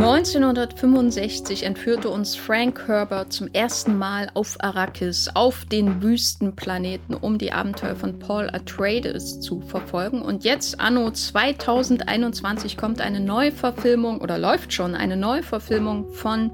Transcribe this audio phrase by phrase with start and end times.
[0.00, 7.50] 1965 entführte uns Frank Herbert zum ersten Mal auf Arrakis, auf den Wüstenplaneten, um die
[7.50, 10.22] Abenteuer von Paul Atreides zu verfolgen.
[10.22, 16.52] Und jetzt, anno 2021, kommt eine Neuverfilmung oder läuft schon eine Neuverfilmung von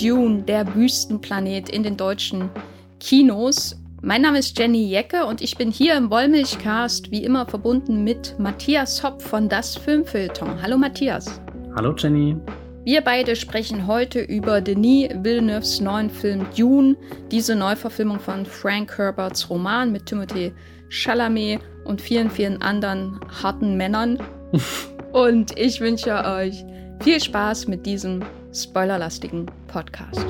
[0.00, 2.48] Dune, der Wüstenplanet, in den deutschen
[3.00, 3.76] Kinos.
[4.02, 8.36] Mein Name ist Jenny Jecke und ich bin hier im Wollmilchcast wie immer verbunden mit
[8.38, 10.46] Matthias Hopp von Das Filmfilter.
[10.62, 11.40] Hallo Matthias.
[11.74, 12.36] Hallo Jenny.
[12.84, 16.96] Wir beide sprechen heute über Denis Villeneuves neuen Film Dune,
[17.30, 20.52] diese Neuverfilmung von Frank Herberts Roman mit Timothée
[20.90, 24.18] Chalamet und vielen, vielen anderen harten Männern.
[25.12, 26.62] und ich wünsche euch
[27.02, 30.26] viel Spaß mit diesem spoilerlastigen Podcast.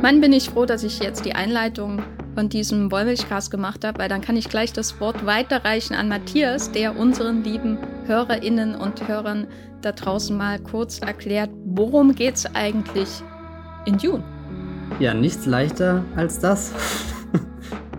[0.00, 2.02] Mann, bin ich froh, dass ich jetzt die Einleitung
[2.36, 6.70] von diesem Wollmilchcast gemacht habe, weil dann kann ich gleich das Wort weiterreichen an Matthias,
[6.70, 9.48] der unseren lieben Hörerinnen und Hörern
[9.82, 13.08] da draußen mal kurz erklärt, worum geht es eigentlich
[13.86, 14.22] in Dune?
[15.00, 16.72] Ja, nichts leichter als das.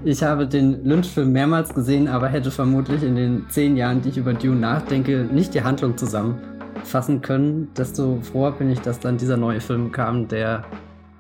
[0.06, 4.18] Ich habe den Lynch-Film mehrmals gesehen, aber hätte vermutlich in den zehn Jahren, die ich
[4.18, 7.68] über Dune nachdenke, nicht die Handlung zusammenfassen können.
[7.78, 10.64] Desto froher bin ich, dass dann dieser neue Film kam, der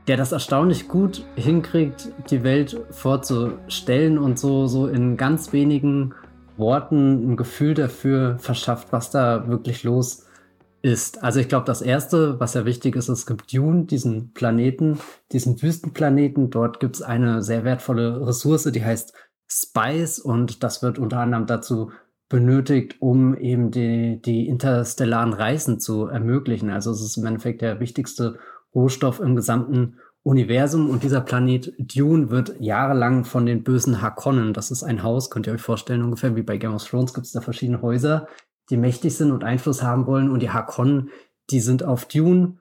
[0.09, 6.15] der das erstaunlich gut hinkriegt, die Welt vorzustellen und so, so in ganz wenigen
[6.57, 10.25] Worten ein Gefühl dafür verschafft, was da wirklich los
[10.81, 11.23] ist.
[11.23, 14.97] Also ich glaube, das Erste, was ja wichtig ist, es gibt Dune, diesen Planeten,
[15.31, 16.49] diesen Wüstenplaneten.
[16.49, 19.13] Dort gibt es eine sehr wertvolle Ressource, die heißt
[19.47, 21.91] Spice und das wird unter anderem dazu
[22.29, 26.71] benötigt, um eben die, die interstellaren Reisen zu ermöglichen.
[26.71, 28.39] Also es ist im Endeffekt der wichtigste
[28.73, 30.89] Rohstoff im gesamten Universum.
[30.89, 35.47] Und dieser Planet Dune wird jahrelang von den bösen Harkonnen, das ist ein Haus, könnt
[35.47, 38.27] ihr euch vorstellen, ungefähr wie bei Game of Thrones gibt es da verschiedene Häuser,
[38.69, 40.29] die mächtig sind und Einfluss haben wollen.
[40.29, 41.09] Und die Harkonnen,
[41.49, 42.57] die sind auf Dune,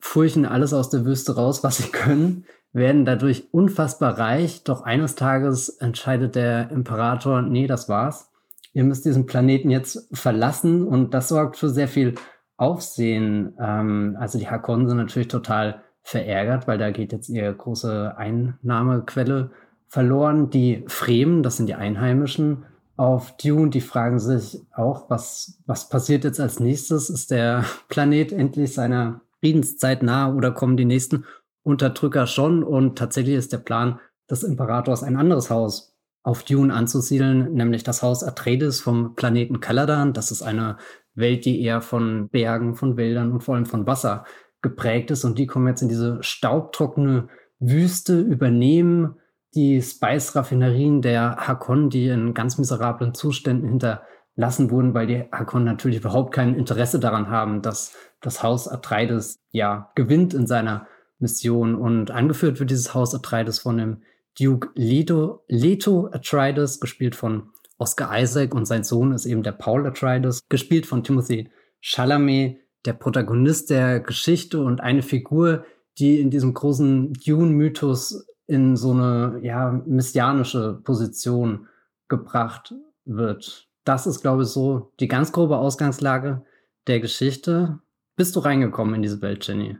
[0.00, 5.14] furchen alles aus der Wüste raus, was sie können, werden dadurch unfassbar reich, doch eines
[5.14, 8.30] Tages entscheidet der Imperator, nee, das war's.
[8.74, 10.86] Ihr müsst diesen Planeten jetzt verlassen.
[10.86, 12.16] Und das sorgt für sehr viel
[12.56, 13.54] Aufsehen.
[13.58, 19.50] Ähm, also die Harkonnen sind natürlich total verärgert, weil da geht jetzt ihre große Einnahmequelle
[19.88, 20.50] verloren.
[20.50, 22.64] Die Fremen, das sind die Einheimischen
[22.96, 27.10] auf Dune, die fragen sich auch, was, was passiert jetzt als nächstes?
[27.10, 31.24] Ist der Planet endlich seiner Friedenszeit nahe oder kommen die nächsten
[31.62, 32.62] Unterdrücker schon?
[32.62, 33.98] Und tatsächlich ist der Plan
[34.30, 40.14] des Imperators ein anderes Haus auf Dune anzusiedeln, nämlich das Haus Atreides vom Planeten Caladan.
[40.14, 40.78] Das ist eine
[41.14, 44.24] Welt, die eher von Bergen, von Wäldern und vor allem von Wasser
[44.62, 45.24] geprägt ist.
[45.24, 49.16] Und die kommen jetzt in diese staubtrockene Wüste, übernehmen
[49.54, 55.98] die Spice-Raffinerien der Hakon, die in ganz miserablen Zuständen hinterlassen wurden, weil die Hakon natürlich
[55.98, 60.88] überhaupt kein Interesse daran haben, dass das Haus Atreides ja gewinnt in seiner
[61.18, 61.76] Mission.
[61.76, 64.02] Und angeführt wird dieses Haus Atreides von dem
[64.38, 69.86] Duke Leto, Leto Atreides, gespielt von Oscar Isaac und sein Sohn ist eben der Paul
[69.86, 75.64] Atreides, gespielt von Timothy Chalamet, der Protagonist der Geschichte und eine Figur,
[75.98, 81.68] die in diesem großen Dune-Mythos in so eine ja, messianische Position
[82.08, 82.74] gebracht
[83.04, 83.68] wird.
[83.84, 86.44] Das ist, glaube ich, so die ganz grobe Ausgangslage
[86.86, 87.80] der Geschichte.
[88.16, 89.76] Bist du reingekommen in diese Welt, Jenny?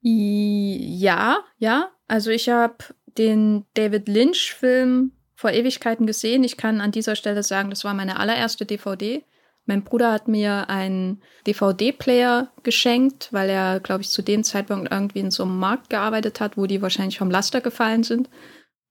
[0.00, 1.90] Ja, ja.
[2.08, 2.76] Also ich habe
[3.18, 6.42] den David Lynch-Film vor Ewigkeiten gesehen.
[6.42, 9.22] Ich kann an dieser Stelle sagen, das war meine allererste DVD.
[9.66, 15.20] Mein Bruder hat mir einen DVD-Player geschenkt, weil er, glaube ich, zu dem Zeitpunkt irgendwie
[15.20, 18.30] in so einem Markt gearbeitet hat, wo die wahrscheinlich vom Laster gefallen sind.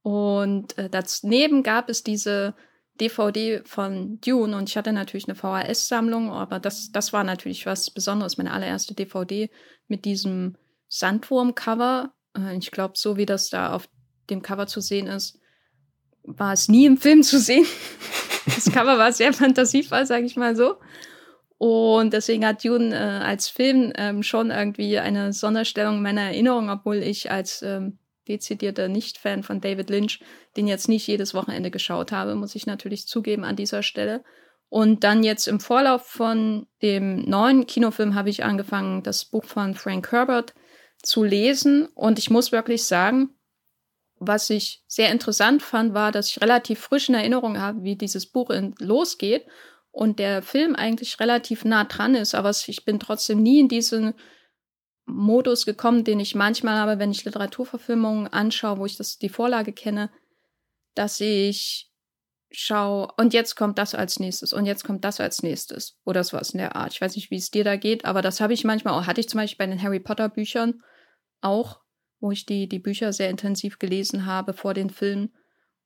[0.03, 2.53] Und äh, daneben gab es diese
[3.01, 7.89] DVD von Dune und ich hatte natürlich eine VHS-Sammlung, aber das, das war natürlich was
[7.89, 9.49] Besonderes, meine allererste DVD
[9.87, 10.57] mit diesem
[10.89, 12.13] Sandwurm-Cover.
[12.37, 13.89] Äh, ich glaube, so wie das da auf
[14.29, 15.39] dem Cover zu sehen ist,
[16.25, 17.65] war es nie im Film zu sehen.
[18.47, 20.75] Das Cover war sehr fantasievoll, sage ich mal so.
[21.57, 26.69] Und deswegen hat Dune äh, als Film ähm, schon irgendwie eine Sonderstellung in meiner Erinnerung,
[26.69, 30.19] obwohl ich als ähm, dezidierter Nicht-Fan von David Lynch
[30.57, 34.23] den jetzt nicht jedes Wochenende geschaut habe, muss ich natürlich zugeben an dieser Stelle.
[34.69, 39.73] Und dann jetzt im Vorlauf von dem neuen Kinofilm habe ich angefangen, das Buch von
[39.75, 40.53] Frank Herbert
[41.01, 41.87] zu lesen.
[41.93, 43.29] Und ich muss wirklich sagen,
[44.19, 48.25] was ich sehr interessant fand, war, dass ich relativ frisch in Erinnerung habe, wie dieses
[48.25, 49.45] Buch losgeht
[49.91, 54.13] und der Film eigentlich relativ nah dran ist, aber ich bin trotzdem nie in diesen
[55.05, 59.71] Modus gekommen, den ich manchmal habe, wenn ich Literaturverfilmungen anschaue, wo ich das die Vorlage
[59.71, 60.09] kenne,
[60.95, 61.91] dass ich
[62.51, 66.51] schaue, und jetzt kommt das als nächstes und jetzt kommt das als nächstes oder sowas
[66.51, 66.93] in der Art.
[66.93, 69.21] Ich weiß nicht, wie es dir da geht, aber das habe ich manchmal auch, hatte
[69.21, 70.81] ich zum Beispiel bei den Harry Potter Büchern
[71.41, 71.81] auch,
[72.25, 75.31] wo ich die, die Bücher sehr intensiv gelesen habe vor den Filmen.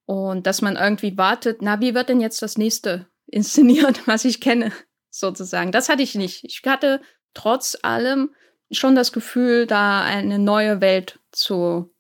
[0.06, 4.40] Und dass man irgendwie wartet, na, wie wird denn jetzt das nächste inszeniert, was ich
[4.40, 4.72] kenne,
[5.10, 5.74] sozusagen.
[5.74, 6.46] Das hatte ich nicht.
[6.46, 7.02] Ich hatte
[7.34, 8.34] trotz allem
[8.72, 11.94] schon das Gefühl, da eine neue Welt zu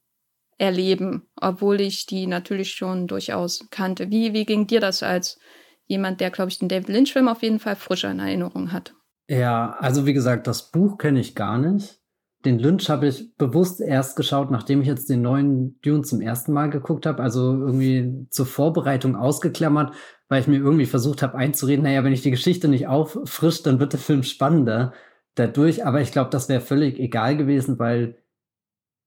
[0.57, 4.09] erleben, obwohl ich die natürlich schon durchaus kannte.
[4.09, 5.37] Wie, wie ging dir das als
[5.85, 8.93] jemand, der, glaube ich, den David Lynch-Film auf jeden Fall frischer in Erinnerung hat?
[9.27, 11.98] Ja, also wie gesagt, das Buch kenne ich gar nicht.
[12.45, 16.53] Den Lynch habe ich bewusst erst geschaut, nachdem ich jetzt den neuen Dune zum ersten
[16.53, 17.21] Mal geguckt habe.
[17.21, 19.93] Also irgendwie zur Vorbereitung ausgeklammert,
[20.29, 23.79] weil ich mir irgendwie versucht habe einzureden, naja, wenn ich die Geschichte nicht auffrische, dann
[23.81, 24.93] wird der Film spannender
[25.35, 25.85] dadurch.
[25.85, 28.17] Aber ich glaube, das wäre völlig egal gewesen, weil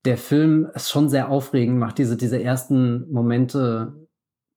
[0.05, 4.09] der Film es schon sehr aufregend macht, diese, diese ersten Momente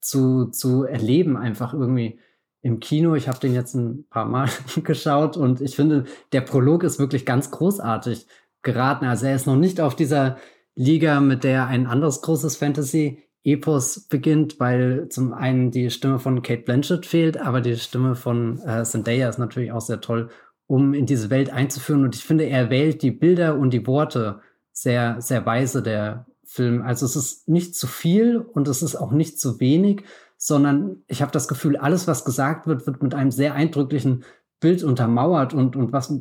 [0.01, 2.19] zu, zu erleben, einfach irgendwie
[2.61, 3.15] im Kino.
[3.15, 4.49] Ich habe den jetzt ein paar Mal
[4.83, 8.27] geschaut und ich finde, der Prolog ist wirklich ganz großartig
[8.65, 9.05] geraten.
[9.05, 10.37] Also er ist noch nicht auf dieser
[10.75, 16.63] Liga, mit der ein anderes großes Fantasy-Epos beginnt, weil zum einen die Stimme von Kate
[16.63, 20.29] Blanchett fehlt, aber die Stimme von äh, Zendaya ist natürlich auch sehr toll,
[20.67, 22.03] um in diese Welt einzuführen.
[22.03, 24.41] Und ich finde, er wählt die Bilder und die Worte
[24.73, 26.81] sehr, sehr weise, der Film.
[26.81, 30.03] Also es ist nicht zu viel und es ist auch nicht zu wenig,
[30.37, 34.25] sondern ich habe das Gefühl, alles, was gesagt wird, wird mit einem sehr eindrücklichen
[34.59, 36.13] Bild untermauert und, und was,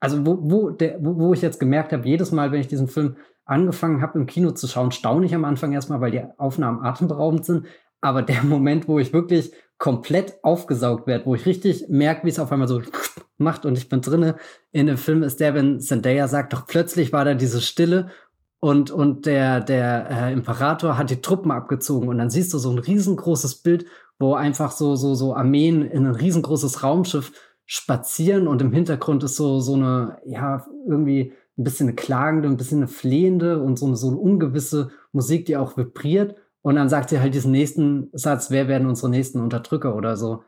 [0.00, 2.88] also wo, wo, der, wo, wo ich jetzt gemerkt habe, jedes Mal, wenn ich diesen
[2.88, 6.84] Film angefangen habe, im Kino zu schauen, staune ich am Anfang erstmal, weil die Aufnahmen
[6.84, 7.66] atemberaubend sind.
[8.00, 12.38] Aber der Moment, wo ich wirklich komplett aufgesaugt werde, wo ich richtig merke, wie es
[12.38, 12.82] auf einmal so
[13.38, 14.36] macht und ich bin drinne
[14.72, 18.08] in dem Film, ist der, wenn Zendaya sagt, doch plötzlich war da diese Stille
[18.58, 22.70] und, und der, der äh, Imperator hat die Truppen abgezogen und dann siehst du so
[22.70, 23.86] ein riesengroßes Bild,
[24.18, 27.32] wo einfach so, so, so Armeen in ein riesengroßes Raumschiff
[27.66, 32.56] spazieren und im Hintergrund ist so, so eine, ja, irgendwie ein bisschen eine klagende, ein
[32.56, 36.36] bisschen eine flehende und so eine, so eine ungewisse Musik, die auch vibriert.
[36.62, 40.44] Und dann sagt sie halt diesen nächsten Satz, wer werden unsere nächsten Unterdrücker oder so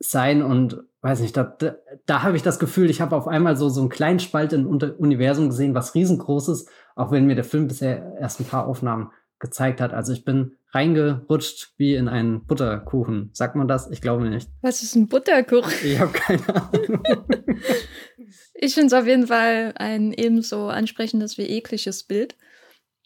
[0.00, 1.76] sein und weiß nicht, da, da,
[2.06, 4.66] da habe ich das Gefühl, ich habe auf einmal so, so einen kleinen Spalt im
[4.66, 9.10] Universum gesehen, was riesengroß ist, auch wenn mir der Film bisher erst ein paar Aufnahmen
[9.38, 9.92] gezeigt hat.
[9.92, 13.30] Also ich bin reingerutscht wie in einen Butterkuchen.
[13.32, 13.90] Sagt man das?
[13.90, 14.48] Ich glaube nicht.
[14.62, 15.72] Was ist ein Butterkuchen?
[15.84, 17.02] Ich habe keine Ahnung.
[18.54, 22.36] ich finde es auf jeden Fall ein ebenso ansprechendes wie ekliges Bild.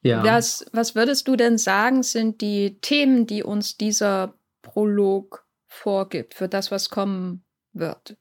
[0.03, 0.23] Ja.
[0.23, 6.49] Was, was würdest du denn sagen, sind die Themen, die uns dieser Prolog vorgibt für
[6.49, 8.17] das, was kommen wird?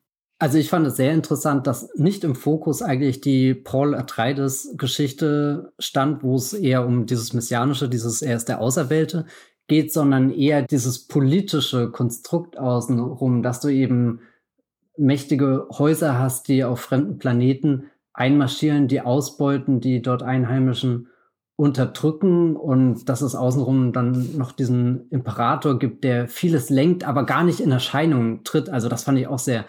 [0.46, 5.74] Also ich fand es sehr interessant, dass nicht im Fokus eigentlich die Paul Atreides Geschichte
[5.80, 9.26] stand, wo es eher um dieses Messianische, dieses er ist der Auserwählte
[9.66, 14.20] geht, sondern eher dieses politische Konstrukt außenrum, dass du eben
[14.98, 21.08] mächtige Häuser hast, die auf fremden Planeten einmarschieren, die ausbeuten, die dort Einheimischen
[21.56, 27.44] unterdrücken und dass es außenrum dann noch diesen Imperator gibt, der vieles lenkt, aber gar
[27.44, 28.70] nicht in Erscheinung tritt.
[28.70, 29.66] Also das fand ich auch sehr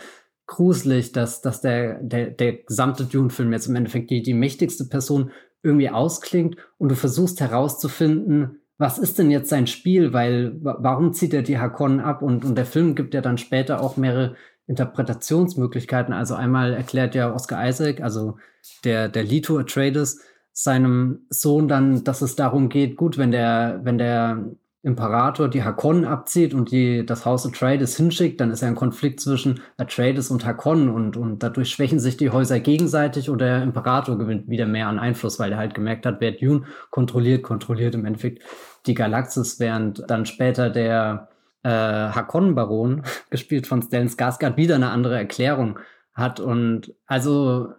[0.46, 5.31] gruselig, dass, dass der, der, der gesamte Dune-Film jetzt im Endeffekt die, die mächtigste Person
[5.62, 11.32] irgendwie ausklingt und du versuchst herauszufinden, was ist denn jetzt sein Spiel, weil warum zieht
[11.32, 14.36] er die Hakonnen ab und, und der Film gibt ja dann später auch mehrere
[14.67, 16.12] Interpretationsmöglichkeiten.
[16.12, 18.36] Also einmal erklärt ja Oscar Isaac, also
[18.84, 20.20] der, der Leto Atreides,
[20.53, 24.50] seinem Sohn dann, dass es darum geht, gut, wenn der, wenn der
[24.86, 29.19] Imperator die Hakonnen abzieht und die, das Haus Atreides hinschickt, dann ist ja ein Konflikt
[29.19, 34.16] zwischen Atreides und Hakonnen und, und dadurch schwächen sich die Häuser gegenseitig und der Imperator
[34.16, 38.05] gewinnt wieder mehr an Einfluss, weil er halt gemerkt hat, wer Dune kontrolliert, kontrolliert im
[38.05, 38.44] Endeffekt
[38.86, 41.31] die Galaxis, während dann später der
[41.64, 45.81] äh, Hakonnen-Baron, gespielt von Stellan Skarsgård, wieder eine andere Erklärung
[46.14, 47.72] hat und also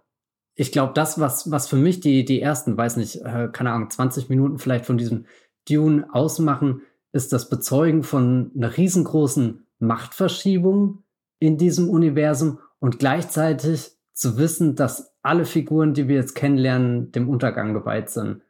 [0.54, 3.88] ich glaube, das, was, was für mich die, die ersten, weiß nicht, äh, keine Ahnung,
[3.88, 5.24] 20 Minuten vielleicht von diesem
[5.66, 11.04] Dune ausmachen, ist das Bezeugen von einer riesengroßen Machtverschiebung
[11.38, 17.28] in diesem Universum und gleichzeitig zu wissen, dass alle Figuren, die wir jetzt kennenlernen, dem
[17.28, 18.42] Untergang geweiht sind.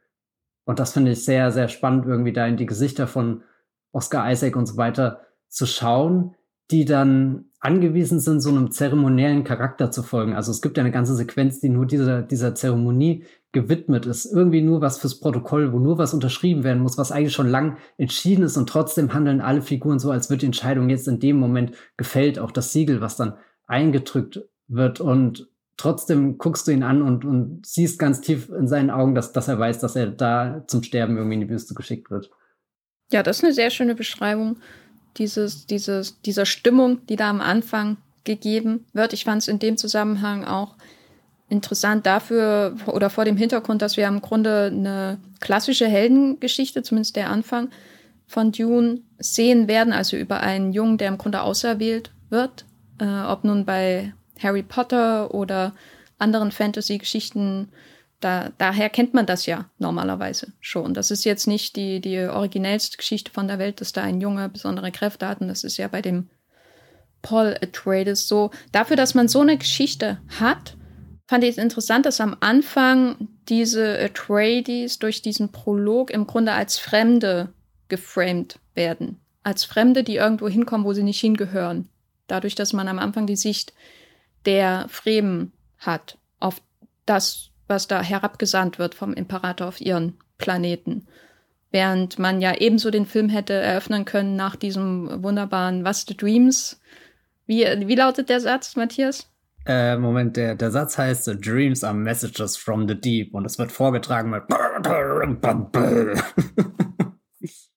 [0.65, 3.43] Und das finde ich sehr, sehr spannend, irgendwie da in die Gesichter von
[3.91, 6.35] Oscar Isaac und so weiter zu schauen,
[6.71, 10.33] die dann angewiesen sind, so einem zeremoniellen Charakter zu folgen.
[10.33, 14.25] Also es gibt ja eine ganze Sequenz, die nur dieser, dieser Zeremonie gewidmet ist.
[14.25, 17.77] Irgendwie nur was fürs Protokoll, wo nur was unterschrieben werden muss, was eigentlich schon lang
[17.97, 21.37] entschieden ist und trotzdem handeln alle Figuren so, als wird die Entscheidung jetzt in dem
[21.37, 23.33] Moment gefällt, auch das Siegel, was dann
[23.65, 28.91] eingedrückt wird und trotzdem guckst du ihn an und, und siehst ganz tief in seinen
[28.91, 32.11] Augen, dass, dass er weiß, dass er da zum Sterben irgendwie in die Wüste geschickt
[32.11, 32.29] wird.
[33.11, 34.57] Ja, das ist eine sehr schöne Beschreibung
[35.17, 39.13] dieses, dieses, dieser Stimmung, die da am Anfang gegeben wird.
[39.13, 40.75] Ich fand es in dem Zusammenhang auch
[41.49, 47.29] interessant dafür oder vor dem Hintergrund, dass wir im Grunde eine klassische Heldengeschichte, zumindest der
[47.29, 47.69] Anfang
[48.27, 52.65] von Dune, sehen werden, also über einen Jungen, der im Grunde auserwählt wird,
[52.99, 55.73] äh, ob nun bei Harry Potter oder
[56.19, 57.69] anderen Fantasy-Geschichten.
[58.19, 60.93] Da, daher kennt man das ja normalerweise schon.
[60.93, 64.49] Das ist jetzt nicht die, die originellste Geschichte von der Welt, dass da ein Junge
[64.49, 65.39] besondere Kräfte hat.
[65.39, 66.29] Und das ist ja bei dem
[67.21, 68.51] Paul Atreides so.
[68.71, 70.75] Dafür, dass man so eine Geschichte hat,
[71.27, 76.77] fand ich es interessant, dass am Anfang diese Atreides durch diesen Prolog im Grunde als
[76.77, 77.53] Fremde
[77.87, 79.19] geframed werden.
[79.43, 81.87] Als Fremde, die irgendwo hinkommen, wo sie nicht hingehören.
[82.27, 83.73] Dadurch, dass man am Anfang die Sicht
[84.45, 86.61] der Fremen hat auf
[87.05, 91.07] das, was da herabgesandt wird vom Imperator auf ihren Planeten.
[91.71, 96.81] Während man ja ebenso den Film hätte eröffnen können nach diesem wunderbaren Was the Dreams.
[97.45, 99.31] Wie, wie lautet der Satz, Matthias?
[99.65, 103.59] Äh, Moment, der, der Satz heißt The Dreams are messages from the deep und es
[103.59, 104.43] wird vorgetragen mit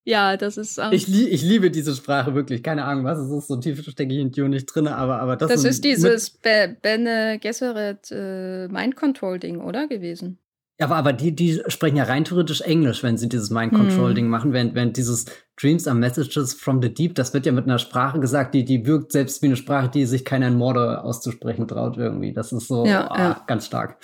[0.04, 0.78] Ja, das ist.
[0.78, 2.62] Ähm, ich, lie ich liebe diese Sprache wirklich.
[2.62, 3.48] Keine Ahnung, was es ist.
[3.48, 6.76] So tief stecke ich in Dune nicht drin, aber, aber das, das ist dieses Be
[6.80, 9.86] Bene Gesserit äh, Mind Control Ding, oder?
[9.86, 10.38] Gewesen.
[10.80, 14.08] Ja, aber, aber die, die sprechen ja rein theoretisch Englisch, wenn sie dieses Mind Control
[14.08, 14.14] hm.
[14.16, 14.30] Ding hm.
[14.30, 15.26] machen, während, während dieses
[15.60, 18.84] Dreams are Messages from the Deep, das wird ja mit einer Sprache gesagt, die, die
[18.84, 22.32] wirkt selbst wie eine Sprache, die sich keiner in Morde auszusprechen traut irgendwie.
[22.32, 23.44] Das ist so ja, ah, ja.
[23.46, 23.98] ganz stark.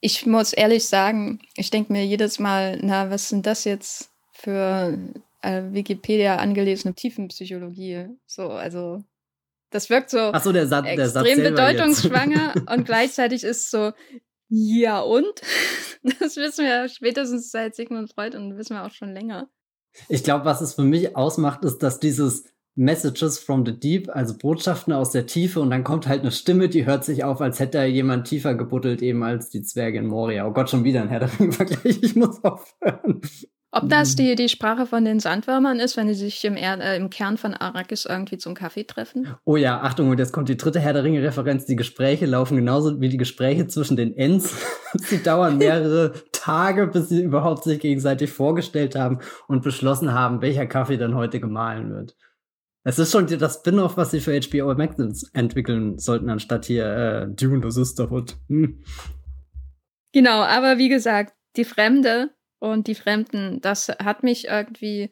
[0.00, 4.98] Ich muss ehrlich sagen, ich denke mir jedes Mal, na, was sind das jetzt für
[5.42, 8.06] äh, Wikipedia angelesene Tiefenpsychologie?
[8.26, 9.02] So, also
[9.70, 13.92] das wirkt so, Ach so der Satz, der Satz extrem bedeutungsschwanger und gleichzeitig ist so,
[14.48, 15.26] ja und?
[16.20, 19.50] Das wissen wir spätestens seit Sigmund Freud und wissen wir auch schon länger.
[20.08, 22.44] Ich glaube, was es für mich ausmacht, ist, dass dieses
[22.76, 26.68] Messages from the Deep, also Botschaften aus der Tiefe und dann kommt halt eine Stimme,
[26.68, 30.06] die hört sich auf, als hätte da jemand tiefer gebuddelt, eben als die Zwerge in
[30.06, 30.46] Moria.
[30.46, 33.20] Oh Gott, schon wieder ein Herr der Vergleich, ich muss aufhören.
[33.70, 36.96] Ob das die, die Sprache von den Sandwürmern ist, wenn die sich im, er äh,
[36.96, 39.34] im Kern von Arrakis irgendwie zum Kaffee treffen?
[39.44, 41.66] Oh ja, Achtung, und jetzt kommt die dritte Herr der Ringe-Referenz.
[41.66, 44.56] Die Gespräche laufen genauso wie die Gespräche zwischen den Ents.
[44.94, 50.66] sie dauern mehrere Tage, bis sie überhaupt sich gegenseitig vorgestellt haben und beschlossen haben, welcher
[50.66, 52.16] Kaffee dann heute gemahlen wird.
[52.84, 57.28] Es ist schon das Spin-off, was sie für HBO Max entwickeln sollten, anstatt hier äh,
[57.28, 58.36] Dune the Sisterhood.
[58.48, 58.82] Hm.
[60.12, 65.10] Genau, aber wie gesagt, die Fremde und die Fremden, das hat mich irgendwie,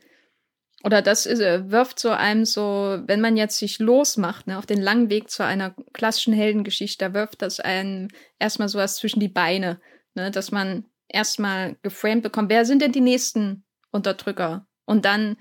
[0.83, 4.67] oder das ist, äh, wirft so einem so, wenn man jetzt sich losmacht, ne, auf
[4.67, 9.29] den langen Weg zu einer klassischen Heldengeschichte, da wirft das einen erstmal sowas zwischen die
[9.29, 9.81] Beine,
[10.15, 14.67] ne, dass man erstmal geframed bekommt, wer sind denn die nächsten Unterdrücker?
[14.85, 15.37] Und dann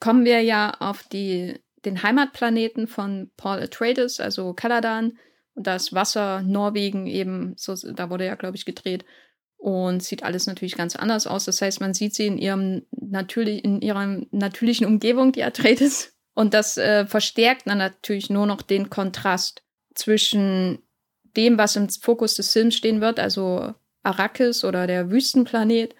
[0.00, 5.18] kommen wir ja auf die, den Heimatplaneten von Paul Atreides, also Kaladan,
[5.54, 9.04] und das Wasser, Norwegen eben, so, da wurde ja, glaube ich, gedreht
[9.62, 11.44] und sieht alles natürlich ganz anders aus.
[11.44, 16.52] Das heißt, man sieht sie in ihrem natürlich in ihrer natürlichen Umgebung, die Atreides, und
[16.52, 19.62] das äh, verstärkt dann natürlich nur noch den Kontrast
[19.94, 20.78] zwischen
[21.36, 25.94] dem, was im Fokus des Films stehen wird, also Arrakis oder der Wüstenplanet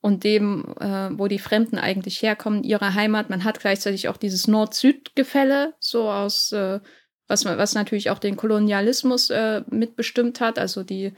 [0.00, 3.28] und dem, äh, wo die Fremden eigentlich herkommen, ihre Heimat.
[3.28, 6.80] Man hat gleichzeitig auch dieses Nord-Süd-Gefälle, so aus, äh,
[7.26, 11.12] was, was natürlich auch den Kolonialismus äh, mitbestimmt hat, also die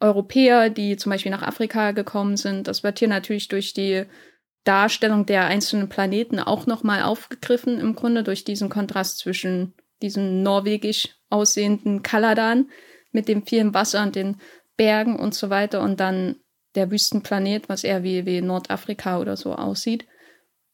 [0.00, 2.68] Europäer, die zum Beispiel nach Afrika gekommen sind.
[2.68, 4.04] Das wird hier natürlich durch die
[4.64, 11.08] Darstellung der einzelnen Planeten auch nochmal aufgegriffen, im Grunde durch diesen Kontrast zwischen diesem norwegisch
[11.30, 12.70] aussehenden Kaladan
[13.10, 14.40] mit dem vielen Wasser und den
[14.76, 16.36] Bergen und so weiter und dann
[16.74, 20.06] der Wüstenplanet, was eher wie, wie Nordafrika oder so aussieht.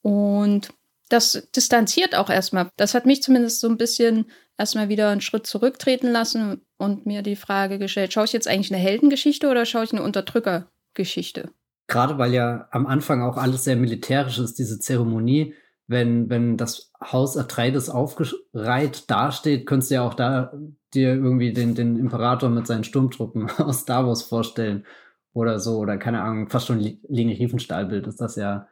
[0.03, 0.73] Und
[1.15, 2.71] das distanziert auch erstmal.
[2.77, 4.27] Das hat mich zumindest so ein bisschen
[4.59, 8.73] erstmal wieder einen Schritt zurücktreten lassen und mir die Frage gestellt, schaue ich jetzt eigentlich
[8.73, 11.51] eine Heldengeschichte oder schaue ich eine Unterdrückergeschichte?
[11.87, 15.55] Gerade weil ja am Anfang auch alles sehr militärisch ist, diese Zeremonie,
[15.87, 20.53] wenn, wenn das Haus Atreides aufgereiht dasteht, könntest du ja auch da
[20.95, 24.85] dir irgendwie den, den Imperator mit seinen Sturmtruppen aus Wars vorstellen
[25.33, 26.79] oder so, oder keine Ahnung, fast schon
[27.09, 28.69] Linie Riefenstahlbild ist das ja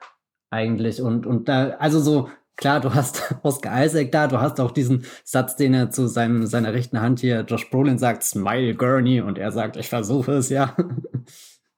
[0.52, 1.02] eigentlich.
[1.02, 5.04] Und, und da, also so, klar, du hast Oscar Isaac da, du hast auch diesen
[5.24, 9.38] Satz, den er zu seinem, seiner rechten Hand hier, Josh Brolin sagt, Smile Gurney, und
[9.38, 10.76] er sagt, ich versuche es, ja.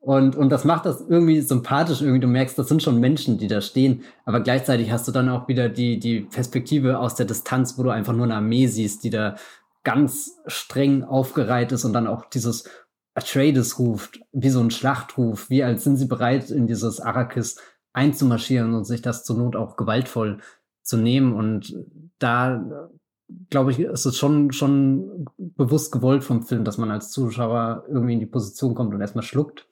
[0.00, 3.46] Und, und das macht das irgendwie sympathisch, irgendwie, du merkst, das sind schon Menschen, die
[3.46, 7.78] da stehen, aber gleichzeitig hast du dann auch wieder die, die Perspektive aus der Distanz,
[7.78, 9.36] wo du einfach nur eine Armee siehst, die da
[9.82, 12.68] ganz streng aufgereiht ist und dann auch dieses
[13.14, 17.56] Atreides ruft, wie so ein Schlachtruf, wie als sind sie bereit, in dieses Arrakis
[17.94, 20.40] einzumarschieren und sich das zur Not auch gewaltvoll
[20.82, 21.32] zu nehmen.
[21.32, 21.74] Und
[22.18, 22.90] da,
[23.48, 28.14] glaube ich, ist es schon, schon bewusst gewollt vom Film, dass man als Zuschauer irgendwie
[28.14, 29.66] in die Position kommt und erstmal schluckt.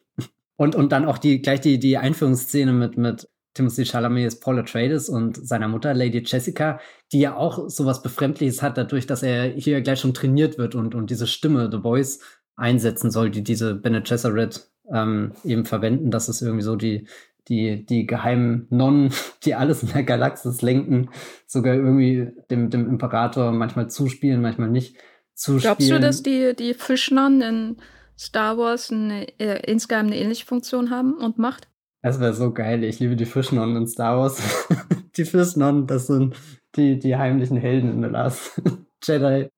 [0.56, 5.08] Und, und dann auch die, gleich die, die Einführungsszene mit, mit Timothy Chalamet Paul Atreides
[5.08, 9.82] und seiner Mutter Lady Jessica, die ja auch sowas Befremdliches hat, dadurch, dass er hier
[9.82, 12.20] gleich schon trainiert wird und, und diese Stimme, The Voice,
[12.54, 16.10] einsetzen soll, die diese Bene Gesserit ähm, eben verwenden.
[16.10, 17.06] Das ist irgendwie so die,
[17.48, 19.12] die, die geheimen Nonnen,
[19.44, 21.10] die alles in der Galaxis lenken,
[21.46, 24.96] sogar irgendwie dem, dem Imperator manchmal zuspielen, manchmal nicht
[25.34, 25.76] zuspielen.
[25.76, 27.76] Glaubst du, dass die, die Fischnonnen in
[28.18, 31.68] Star Wars eine, äh, insgeheim eine ähnliche Funktion haben und Macht?
[32.02, 32.82] Das wäre so geil.
[32.84, 34.42] Ich liebe die Fischnonnen in Star Wars.
[35.16, 36.34] die Fischnonnen, das sind
[36.76, 38.60] die, die heimlichen Helden in The Last
[39.02, 39.48] Jedi.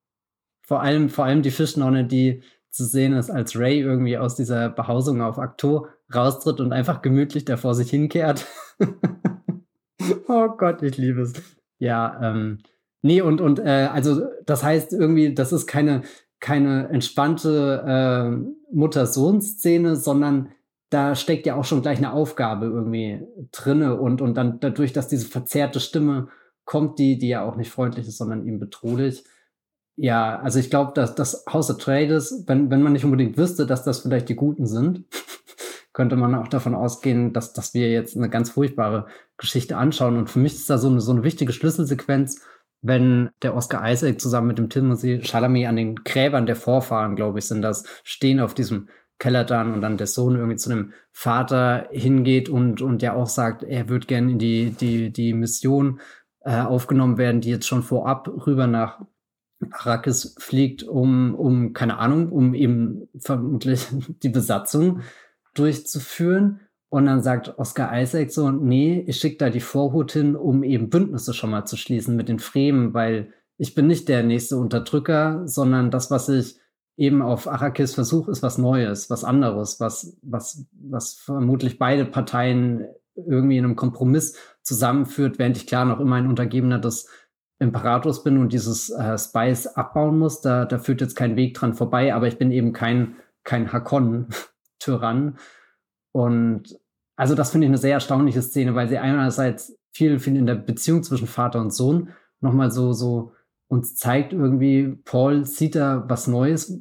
[0.66, 4.68] Vor allem, vor allem die Fischnonne, die zu sehen ist, als Ray irgendwie aus dieser
[4.68, 8.46] Behausung auf Akto raustritt und einfach gemütlich da vor sich hinkehrt.
[10.28, 11.34] oh Gott, ich liebe es.
[11.78, 12.58] Ja, ähm,
[13.02, 16.02] nee, und, und äh, also das heißt irgendwie, das ist keine,
[16.40, 20.50] keine entspannte äh, Mutter-Sohn-Szene, sondern
[20.90, 25.08] da steckt ja auch schon gleich eine Aufgabe irgendwie drinne und, und dann dadurch, dass
[25.08, 26.28] diese verzerrte Stimme
[26.64, 29.24] kommt, die, die ja auch nicht freundlich ist, sondern eben bedrohlich,
[29.96, 33.66] ja, also ich glaube, dass das House of Traders, wenn, wenn man nicht unbedingt wüsste,
[33.66, 35.04] dass das vielleicht die Guten sind,
[35.94, 39.06] könnte man auch davon ausgehen, dass, dass wir jetzt eine ganz furchtbare
[39.38, 40.18] Geschichte anschauen.
[40.18, 42.42] Und für mich ist da so eine, so eine wichtige Schlüsselsequenz,
[42.82, 47.38] wenn der Oscar Isaac zusammen mit dem Timothy Chalamet an den Gräbern der Vorfahren, glaube
[47.38, 50.92] ich, sind das, stehen auf diesem Keller dann und dann der Sohn irgendwie zu dem
[51.12, 56.00] Vater hingeht und, und der auch sagt, er würde gerne in die, die, die Mission
[56.40, 59.00] äh, aufgenommen werden, die jetzt schon vorab rüber nach
[59.70, 63.86] Arrakis fliegt, um, um, keine Ahnung, um eben vermutlich
[64.22, 65.00] die Besatzung
[65.54, 66.60] durchzuführen.
[66.88, 70.90] Und dann sagt Oscar Isaac so, nee, ich schicke da die Vorhut hin, um eben
[70.90, 75.42] Bündnisse schon mal zu schließen mit den Fremen, weil ich bin nicht der nächste Unterdrücker,
[75.46, 76.56] sondern das, was ich
[76.96, 82.86] eben auf Arrakis versuche, ist was Neues, was anderes, was, was, was vermutlich beide Parteien
[83.16, 87.08] irgendwie in einem Kompromiss zusammenführt, während ich klar noch immer ein Untergebener des
[87.58, 91.74] Imperators bin und dieses äh, Spice abbauen muss, da, da führt jetzt kein Weg dran
[91.74, 93.72] vorbei, aber ich bin eben kein, kein
[94.80, 95.38] Hakon-Tyrann.
[96.12, 96.78] Und
[97.16, 100.56] also das finde ich eine sehr erstaunliche Szene, weil sie einerseits viel, viel in der
[100.56, 102.10] Beziehung zwischen Vater und Sohn
[102.40, 103.32] nochmal so, so
[103.68, 106.80] uns zeigt irgendwie, Paul sieht da was Neues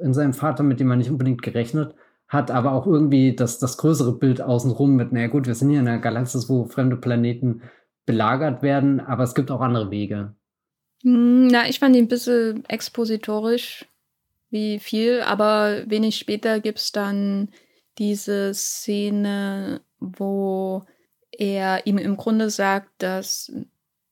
[0.00, 1.94] in seinem Vater, mit dem man nicht unbedingt gerechnet
[2.26, 5.80] hat, aber auch irgendwie das, das größere Bild außenrum mit, naja gut, wir sind hier
[5.80, 7.62] in einer Galaxis, wo fremde Planeten
[8.04, 10.34] belagert werden, aber es gibt auch andere Wege.
[11.02, 13.86] Hm, na, ich fand ihn ein bisschen expositorisch,
[14.50, 17.50] wie viel, aber wenig später gibt es dann
[17.98, 20.84] diese Szene, wo
[21.30, 23.52] er ihm im Grunde sagt, dass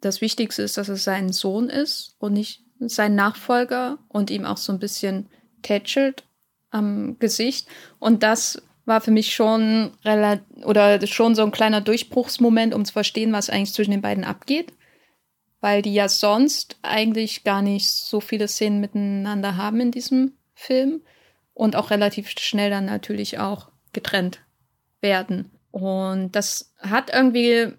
[0.00, 4.58] das Wichtigste ist, dass es sein Sohn ist und nicht sein Nachfolger und ihm auch
[4.58, 5.28] so ein bisschen
[5.62, 6.24] tätschelt
[6.70, 7.68] am Gesicht.
[7.98, 9.92] Und das war für mich schon
[10.64, 14.72] oder schon so ein kleiner Durchbruchsmoment, um zu verstehen, was eigentlich zwischen den beiden abgeht.
[15.66, 21.00] Weil die ja sonst eigentlich gar nicht so viele Szenen miteinander haben in diesem Film
[21.54, 24.38] und auch relativ schnell dann natürlich auch getrennt
[25.00, 25.50] werden.
[25.72, 27.72] Und das hat irgendwie,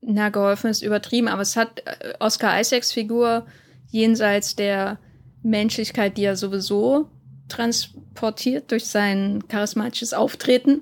[0.00, 3.46] na, geholfen ist übertrieben, aber es hat äh, Oscar Isaacs Figur
[3.90, 4.98] jenseits der
[5.42, 7.10] Menschlichkeit, die er sowieso
[7.50, 10.80] transportiert durch sein charismatisches Auftreten.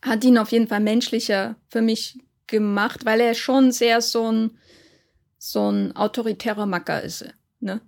[0.00, 4.52] Hat ihn auf jeden Fall menschlicher für mich gemacht, weil er schon sehr so ein,
[5.44, 7.24] so ein autoritärer Macker ist.
[7.58, 7.80] Ne?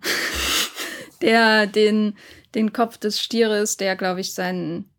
[1.20, 2.16] der den,
[2.56, 4.90] den Kopf des Stieres, der, glaube ich, seinen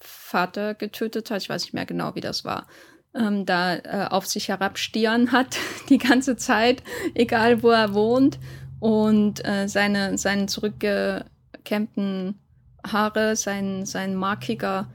[0.00, 2.66] Vater getötet hat, ich weiß nicht mehr genau, wie das war,
[3.14, 5.58] ähm, da äh, auf sich herabstieren hat
[5.90, 6.82] die ganze Zeit,
[7.14, 8.38] egal wo er wohnt.
[8.80, 12.38] Und äh, seine, seinen zurückgekämmten
[12.86, 14.88] Haare, sein, sein markiger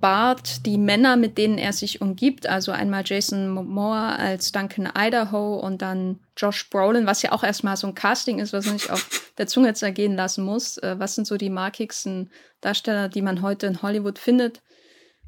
[0.00, 5.56] Bart, die Männer, mit denen er sich umgibt, also einmal Jason Moore als Duncan Idaho
[5.56, 8.90] und dann Josh Brolin, was ja auch erstmal so ein Casting ist, was man nicht
[8.90, 10.78] auf der Zunge zergehen lassen muss.
[10.78, 12.30] Äh, was sind so die markigsten
[12.60, 14.62] Darsteller, die man heute in Hollywood findet?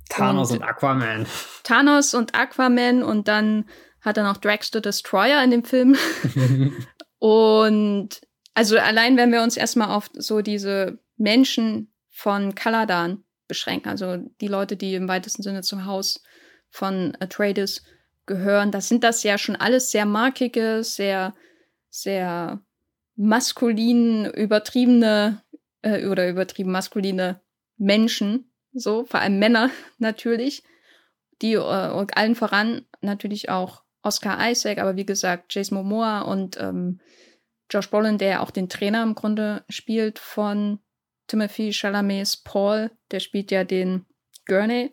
[0.09, 1.27] Thanos und, und Aquaman.
[1.65, 3.65] Thanos und Aquaman und dann
[4.01, 5.97] hat er noch Dragster Destroyer in dem Film.
[7.19, 8.21] und
[8.55, 14.49] also allein, wenn wir uns erstmal auf so diese Menschen von Kaladan beschränken, also die
[14.49, 16.23] Leute, die im weitesten Sinne zum Haus
[16.71, 17.85] von Atreides
[18.25, 21.35] gehören, das sind das ja schon alles sehr markige, sehr,
[21.91, 22.63] sehr
[23.17, 25.43] maskulin, übertriebene
[25.83, 27.41] äh, oder übertrieben maskuline
[27.77, 30.63] Menschen, so, vor allem Männer natürlich,
[31.43, 37.01] die äh, allen voran natürlich auch Oscar Isaac, aber wie gesagt, Jason Momoa und ähm,
[37.71, 40.81] Josh Brolin, der auch den Trainer im Grunde spielt von
[41.31, 44.05] Timothy Chalamets Paul, der spielt ja den
[44.47, 44.93] Gurney.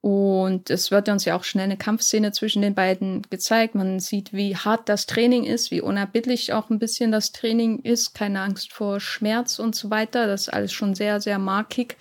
[0.00, 3.74] Und es wird uns ja auch schnell eine Kampfszene zwischen den beiden gezeigt.
[3.74, 8.14] Man sieht, wie hart das Training ist, wie unerbittlich auch ein bisschen das Training ist.
[8.14, 10.26] Keine Angst vor Schmerz und so weiter.
[10.26, 11.96] Das ist alles schon sehr, sehr markig.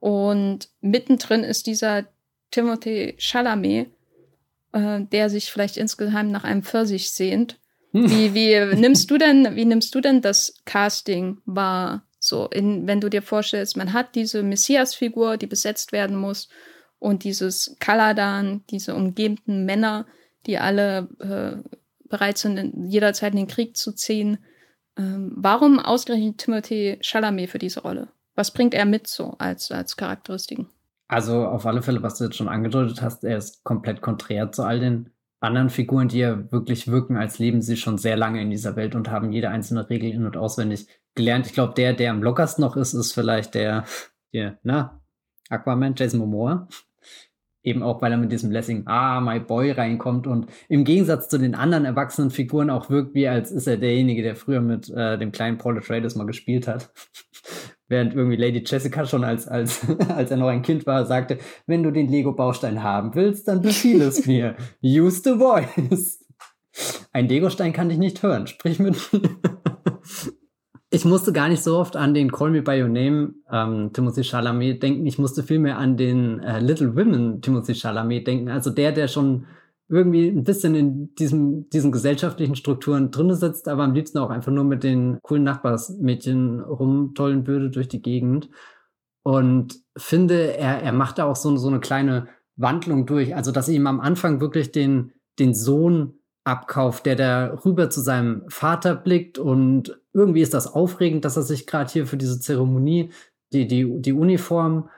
[0.00, 2.06] Und mittendrin ist dieser
[2.50, 3.88] Timothy Chalamet,
[4.72, 7.58] äh, der sich vielleicht insgeheim nach einem Pfirsich sehnt.
[7.92, 8.10] Hm.
[8.10, 12.04] Wie, wie nimmst du denn, wie nimmst du denn das Casting wahr?
[12.20, 16.50] So, in, wenn du dir vorstellst, man hat diese Messias-Figur, die besetzt werden muss
[16.98, 20.06] und dieses Kaladan, diese umgebenden Männer,
[20.46, 21.70] die alle äh,
[22.08, 24.38] bereit sind, jederzeit in den Krieg zu ziehen.
[24.98, 28.08] Ähm, warum ausgerechnet Timothy Chalamet für diese Rolle?
[28.34, 30.68] Was bringt er mit so als, als Charakteristiken?
[31.08, 34.62] Also auf alle Fälle, was du jetzt schon angedeutet hast, er ist komplett konträr zu
[34.62, 38.50] all den anderen Figuren, die ja wirklich wirken, als leben sie schon sehr lange in
[38.50, 41.46] dieser Welt und haben jede einzelne Regel in- und auswendig gelernt.
[41.46, 43.84] Ich glaube, der, der am lockersten noch ist, ist vielleicht der,
[44.32, 45.00] der, na,
[45.48, 46.68] Aquaman, Jason Momoa.
[47.62, 51.36] Eben auch, weil er mit diesem Lessing, ah, my boy reinkommt und im Gegensatz zu
[51.36, 55.18] den anderen erwachsenen Figuren auch wirkt, wie als ist er derjenige, der früher mit äh,
[55.18, 56.90] dem kleinen Paul Atreides mal gespielt hat.
[57.88, 61.82] Während irgendwie Lady Jessica schon als, als, als er noch ein Kind war, sagte, wenn
[61.82, 64.56] du den Lego-Baustein haben willst, dann befiehl es mir.
[64.82, 66.24] Use the voice.
[67.12, 68.46] Ein Lego-Stein kann dich nicht hören.
[68.46, 68.96] Sprich mit
[70.90, 74.24] ich musste gar nicht so oft an den Call Me By Your Name ähm, Timothy
[74.24, 75.06] Chalamet denken.
[75.06, 78.48] Ich musste vielmehr an den äh, Little Women Timothy Chalamet denken.
[78.48, 79.46] Also der, der schon
[79.88, 84.52] irgendwie ein bisschen in diesem, diesen gesellschaftlichen Strukturen drinne sitzt, aber am liebsten auch einfach
[84.52, 88.50] nur mit den coolen Nachbarsmädchen rumtollen würde durch die Gegend.
[89.22, 93.36] Und finde, er, er macht da auch so, so eine kleine Wandlung durch.
[93.36, 98.44] Also, dass ihm am Anfang wirklich den, den Sohn abkauft, der da rüber zu seinem
[98.48, 103.10] Vater blickt und irgendwie ist das aufregend, dass er sich gerade hier für diese Zeremonie
[103.52, 104.88] die, die, die Uniform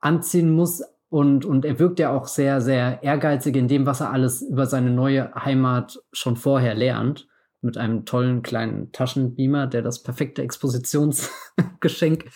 [0.00, 4.12] anziehen muss und, und er wirkt ja auch sehr, sehr ehrgeizig in dem, was er
[4.12, 7.26] alles über seine neue Heimat schon vorher lernt.
[7.60, 12.26] Mit einem tollen kleinen Taschenbeamer, der das perfekte Expositionsgeschenk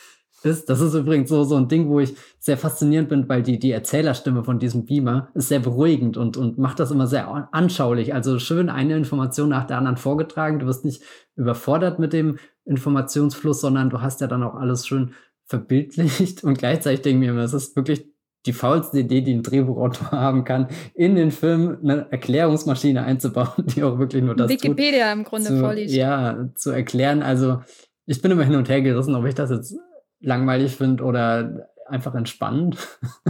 [0.44, 0.68] ist.
[0.68, 3.70] Das ist übrigens so, so ein Ding, wo ich sehr faszinierend bin, weil die, die
[3.70, 8.14] Erzählerstimme von diesem Beamer ist sehr beruhigend und, und macht das immer sehr anschaulich.
[8.14, 10.58] Also schön eine Information nach der anderen vorgetragen.
[10.58, 11.02] Du wirst nicht
[11.36, 15.12] überfordert mit dem Informationsfluss, sondern du hast ja dann auch alles schön
[15.46, 18.06] verbildlicht und gleichzeitig denke ich mir immer, es ist wirklich
[18.46, 23.82] die faulste Idee, die ein Drehbuchautor haben kann, in den Film eine Erklärungsmaschine einzubauen, die
[23.82, 25.94] auch wirklich nur das Wikipedia tut, im Grunde zu, vorliest.
[25.94, 27.22] Ja, zu erklären.
[27.22, 27.60] Also
[28.06, 29.76] ich bin immer hin und her gerissen, ob ich das jetzt
[30.22, 32.78] langweilig finde oder einfach entspannend.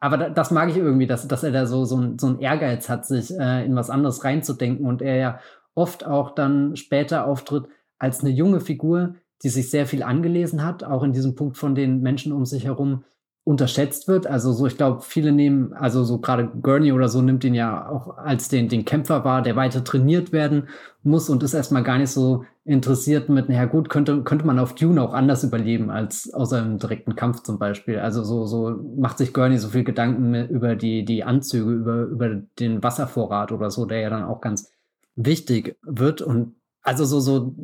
[0.00, 2.90] Aber das mag ich irgendwie, dass, dass er da so, so, ein, so einen Ehrgeiz
[2.90, 5.40] hat, sich äh, in was anderes reinzudenken und er ja
[5.74, 10.84] oft auch dann später auftritt als eine junge Figur, die sich sehr viel angelesen hat,
[10.84, 13.04] auch in diesem Punkt von den Menschen um sich herum,
[13.44, 14.26] unterschätzt wird.
[14.26, 17.88] Also so, ich glaube, viele nehmen, also so gerade Gurney oder so nimmt ihn ja
[17.88, 20.68] auch als den, den Kämpfer wahr, der weiter trainiert werden
[21.02, 24.74] muss und ist erstmal gar nicht so interessiert mit, naja gut, könnte, könnte man auf
[24.74, 27.98] Dune auch anders überleben als außer im direkten Kampf zum Beispiel.
[27.98, 32.28] Also so, so macht sich Gurney so viel Gedanken über die, die Anzüge, über, über
[32.58, 34.70] den Wasservorrat oder so, der ja dann auch ganz
[35.16, 37.54] wichtig wird und also so, so,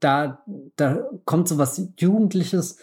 [0.00, 0.42] da,
[0.76, 2.78] da kommt so was Jugendliches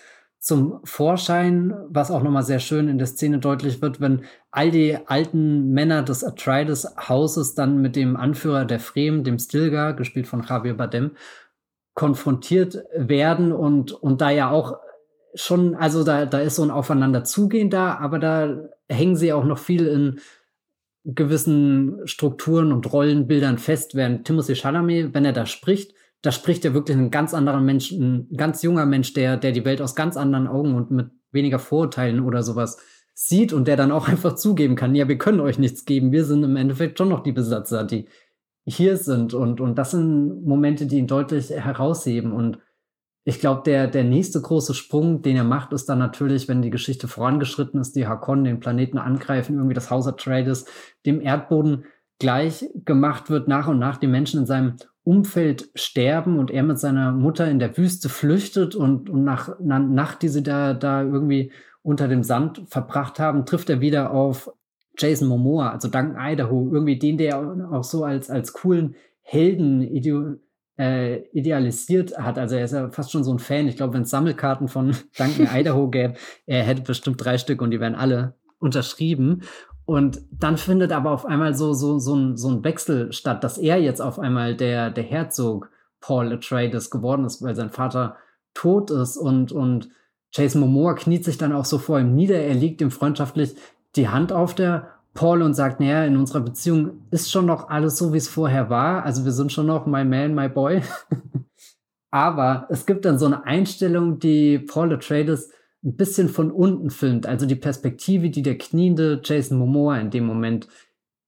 [0.48, 4.98] zum Vorschein, was auch nochmal sehr schön in der Szene deutlich wird, wenn all die
[5.06, 10.76] alten Männer des Atreides-Hauses dann mit dem Anführer der Fremen, dem Stilgar, gespielt von Javier
[10.76, 11.12] Bardem,
[11.96, 14.78] konfrontiert werden und, und da ja auch
[15.36, 19.58] schon, also da, da ist so ein Aufeinanderzugehen da, aber da hängen sie auch noch
[19.58, 20.22] viel in
[21.04, 26.74] gewissen Strukturen und Rollenbildern fest, während Timothy Chalamet, wenn er da spricht, da spricht ja
[26.74, 30.18] wirklich ein ganz anderer Mensch, ein ganz junger Mensch, der, der die Welt aus ganz
[30.18, 32.78] anderen Augen und mit weniger Vorurteilen oder sowas
[33.14, 36.26] sieht und der dann auch einfach zugeben kann, ja, wir können euch nichts geben, wir
[36.26, 38.08] sind im Endeffekt schon noch die Besatzer, die
[38.68, 39.34] hier sind.
[39.34, 42.34] Und, und das sind Momente, die ihn deutlich herausheben.
[42.34, 42.60] Und
[43.24, 46.70] ich glaube, der, der nächste große Sprung, den er macht, ist dann natürlich, wenn die
[46.70, 50.66] Geschichte vorangeschritten ist, die Hakon den Planeten angreifen, irgendwie das Haus Atreides
[51.06, 51.86] dem Erdboden
[52.20, 54.76] gleich gemacht wird, nach und nach die Menschen in seinem
[55.08, 59.80] Umfeld sterben und er mit seiner Mutter in der Wüste flüchtet und, und nach einer
[59.80, 64.52] Nacht, die sie da, da irgendwie unter dem Sand verbracht haben, trifft er wieder auf
[64.98, 67.40] Jason Momoa, also Duncan Idaho, irgendwie den, der
[67.72, 70.36] auch so als, als coolen Helden ideo,
[70.78, 72.38] äh, idealisiert hat.
[72.38, 73.70] Also er ist ja fast schon so ein Fan.
[73.70, 76.16] Ich glaube, wenn es Sammelkarten von Duncan Idaho gäbe,
[76.46, 79.44] er hätte bestimmt drei Stück und die wären alle unterschrieben.
[79.88, 83.58] Und dann findet aber auf einmal so, so, so, ein, so ein Wechsel statt, dass
[83.58, 85.70] er jetzt auf einmal der, der Herzog
[86.02, 88.18] Paul Atreides geworden ist, weil sein Vater
[88.54, 89.88] tot ist und, und
[90.34, 92.36] Jason Momoa kniet sich dann auch so vor ihm nieder.
[92.36, 93.56] Er legt ihm freundschaftlich
[93.96, 97.98] die Hand auf der Paul und sagt, naja, in unserer Beziehung ist schon noch alles
[97.98, 99.06] so, wie es vorher war.
[99.06, 100.82] Also wir sind schon noch my man, my boy.
[102.12, 105.50] Aber es gibt dann so eine Einstellung, die Paul Atreides
[105.88, 107.26] ein bisschen von unten filmt.
[107.26, 110.68] Also die Perspektive, die der kniende Jason Momoa in dem Moment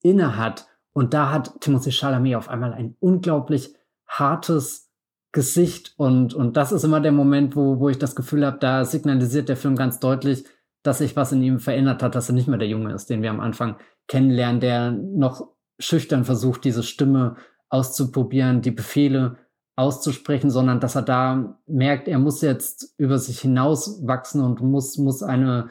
[0.02, 0.68] inne hat.
[0.92, 3.74] Und da hat Timothy Chalamet auf einmal ein unglaublich
[4.06, 4.92] hartes
[5.32, 5.94] Gesicht.
[5.96, 9.48] Und, und das ist immer der Moment, wo, wo ich das Gefühl habe, da signalisiert
[9.48, 10.44] der Film ganz deutlich,
[10.84, 13.22] dass sich was in ihm verändert hat, dass er nicht mehr der Junge ist, den
[13.22, 17.36] wir am Anfang kennenlernen, der noch schüchtern versucht, diese Stimme
[17.70, 19.38] auszuprobieren, die Befehle
[19.80, 24.98] auszusprechen, sondern dass er da merkt, er muss jetzt über sich hinaus wachsen und muss,
[24.98, 25.70] muss eine,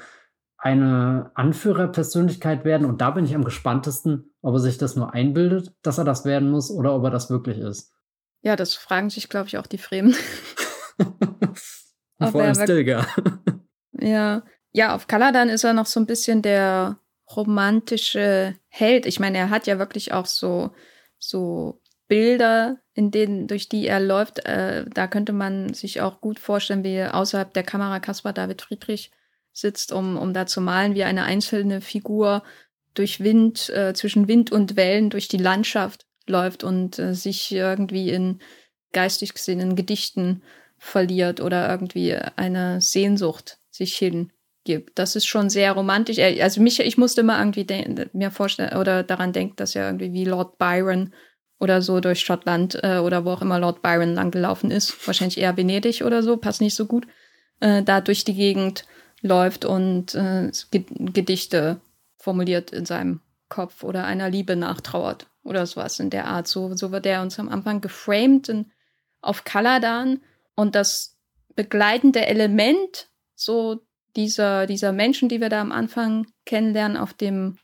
[0.56, 2.86] eine Anführerpersönlichkeit werden.
[2.86, 6.24] Und da bin ich am gespanntesten, ob er sich das nur einbildet, dass er das
[6.24, 7.92] werden muss oder ob er das wirklich ist.
[8.40, 10.14] Ja, das fragen sich, glaube ich, auch die Fremen.
[12.18, 13.06] Vor allem Stilgar.
[13.92, 14.42] Ja.
[14.72, 16.98] Ja, auf Kaladan ist er noch so ein bisschen der
[17.34, 19.06] romantische Held.
[19.06, 20.70] Ich meine, er hat ja wirklich auch so,
[21.18, 26.40] so Bilder, in denen, durch die er läuft, äh, da könnte man sich auch gut
[26.40, 29.12] vorstellen, wie außerhalb der Kamera Caspar David Friedrich
[29.52, 32.42] sitzt, um, um da zu malen, wie eine einzelne Figur
[32.94, 38.10] durch Wind, äh, zwischen Wind und Wellen durch die Landschaft läuft und äh, sich irgendwie
[38.10, 38.40] in
[38.92, 40.42] geistig gesehen in Gedichten
[40.76, 44.98] verliert oder irgendwie eine Sehnsucht sich hingibt.
[44.98, 46.18] Das ist schon sehr romantisch.
[46.18, 47.64] Also mich, ich musste immer irgendwie
[48.12, 51.12] mir vorstellen oder daran denken, dass er irgendwie wie Lord Byron
[51.58, 55.56] oder so durch Schottland äh, oder wo auch immer Lord Byron langgelaufen ist, wahrscheinlich eher
[55.56, 57.06] Venedig oder so, passt nicht so gut,
[57.60, 58.84] äh, da durch die Gegend
[59.20, 61.80] läuft und äh, Gedichte
[62.16, 66.46] formuliert in seinem Kopf oder einer Liebe nachtrauert oder sowas in der Art.
[66.46, 68.70] So, so wird er uns am Anfang geframed in,
[69.20, 70.20] auf Kaladan
[70.54, 71.16] und das
[71.56, 73.80] begleitende Element so
[74.14, 77.58] dieser, dieser Menschen, die wir da am Anfang kennenlernen auf dem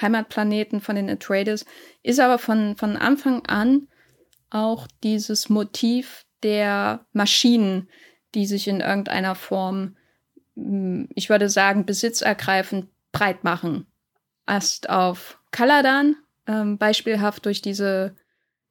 [0.00, 1.66] Heimatplaneten von den Atreides,
[2.02, 3.88] ist aber von, von Anfang an
[4.50, 7.88] auch dieses Motiv der Maschinen,
[8.34, 9.96] die sich in irgendeiner Form,
[10.56, 13.86] hm, ich würde sagen, besitzergreifend breit machen.
[14.46, 18.16] Erst auf Kaladan, ähm, beispielhaft durch diese,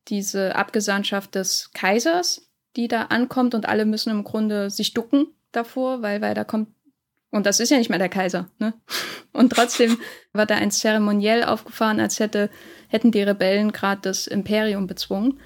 [0.07, 6.01] diese Abgesandtschaft des Kaisers, die da ankommt und alle müssen im Grunde sich ducken davor,
[6.01, 6.69] weil, weil da kommt
[7.31, 8.73] und das ist ja nicht mehr der Kaiser, ne?
[9.31, 9.97] Und trotzdem
[10.33, 12.49] war da ein Zeremoniell aufgefahren, als hätte,
[12.87, 15.39] hätten die Rebellen gerade das Imperium bezwungen.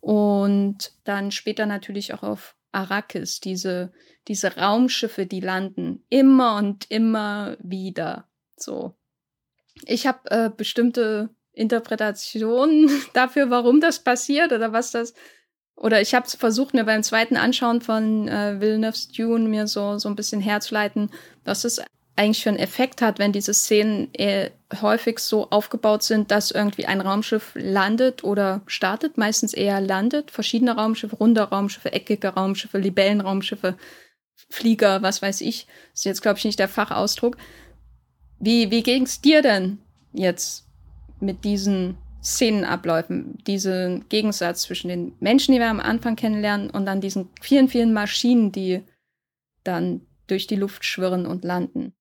[0.00, 3.92] Und dann später natürlich auch auf Arrakis, diese,
[4.28, 8.28] diese Raumschiffe, die landen, immer und immer wieder.
[8.56, 8.94] So.
[9.86, 15.14] Ich habe äh, bestimmte Interpretationen dafür, warum das passiert oder was das
[15.80, 20.10] oder ich habe versucht, mir beim zweiten Anschauen von äh, Villeneuve's Dune mir so, so
[20.10, 21.10] ein bisschen herzuleiten,
[21.44, 21.80] was es
[22.16, 24.50] eigentlich für einen Effekt hat, wenn diese Szenen eher
[24.82, 30.76] häufig so aufgebaut sind, dass irgendwie ein Raumschiff landet oder startet, meistens eher landet, verschiedene
[30.76, 33.78] Raumschiffe, runde Raumschiffe, eckige Raumschiffe, Libellenraumschiffe,
[34.50, 37.38] Flieger, was weiß ich, ist jetzt glaube ich nicht der Fachausdruck.
[38.38, 39.78] Wie wie ging's dir denn
[40.12, 40.66] jetzt
[41.20, 47.00] mit diesen Szenenabläufen, diesen Gegensatz zwischen den Menschen, die wir am Anfang kennenlernen, und dann
[47.00, 48.82] diesen vielen, vielen Maschinen, die
[49.64, 51.92] dann durch die Luft schwirren und landen.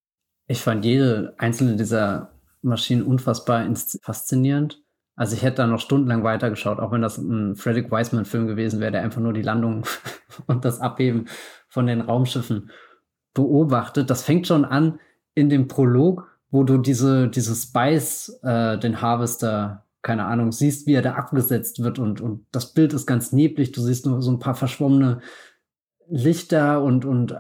[0.47, 3.67] Ich fand jede einzelne dieser Maschinen unfassbar
[4.01, 4.82] faszinierend.
[5.15, 8.91] Also ich hätte da noch stundenlang weitergeschaut, auch wenn das ein Frederick Wiseman-Film gewesen wäre,
[8.91, 9.86] der einfach nur die Landung
[10.47, 11.25] und das Abheben
[11.67, 12.71] von den Raumschiffen
[13.34, 14.10] beobachtet.
[14.10, 14.99] Das fängt schon an
[15.34, 20.94] in dem Prolog, wo du diese, diese Spice, äh, den Harvester keine Ahnung, siehst, wie
[20.94, 23.72] er da abgesetzt wird und, und das Bild ist ganz neblig.
[23.72, 25.20] Du siehst nur so ein paar verschwommene
[26.08, 27.36] Lichter und, und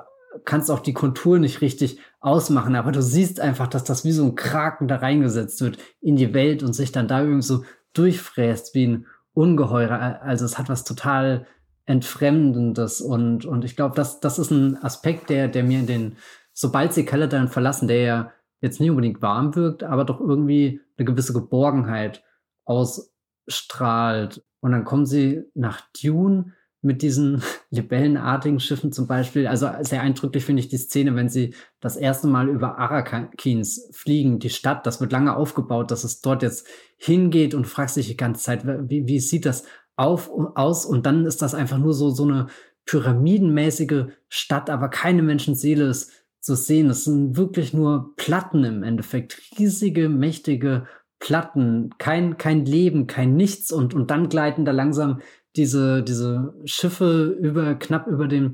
[0.45, 4.25] kannst auch die Kontur nicht richtig ausmachen, aber du siehst einfach, dass das wie so
[4.25, 8.75] ein Kraken da reingesetzt wird in die Welt und sich dann da irgendwie so durchfräst
[8.75, 10.19] wie ein Ungeheuer.
[10.21, 11.47] Also es hat was total
[11.85, 16.17] Entfremdendes und, und ich glaube, das, das ist ein Aspekt, der, der mir in den,
[16.53, 21.05] sobald sie Caladan verlassen, der ja jetzt nicht unbedingt warm wirkt, aber doch irgendwie eine
[21.05, 22.23] gewisse Geborgenheit
[22.69, 24.43] ausstrahlt.
[24.61, 29.47] Und dann kommen sie nach Dune mit diesen libellenartigen Schiffen zum Beispiel.
[29.47, 34.39] Also sehr eindrücklich finde ich die Szene, wenn sie das erste Mal über Arrakins fliegen,
[34.39, 34.85] die Stadt.
[34.85, 38.63] Das wird lange aufgebaut, dass es dort jetzt hingeht und fragst dich die ganze Zeit,
[38.65, 40.85] wie, wie sieht das auf, aus?
[40.85, 42.47] Und dann ist das einfach nur so, so eine
[42.85, 46.89] pyramidenmäßige Stadt, aber keine Menschenseele ist zu sehen.
[46.89, 50.87] Es sind wirklich nur Platten im Endeffekt, riesige, mächtige
[51.19, 55.21] Platten, kein, kein Leben, kein Nichts und, und dann gleiten da langsam
[55.55, 58.53] diese, diese Schiffe über, knapp über dem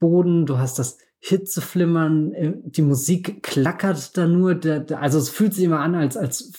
[0.00, 0.46] Boden.
[0.46, 4.58] Du hast das Hitzeflimmern, äh, die Musik klackert da nur.
[4.98, 6.52] Also es fühlt sich immer an, als, als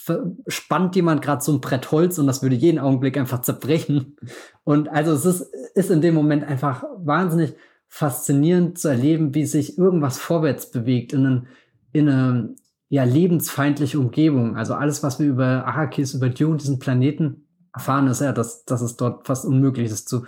[0.47, 4.15] spannt jemand gerade so ein Brett Holz und das würde jeden Augenblick einfach zerbrechen.
[4.63, 5.41] Und also es ist,
[5.73, 7.55] ist in dem Moment einfach wahnsinnig
[7.87, 11.47] faszinierend zu erleben, wie sich irgendwas vorwärts bewegt in, einen,
[11.91, 12.55] in eine
[12.91, 14.57] ja, lebensfeindliche Umgebung.
[14.57, 18.81] Also alles, was wir über Arrakis, über Dune, diesen Planeten erfahren, ist ja, dass, dass
[18.81, 20.25] es dort fast unmöglich ist zu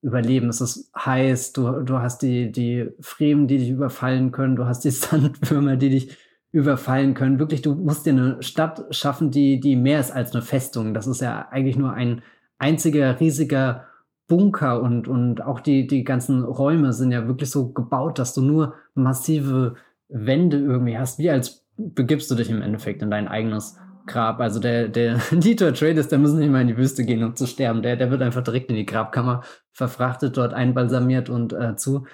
[0.00, 0.48] überleben.
[0.48, 4.84] Es ist heiß, du, du hast die, die Fremen, die dich überfallen können, du hast
[4.84, 6.16] die Sandwürmer, die dich
[6.52, 7.40] überfallen können.
[7.40, 10.94] Wirklich, du musst dir eine Stadt schaffen, die, die mehr ist als eine Festung.
[10.94, 12.22] Das ist ja eigentlich nur ein
[12.58, 13.86] einziger riesiger
[14.28, 18.40] Bunker und, und auch die, die ganzen Räume sind ja wirklich so gebaut, dass du
[18.40, 19.74] nur massive
[20.08, 24.40] Wände irgendwie hast, wie als begibst du dich im Endeffekt in dein eigenes Grab.
[24.40, 27.46] Also der, der Dieter Traders, der muss nicht mal in die Wüste gehen, um zu
[27.46, 27.82] sterben.
[27.82, 32.06] Der, der wird einfach direkt in die Grabkammer verfrachtet, dort einbalsamiert und äh, zu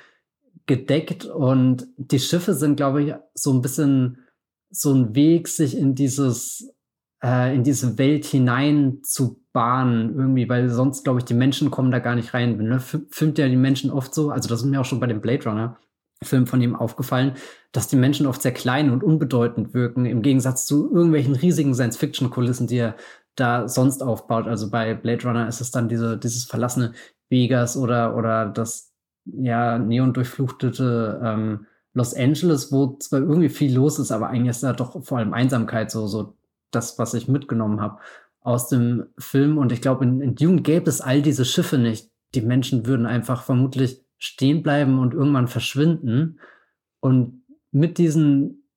[0.67, 1.25] gedeckt.
[1.25, 4.19] Und die Schiffe sind, glaube ich, so ein bisschen
[4.71, 6.73] so ein Weg, sich in dieses,
[7.25, 11.91] äh, in diese Welt hinein zu bahnen, irgendwie, weil sonst, glaube ich, die Menschen kommen
[11.91, 12.57] da gar nicht rein.
[12.57, 12.79] Ne?
[12.79, 15.45] Filmt ja die Menschen oft so, also das ist mir auch schon bei dem Blade
[15.49, 15.77] Runner
[16.23, 17.35] Film von ihm aufgefallen,
[17.73, 22.67] dass die Menschen oft sehr klein und unbedeutend wirken, im Gegensatz zu irgendwelchen riesigen Science-Fiction-Kulissen,
[22.67, 22.97] die er
[23.37, 24.47] da sonst aufbaut.
[24.47, 26.93] Also bei Blade Runner ist es dann diese, dieses verlassene
[27.31, 28.93] Vegas oder, oder das
[29.25, 34.63] ja neon durchflutete ähm, Los Angeles, wo zwar irgendwie viel los ist, aber eigentlich ist
[34.63, 36.37] da doch vor allem Einsamkeit so, so
[36.71, 37.99] das, was ich mitgenommen habe
[38.43, 39.59] aus dem Film.
[39.59, 42.11] Und ich glaube, in, in Dune gäbe es all diese Schiffe nicht.
[42.35, 46.39] Die Menschen würden einfach vermutlich stehen bleiben und irgendwann verschwinden.
[47.01, 48.69] Und mit diesen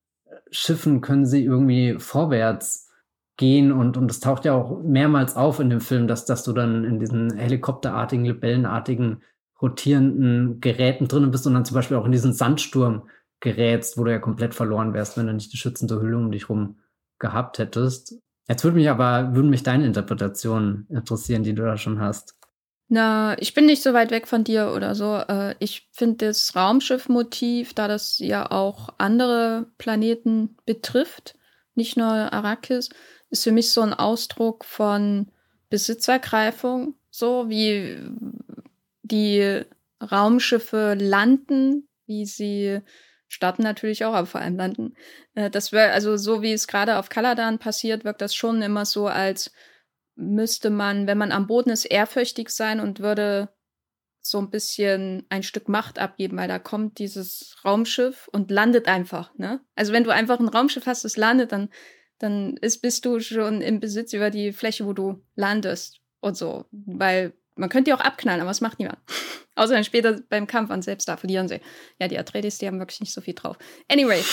[0.49, 2.89] Schiffen können sie irgendwie vorwärts
[3.37, 6.53] gehen und, und es taucht ja auch mehrmals auf in dem Film, dass, dass du
[6.53, 9.23] dann in diesen helikopterartigen, libellenartigen,
[9.61, 13.07] rotierenden Geräten drinnen bist und dann zum Beispiel auch in diesen Sandsturm
[13.39, 16.47] gerätst, wo du ja komplett verloren wärst, wenn du nicht die schützende Hülle um dich
[16.49, 16.79] rum
[17.19, 18.15] gehabt hättest.
[18.47, 22.37] Jetzt würde mich aber, würden mich deine Interpretationen interessieren, die du da schon hast.
[22.93, 25.15] Na, ich bin nicht so weit weg von dir oder so.
[25.15, 31.33] Äh, ich finde das Raumschiff-Motiv, da das ja auch andere Planeten betrifft,
[31.73, 32.89] nicht nur Arrakis,
[33.31, 35.31] ist für mich so ein Ausdruck von
[35.71, 37.97] Besitzergreifung, so wie
[39.01, 39.61] die
[39.99, 42.81] Raumschiffe landen, wie sie
[43.27, 44.93] starten natürlich auch, aber vor allem landen.
[45.33, 48.85] Äh, das wäre also so wie es gerade auf Kaladan passiert, wirkt das schon immer
[48.85, 49.51] so als
[50.15, 53.49] müsste man, wenn man am Boden ist, ehrfürchtig sein und würde
[54.21, 59.35] so ein bisschen ein Stück Macht abgeben, weil da kommt dieses Raumschiff und landet einfach,
[59.35, 59.61] ne?
[59.75, 61.69] Also wenn du einfach ein Raumschiff hast, das landet, dann,
[62.19, 66.65] dann ist, bist du schon im Besitz über die Fläche, wo du landest und so.
[66.71, 68.99] Weil man könnte die auch abknallen, aber das macht niemand.
[69.55, 71.59] Außer dann später beim Kampf und selbst da verlieren sie.
[71.99, 73.57] Ja, die Atreides, die haben wirklich nicht so viel drauf.
[73.89, 74.23] Anyway,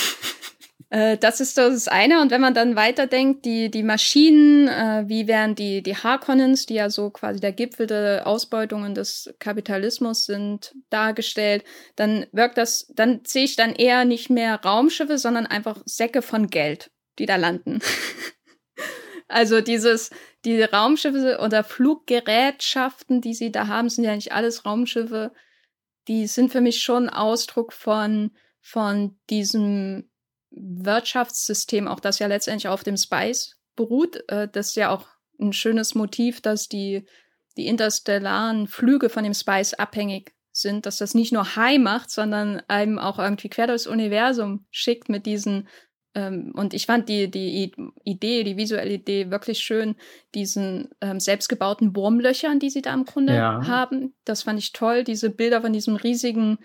[0.91, 2.21] das ist das eine.
[2.21, 6.73] Und wenn man dann weiterdenkt, die, die Maschinen, äh, wie wären die, die Harkonnens, die
[6.73, 11.63] ja so quasi der Gipfel der Ausbeutungen des Kapitalismus sind, dargestellt,
[11.95, 16.49] dann wirkt das, dann sehe ich dann eher nicht mehr Raumschiffe, sondern einfach Säcke von
[16.49, 17.79] Geld, die da landen.
[19.29, 20.09] also dieses,
[20.43, 25.31] die Raumschiffe oder Fluggerätschaften, die sie da haben, sind ja nicht alles Raumschiffe.
[26.09, 30.10] Die sind für mich schon Ausdruck von, von diesem
[30.51, 34.23] Wirtschaftssystem, auch das ja letztendlich auf dem Spice beruht.
[34.29, 35.07] Äh, das ist ja auch
[35.39, 37.05] ein schönes Motiv, dass die,
[37.57, 42.61] die interstellaren Flüge von dem Spice abhängig sind, dass das nicht nur high macht, sondern
[42.67, 45.67] einem auch irgendwie quer durchs Universum schickt mit diesen
[46.13, 47.71] ähm, und ich fand die, die
[48.03, 49.95] Idee, die visuelle Idee wirklich schön,
[50.35, 53.65] diesen ähm, selbstgebauten Wurmlöchern, die sie da im Grunde ja.
[53.65, 54.13] haben.
[54.25, 56.57] Das fand ich toll, diese Bilder von diesen riesigen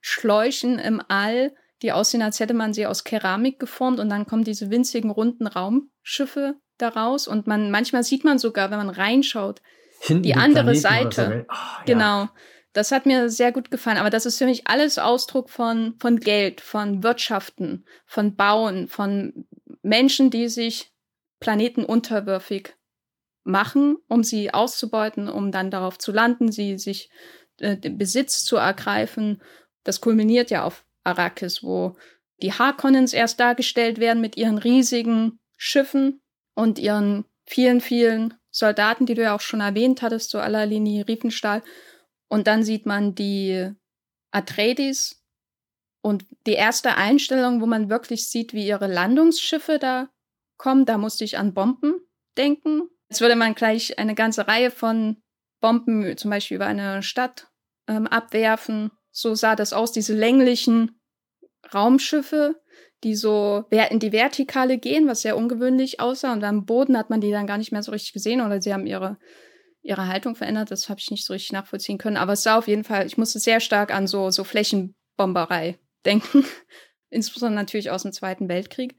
[0.00, 1.54] Schläuchen im All
[1.84, 5.46] die aussehen, als hätte man sie aus Keramik geformt und dann kommen diese winzigen runden
[5.46, 9.60] Raumschiffe daraus und man manchmal sieht man sogar, wenn man reinschaut,
[10.00, 11.46] Hinten die andere Planeten Seite.
[11.48, 11.82] Oh, ja.
[11.84, 12.28] Genau.
[12.72, 16.18] Das hat mir sehr gut gefallen, aber das ist für mich alles Ausdruck von von
[16.18, 19.46] Geld, von Wirtschaften, von Bauen, von
[19.82, 20.92] Menschen, die sich
[21.38, 22.74] Planeten unterwürfig
[23.44, 27.10] machen, um sie auszubeuten, um dann darauf zu landen, sie sich
[27.58, 29.42] äh, den Besitz zu ergreifen.
[29.84, 31.96] Das kulminiert ja auf Arrakis, wo
[32.42, 36.22] die Harkonnens erst dargestellt werden mit ihren riesigen Schiffen
[36.54, 41.06] und ihren vielen, vielen Soldaten, die du ja auch schon erwähnt hattest, so aller Linie
[41.06, 41.62] Riefenstahl.
[42.28, 43.70] Und dann sieht man die
[44.32, 45.22] Atreides
[46.02, 50.10] Und die erste Einstellung, wo man wirklich sieht, wie ihre Landungsschiffe da
[50.58, 51.94] kommen, da musste ich an Bomben
[52.36, 52.88] denken.
[53.08, 55.22] Jetzt würde man gleich eine ganze Reihe von
[55.60, 57.50] Bomben, zum Beispiel über eine Stadt,
[57.88, 58.90] ähm, abwerfen.
[59.16, 61.00] So sah das aus, diese länglichen
[61.72, 62.60] Raumschiffe,
[63.04, 66.32] die so in die Vertikale gehen, was sehr ungewöhnlich aussah.
[66.32, 68.74] Und am Boden hat man die dann gar nicht mehr so richtig gesehen oder sie
[68.74, 69.16] haben ihre,
[69.82, 70.72] ihre Haltung verändert.
[70.72, 72.16] Das habe ich nicht so richtig nachvollziehen können.
[72.16, 76.44] Aber es sah auf jeden Fall, ich musste sehr stark an so, so Flächenbomberei denken.
[77.08, 78.96] Insbesondere natürlich aus dem Zweiten Weltkrieg.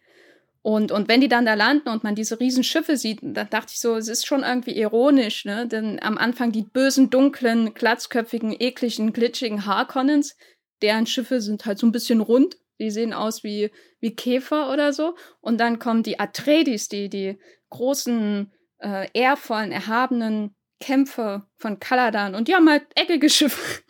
[0.66, 3.74] Und, und wenn die dann da landen und man diese riesen Schiffe sieht, dann dachte
[3.74, 5.68] ich so, es ist schon irgendwie ironisch, ne?
[5.68, 10.36] Denn am Anfang die bösen, dunklen, glatzköpfigen, ekligen, glitschigen Harkonnens,
[10.82, 14.92] deren Schiffe sind halt so ein bisschen rund die sehen aus wie, wie Käfer oder
[14.92, 15.16] so.
[15.40, 17.40] Und dann kommen die Atreides, die, die
[17.70, 22.36] großen, äh, ehrvollen, erhabenen Kämpfer von Kaladan.
[22.36, 23.84] Und die haben halt eckige Schiffe.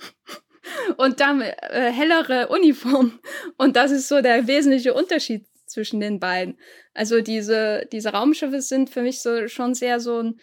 [0.98, 3.20] und dann äh, hellere Uniformen.
[3.58, 6.58] Und das ist so der wesentliche Unterschied zwischen den beiden.
[6.94, 10.40] Also diese, diese Raumschiffe sind für mich so schon sehr so ein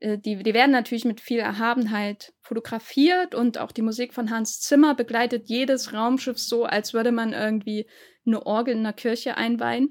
[0.00, 4.60] äh, die, die werden natürlich mit viel Erhabenheit fotografiert und auch die Musik von Hans
[4.60, 7.86] Zimmer begleitet jedes Raumschiff so, als würde man irgendwie
[8.26, 9.88] eine Orgel in einer Kirche einweihen.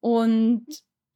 [0.00, 0.66] Und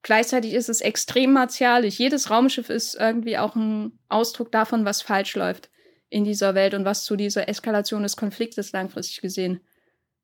[0.02, 1.98] gleichzeitig ist es extrem martialisch.
[1.98, 5.70] Jedes Raumschiff ist irgendwie auch ein Ausdruck davon, was falsch läuft
[6.08, 9.60] in dieser Welt und was zu dieser Eskalation des Konfliktes langfristig gesehen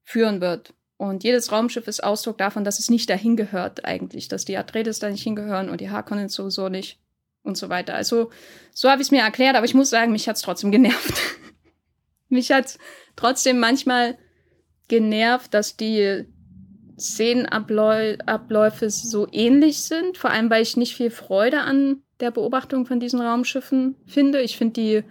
[0.04, 0.72] führen wird.
[1.01, 4.98] Und jedes Raumschiff ist Ausdruck davon, dass es nicht dahin gehört eigentlich, dass die Atreides
[4.98, 6.98] da nicht hingehören und die Harkonnens sowieso nicht
[7.42, 7.94] und so weiter.
[7.94, 8.28] Also
[8.74, 11.14] so habe ich es mir erklärt, aber ich muss sagen, mich hat es trotzdem genervt.
[12.28, 12.76] mich hat
[13.16, 14.18] trotzdem manchmal
[14.88, 16.26] genervt, dass die
[16.98, 23.01] Szenenabläufe so ähnlich sind, vor allem weil ich nicht viel Freude an der Beobachtung von
[23.01, 24.42] diesen Raumschiffen finde.
[24.42, 25.05] Ich finde die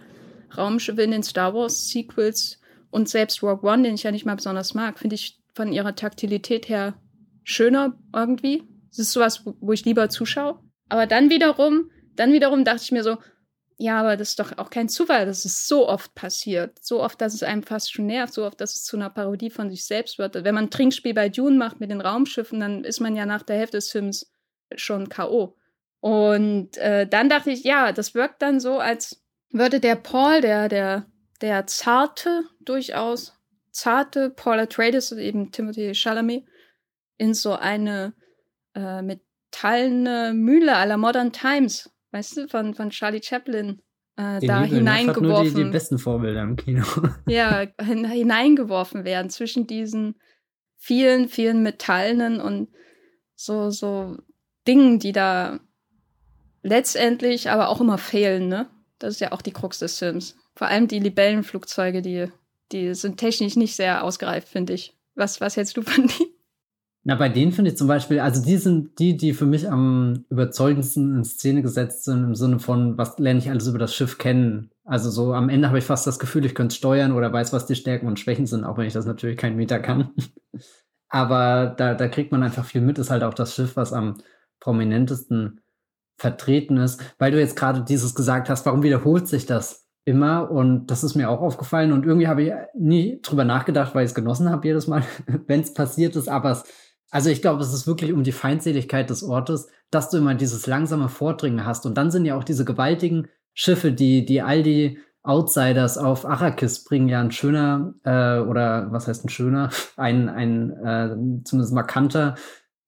[0.56, 2.60] Raumschiffe in den Star Wars Sequels
[2.92, 5.94] und selbst Rogue One, den ich ja nicht mal besonders mag, finde ich von ihrer
[5.94, 6.94] Taktilität her
[7.44, 8.62] schöner irgendwie.
[8.90, 10.58] Es ist sowas, wo ich lieber zuschaue.
[10.88, 11.90] Aber dann wiederum
[12.20, 13.16] dann wiederum dachte ich mir so,
[13.78, 16.78] ja, aber das ist doch auch kein Zufall, dass es so oft passiert.
[16.82, 19.48] So oft, dass es einem fast schon nervt, so oft, dass es zu einer Parodie
[19.48, 20.34] von sich selbst wird.
[20.34, 23.42] Wenn man ein Trinkspiel bei Dune macht mit den Raumschiffen, dann ist man ja nach
[23.42, 24.30] der Hälfte des Films
[24.74, 25.56] schon K.O.
[26.00, 30.68] Und äh, dann dachte ich, ja, das wirkt dann so, als würde der Paul, der,
[30.68, 31.06] der,
[31.40, 33.39] der zarte, durchaus
[33.70, 36.44] zarte Paul Atreides, eben Timothy Chalamet,
[37.16, 38.14] in so eine
[38.74, 43.82] äh, metallene Mühle aller Modern Times weißt du, von, von Charlie Chaplin
[44.16, 45.28] äh, da Liebe, hineingeworfen.
[45.28, 46.84] Nur die, die besten Vorbilder im Kino.
[47.26, 50.16] ja, hineingeworfen werden zwischen diesen
[50.76, 52.68] vielen, vielen metallenen und
[53.34, 54.16] so, so
[54.66, 55.60] Dingen, die da
[56.62, 58.68] letztendlich aber auch immer fehlen, ne?
[58.98, 60.36] Das ist ja auch die Krux des Films.
[60.54, 62.30] Vor allem die Libellenflugzeuge, die,
[62.72, 64.96] die sind technisch nicht sehr ausgereift, finde ich.
[65.14, 66.30] Was, was hältst du von denen?
[67.02, 70.26] Na, bei denen finde ich zum Beispiel, also die sind die, die für mich am
[70.28, 74.18] überzeugendsten in Szene gesetzt sind, im Sinne von, was lerne ich alles über das Schiff
[74.18, 74.70] kennen.
[74.84, 77.64] Also so am Ende habe ich fast das Gefühl, ich könnte steuern oder weiß, was
[77.64, 80.10] die Stärken und Schwächen sind, auch wenn ich das natürlich kein Meter kann.
[81.08, 84.18] Aber da, da kriegt man einfach viel mit, ist halt auch das Schiff, was am
[84.60, 85.60] prominentesten
[86.18, 87.02] vertreten ist.
[87.18, 90.50] Weil du jetzt gerade dieses gesagt hast, warum wiederholt sich das immer?
[90.50, 91.92] Und das ist mir auch aufgefallen.
[91.92, 95.04] Und irgendwie habe ich nie drüber nachgedacht, weil ich es genossen habe jedes Mal,
[95.46, 96.28] wenn es passiert ist.
[96.28, 96.64] Aber es
[97.10, 100.66] also ich glaube, es ist wirklich um die Feindseligkeit des Ortes, dass du immer dieses
[100.66, 101.84] langsame Vordringen hast.
[101.84, 106.84] Und dann sind ja auch diese gewaltigen Schiffe, die, die all die Outsiders auf Arrakis
[106.84, 112.36] bringen, ja ein schöner, äh, oder was heißt ein schöner, ein, ein äh, zumindest markanter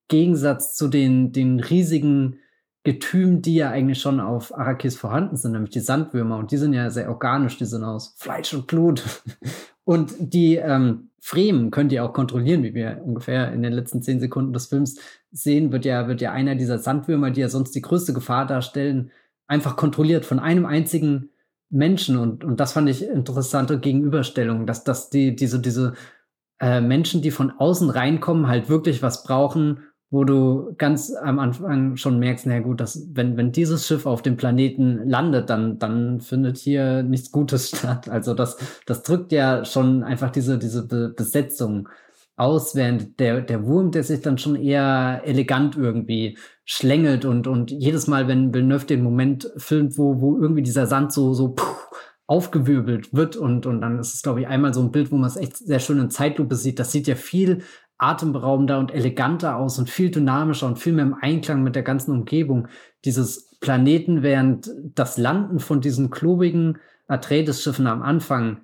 [0.08, 2.38] Gegensatz zu den, den riesigen
[2.84, 6.38] Getümen, die ja eigentlich schon auf Arrakis vorhanden sind, nämlich die Sandwürmer.
[6.38, 9.22] Und die sind ja sehr organisch, die sind aus Fleisch und Blut.
[9.84, 14.20] Und die ähm, Fremen könnt ihr auch kontrollieren, wie wir ungefähr in den letzten zehn
[14.20, 14.96] Sekunden des Films
[15.32, 19.10] sehen, wird ja, wird ja einer dieser Sandwürmer, die ja sonst die größte Gefahr darstellen,
[19.48, 21.30] einfach kontrolliert von einem einzigen
[21.68, 22.16] Menschen.
[22.16, 25.94] Und, und das fand ich interessante Gegenüberstellung, dass, dass die, diese, diese
[26.60, 29.80] äh, Menschen, die von außen reinkommen, halt wirklich was brauchen,
[30.12, 34.20] wo du ganz am Anfang schon merkst, na gut, dass, wenn, wenn dieses Schiff auf
[34.20, 38.10] dem Planeten landet, dann, dann findet hier nichts Gutes statt.
[38.10, 41.88] Also das, das drückt ja schon einfach diese, diese Be Besetzung
[42.36, 46.36] aus, während der, der Wurm, der sich dann schon eher elegant irgendwie
[46.66, 51.12] schlängelt und, und jedes Mal, wenn Villeneuve den Moment filmt, wo, wo irgendwie dieser Sand
[51.12, 51.64] so, so puh,
[52.26, 55.28] aufgewirbelt wird und, und dann ist es, glaube ich, einmal so ein Bild, wo man
[55.28, 56.78] es echt sehr schön in Zeitlupe sieht.
[56.78, 57.62] Das sieht ja viel
[58.02, 62.12] atemberaubender und eleganter aus und viel dynamischer und viel mehr im Einklang mit der ganzen
[62.12, 62.68] Umgebung
[63.04, 68.62] dieses Planeten, während das Landen von diesen klobigen Atreides-Schiffen am Anfang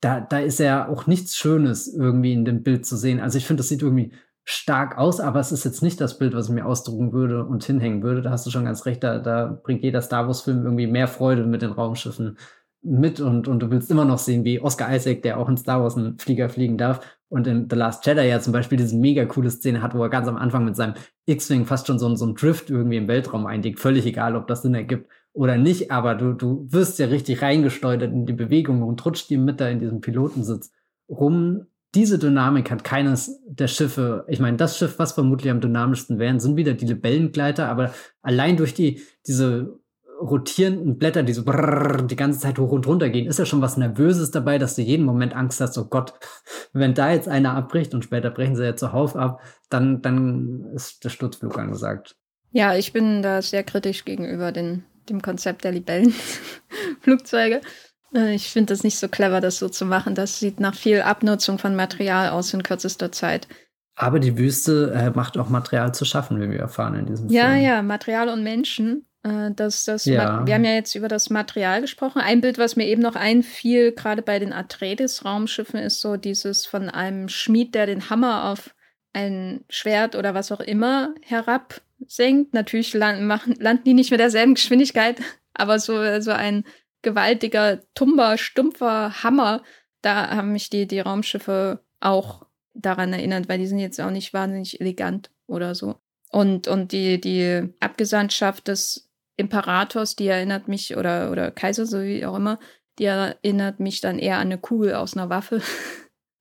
[0.00, 3.20] da, da ist ja auch nichts Schönes irgendwie in dem Bild zu sehen.
[3.20, 4.12] Also ich finde, das sieht irgendwie
[4.44, 7.62] stark aus, aber es ist jetzt nicht das Bild, was ich mir ausdrucken würde und
[7.64, 8.22] hinhängen würde.
[8.22, 11.44] Da hast du schon ganz recht, da, da bringt jeder Star Wars-Film irgendwie mehr Freude
[11.44, 12.38] mit den Raumschiffen
[12.82, 15.82] mit und, und du willst immer noch sehen, wie Oscar Isaac, der auch in Star
[15.82, 19.24] Wars einen Flieger fliegen darf und in The Last Jedi ja zum Beispiel diese mega
[19.26, 20.94] coole Szene hat, wo er ganz am Anfang mit seinem
[21.26, 23.80] X-Wing fast schon so, so ein Drift irgendwie im Weltraum einlegt.
[23.80, 28.02] Völlig egal, ob das Sinn ergibt oder nicht, aber du, du wirst ja richtig reingesteuert
[28.02, 30.72] in die Bewegung und rutscht dir mit da in diesem Pilotensitz
[31.08, 34.24] rum diese Dynamik hat keines der Schiffe.
[34.28, 38.56] Ich meine, das Schiff, was vermutlich am dynamischsten wären, sind wieder die Libellengleiter, aber allein
[38.56, 39.79] durch die, diese
[40.20, 43.62] rotierenden Blätter, die so brrr, die ganze Zeit hoch und runter gehen, ist ja schon
[43.62, 46.14] was Nervöses dabei, dass du jeden Moment Angst hast, oh Gott,
[46.72, 51.04] wenn da jetzt einer abbricht und später brechen sie ja zuhauf ab, dann, dann ist
[51.04, 52.16] der Sturzflug angesagt.
[52.52, 57.60] Ja, ich bin da sehr kritisch gegenüber den, dem Konzept der Libellenflugzeuge.
[58.12, 60.16] Äh, ich finde das nicht so clever, das so zu machen.
[60.16, 63.46] Das sieht nach viel Abnutzung von Material aus in kürzester Zeit.
[63.94, 67.50] Aber die Wüste äh, macht auch Material zu schaffen, wie wir erfahren in diesem ja,
[67.50, 67.62] Film.
[67.62, 69.06] Ja, ja, Material und Menschen.
[69.22, 70.46] Äh, das, das ja.
[70.46, 72.20] Wir haben ja jetzt über das Material gesprochen.
[72.20, 76.88] Ein Bild, was mir eben noch einfiel, gerade bei den Atreides-Raumschiffen, ist so dieses von
[76.88, 78.74] einem Schmied, der den Hammer auf
[79.12, 82.54] ein Schwert oder was auch immer herabsenkt.
[82.54, 85.20] Natürlich landen, machen, landen die nicht mit derselben Geschwindigkeit,
[85.54, 86.64] aber so, so ein
[87.02, 89.62] gewaltiger, tumber, stumpfer Hammer.
[90.02, 94.32] Da haben mich die, die Raumschiffe auch daran erinnert, weil die sind jetzt auch nicht
[94.32, 95.96] wahnsinnig elegant oder so.
[96.30, 99.09] Und, und die, die Abgesandtschaft des
[99.40, 102.58] Imperators, die erinnert mich, oder, oder Kaiser, so wie auch immer,
[102.98, 105.62] die erinnert mich dann eher an eine Kugel aus einer Waffe.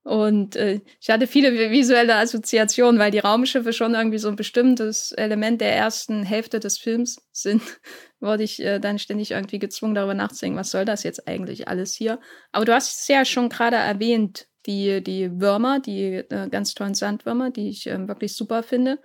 [0.03, 5.11] Und äh, ich hatte viele visuelle Assoziationen, weil die Raumschiffe schon irgendwie so ein bestimmtes
[5.11, 7.61] Element der ersten Hälfte des Films sind.
[8.19, 11.93] Wurde ich äh, dann ständig irgendwie gezwungen, darüber nachzudenken, was soll das jetzt eigentlich alles
[11.93, 12.19] hier?
[12.51, 16.95] Aber du hast es ja schon gerade erwähnt, die, die Würmer, die äh, ganz tollen
[16.95, 18.99] Sandwürmer, die ich äh, wirklich super finde.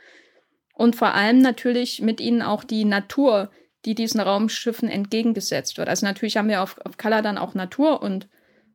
[0.75, 3.51] Und vor allem natürlich mit ihnen auch die Natur,
[3.85, 5.89] die diesen Raumschiffen entgegengesetzt wird.
[5.89, 8.29] Also natürlich haben wir auf, auf Color dann auch Natur und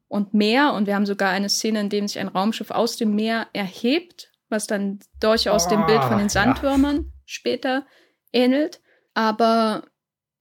[0.10, 0.74] und Meer.
[0.74, 4.32] Und wir haben sogar eine Szene, in dem sich ein Raumschiff aus dem Meer erhebt,
[4.50, 7.04] was dann durchaus oh, dem Bild von den ah, Sandwürmern ja.
[7.26, 7.86] später
[8.34, 8.82] ähnelt.
[9.14, 9.84] Aber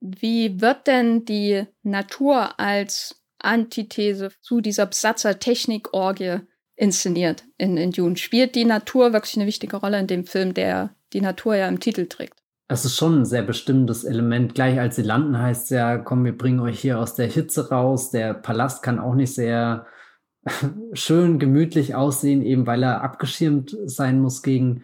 [0.00, 6.40] wie wird denn die Natur als Antithese zu dieser Besatzer-Technik-Orgie
[6.74, 8.16] inszeniert in, in Dune?
[8.16, 11.80] Spielt die Natur wirklich eine wichtige Rolle in dem Film, der die Natur ja im
[11.80, 12.37] Titel trägt?
[12.70, 14.54] Es ist schon ein sehr bestimmtes Element.
[14.54, 17.70] Gleich als sie landen heißt es ja, komm, wir bringen euch hier aus der Hitze
[17.70, 18.10] raus.
[18.10, 19.86] Der Palast kann auch nicht sehr
[20.92, 24.82] schön gemütlich aussehen, eben weil er abgeschirmt sein muss gegen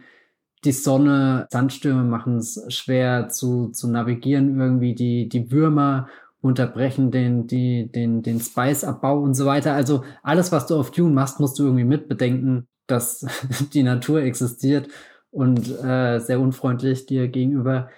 [0.64, 1.46] die Sonne.
[1.50, 4.94] Sandstürme machen es schwer zu, zu navigieren irgendwie.
[4.94, 6.08] Die, die Würmer
[6.40, 9.74] unterbrechen den, die, den, den Spice-Abbau und so weiter.
[9.74, 13.26] Also alles, was du auf Dune machst, musst du irgendwie mitbedenken, dass
[13.74, 14.88] die Natur existiert
[15.34, 17.88] und äh, sehr unfreundlich dir gegenüber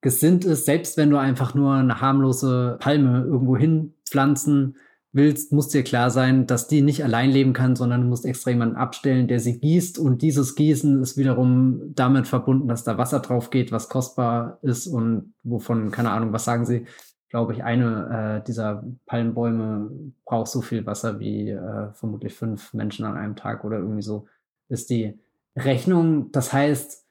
[0.00, 0.64] gesinnt ist.
[0.66, 4.76] Selbst wenn du einfach nur eine harmlose Palme irgendwo hinpflanzen
[5.12, 8.50] willst, muss dir klar sein, dass die nicht allein leben kann, sondern du musst extra
[8.50, 9.98] jemanden abstellen, der sie gießt.
[9.98, 14.86] Und dieses Gießen ist wiederum damit verbunden, dass da Wasser drauf geht, was kostbar ist
[14.88, 16.86] und wovon, keine Ahnung, was sagen sie,
[17.28, 19.90] glaube ich, eine äh, dieser Palmbäume
[20.24, 24.26] braucht so viel Wasser wie äh, vermutlich fünf Menschen an einem Tag oder irgendwie so
[24.68, 25.18] ist die
[25.56, 26.30] Rechnung.
[26.32, 27.04] Das heißt,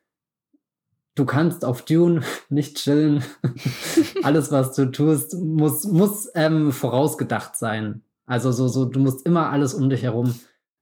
[1.16, 3.24] du kannst auf Dune nicht chillen.
[4.24, 8.04] Alles, was du tust, muss, muss ähm, vorausgedacht sein.
[8.26, 10.36] Also so, so, du musst immer alles um dich herum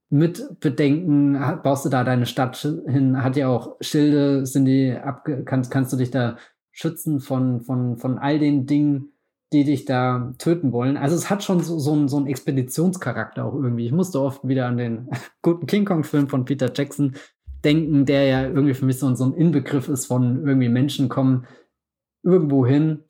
[0.09, 1.39] mit bedenken.
[1.63, 3.23] Baust du da deine Stadt hin?
[3.23, 6.37] Hat ja auch Schilde, sind die abge kannst, kannst du dich da
[6.71, 9.13] schützen von, von, von all den Dingen,
[9.53, 10.97] die dich da töten wollen.
[10.97, 13.85] Also es hat schon so, so, einen, so einen Expeditionscharakter auch irgendwie.
[13.85, 15.09] Ich musste oft wieder an den
[15.41, 17.15] guten King Kong-Film von Peter Jackson
[17.67, 21.45] denken, der ja irgendwie für mich so, so ein Inbegriff ist von irgendwie Menschen kommen
[22.23, 23.03] irgendwo hin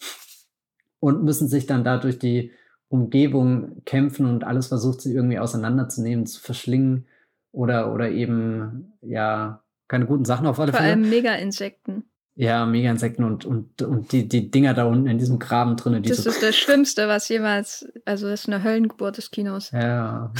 [1.00, 2.52] und müssen sich dann da durch die
[2.90, 7.06] Umgebung kämpfen und alles versucht sie irgendwie auseinanderzunehmen, zu verschlingen
[7.52, 10.84] oder, oder eben, ja, keine guten Sachen auf alle Fälle.
[10.84, 12.06] Vor allem Mega-Insekten.
[12.34, 16.02] Ja, Mega-Insekten und, und, und die, die Dinger da unten in diesem Graben drin.
[16.02, 19.70] das so ist das Schlimmste, was jemals, also das ist eine Höllengeburt des Kinos.
[19.70, 20.34] Ja,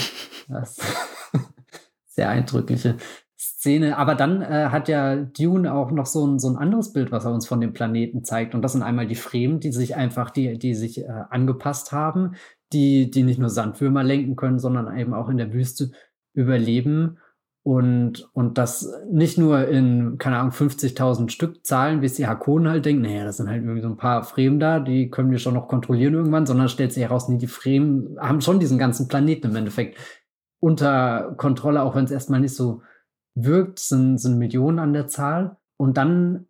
[0.48, 0.78] das
[2.08, 2.98] sehr eindrückliche
[3.68, 3.98] Szene.
[3.98, 7.26] Aber dann äh, hat ja Dune auch noch so ein, so ein anderes Bild, was
[7.26, 8.56] er uns von dem Planeten zeigt.
[8.56, 12.36] Und das sind einmal die Fremen, die sich einfach, die, die sich äh, angepasst haben,
[12.72, 15.92] die, die nicht nur Sandwürmer lenken können, sondern eben auch in der Wüste
[16.34, 17.18] überleben.
[17.64, 22.86] Und, und das nicht nur in, keine Ahnung, 50.000 Stück Zahlen, es die Hakonen halt
[22.86, 25.56] denken, naja, das sind halt irgendwie so ein paar Fremen da, die können wir schon
[25.56, 29.48] noch kontrollieren irgendwann, sondern stellt sich heraus, nee, die Fremen haben schon diesen ganzen Planeten
[29.48, 29.98] im Endeffekt
[30.62, 32.84] unter Kontrolle, auch wenn es erstmal nicht so
[33.44, 35.58] wirkt, sind, sind Millionen an der Zahl.
[35.78, 36.48] Und dann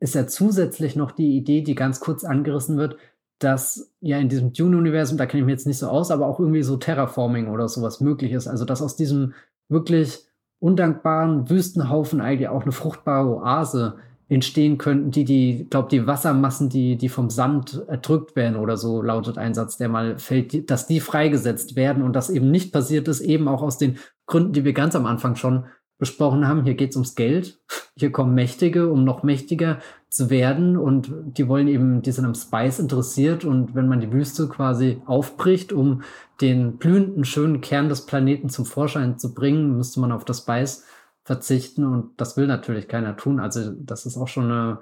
[0.00, 2.96] ist ja zusätzlich noch die Idee, die ganz kurz angerissen wird,
[3.38, 6.40] dass ja in diesem Dune-Universum, da kenne ich mich jetzt nicht so aus, aber auch
[6.40, 8.46] irgendwie so Terraforming oder sowas möglich ist.
[8.48, 9.34] Also dass aus diesem
[9.68, 10.26] wirklich
[10.58, 13.96] undankbaren Wüstenhaufen eigentlich auch eine fruchtbare Oase
[14.28, 19.02] entstehen könnten, die die, glaube die Wassermassen, die die vom Sand erdrückt werden oder so
[19.02, 23.08] lautet ein Satz, der mal fällt, dass die freigesetzt werden und das eben nicht passiert
[23.08, 25.66] ist, eben auch aus den Gründen, die wir ganz am Anfang schon
[26.02, 26.64] besprochen haben.
[26.64, 27.60] Hier geht es ums Geld.
[27.94, 29.78] Hier kommen Mächtige, um noch mächtiger
[30.08, 34.10] zu werden und die wollen eben, die sind am Spice interessiert und wenn man die
[34.10, 36.02] Wüste quasi aufbricht, um
[36.40, 40.84] den blühenden, schönen Kern des Planeten zum Vorschein zu bringen, müsste man auf das Spice
[41.22, 43.38] verzichten und das will natürlich keiner tun.
[43.38, 44.80] Also das ist auch schon eine,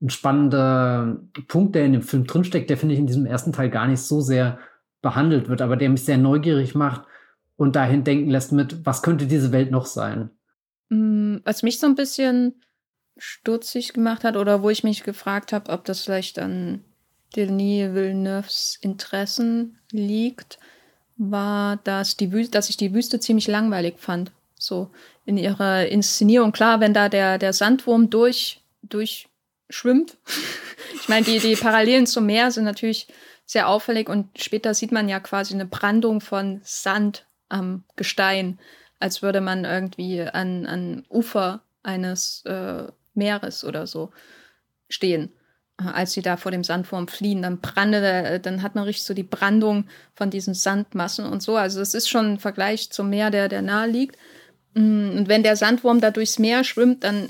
[0.00, 1.18] ein spannender
[1.48, 4.00] Punkt, der in dem Film drinsteckt, der finde ich in diesem ersten Teil gar nicht
[4.00, 4.58] so sehr
[5.02, 7.02] behandelt wird, aber der mich sehr neugierig macht
[7.56, 10.30] und dahin denken lässt mit, was könnte diese Welt noch sein?
[10.92, 12.60] Mm, was mich so ein bisschen
[13.16, 16.84] stutzig gemacht hat oder wo ich mich gefragt habe, ob das vielleicht an
[17.34, 20.58] Denis Villeneuves Interessen liegt,
[21.16, 24.32] war, dass, die Wüste, dass ich die Wüste ziemlich langweilig fand.
[24.58, 24.90] So
[25.24, 26.52] in ihrer Inszenierung.
[26.52, 30.18] Klar, wenn da der, der Sandwurm durch, durchschwimmt.
[30.94, 33.08] ich meine, die, die Parallelen zum Meer sind natürlich
[33.46, 38.58] sehr auffällig und später sieht man ja quasi eine Brandung von Sand am Gestein
[39.02, 42.84] als würde man irgendwie an, an Ufer eines äh,
[43.14, 44.10] Meeres oder so
[44.88, 45.32] stehen.
[45.80, 49.12] Äh, als sie da vor dem Sandwurm fliehen, dann brannte, dann hat man richtig so
[49.12, 51.56] die Brandung von diesen Sandmassen und so.
[51.56, 54.16] Also es ist schon ein Vergleich zum Meer, der, der nahe liegt.
[54.74, 57.28] Mm, und wenn der Sandwurm da durchs Meer schwimmt, dann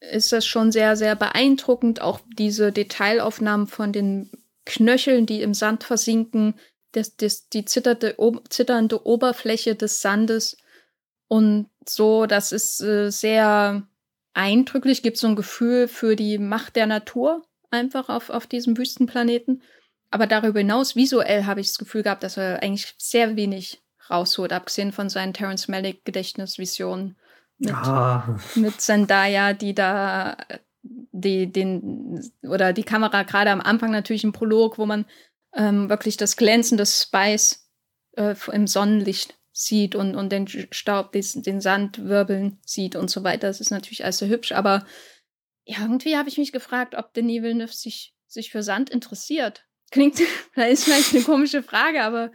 [0.00, 2.00] ist das schon sehr, sehr beeindruckend.
[2.00, 4.28] Auch diese Detailaufnahmen von den
[4.64, 6.54] Knöcheln, die im Sand versinken,
[6.90, 10.56] das, das, die zitternde Oberfläche des Sandes
[11.32, 13.82] und so, das ist äh, sehr
[14.34, 19.62] eindrücklich, gibt so ein Gefühl für die Macht der Natur einfach auf, auf diesem Wüstenplaneten.
[20.10, 23.80] Aber darüber hinaus, visuell habe ich das Gefühl gehabt, dass er eigentlich sehr wenig
[24.10, 27.16] rausholt, abgesehen von seinen Terence Malick Gedächtnisvisionen
[27.56, 28.38] mit, ah.
[28.54, 30.36] mit Zendaya, die da
[30.82, 35.06] die, den, oder die Kamera gerade am Anfang natürlich im Prolog, wo man
[35.54, 37.70] ähm, wirklich das Glänzen des Spice
[38.18, 43.22] äh, im Sonnenlicht sieht und, und den Staub, den, den Sand wirbeln sieht und so
[43.22, 43.48] weiter.
[43.48, 44.84] Das ist natürlich alles sehr hübsch, aber
[45.64, 49.66] irgendwie habe ich mich gefragt, ob Denis Villeneuve sich, sich für Sand interessiert.
[49.90, 50.20] Klingt,
[50.54, 52.32] da ist vielleicht eine komische Frage, aber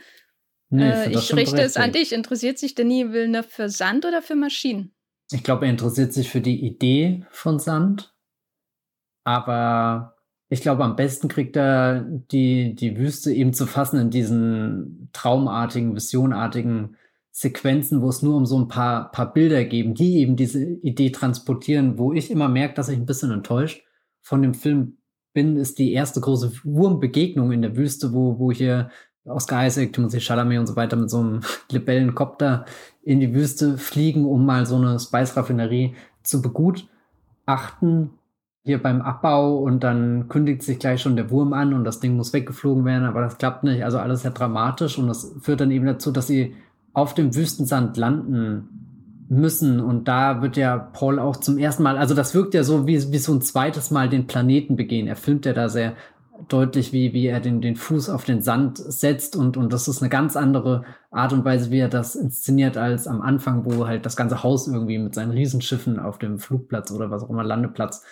[0.70, 2.14] nee, äh, ich richte es an dich.
[2.14, 4.94] Interessiert sich Denis Villeneuve für Sand oder für Maschinen?
[5.32, 8.14] Ich glaube, er interessiert sich für die Idee von Sand,
[9.26, 10.16] aber
[10.50, 15.96] ich glaube, am besten kriegt er die, die Wüste eben zu fassen in diesen traumartigen,
[15.96, 16.96] visionartigen
[17.40, 21.12] Sequenzen, wo es nur um so ein paar, paar Bilder geben, die eben diese Idee
[21.12, 23.84] transportieren, wo ich immer merke, dass ich ein bisschen enttäuscht
[24.24, 24.98] von dem Film
[25.34, 28.90] bin, ist die erste große Wurmbegegnung in der Wüste, wo, wo hier
[29.24, 32.66] Oscar Isaac, Timothy Chalamet und so weiter mit so einem Libellenkopter
[33.04, 38.10] in die Wüste fliegen, um mal so eine Spice-Raffinerie zu begutachten.
[38.64, 42.16] Hier beim Abbau und dann kündigt sich gleich schon der Wurm an und das Ding
[42.16, 43.84] muss weggeflogen werden, aber das klappt nicht.
[43.84, 46.56] Also alles sehr dramatisch und das führt dann eben dazu, dass sie
[46.98, 49.80] auf dem Wüstensand landen müssen.
[49.80, 53.12] Und da wird ja Paul auch zum ersten Mal, also das wirkt ja so wie,
[53.12, 55.06] wie so ein zweites Mal den Planeten begehen.
[55.06, 55.94] Er filmt ja da sehr
[56.48, 60.02] deutlich, wie, wie er den, den Fuß auf den Sand setzt und, und das ist
[60.02, 64.08] eine ganz andere Art und Weise, wie er das inszeniert, als am Anfang, wo halt
[64.08, 68.04] das ganze Haus irgendwie mit seinen Riesenschiffen auf dem Flugplatz oder was auch immer Landeplatz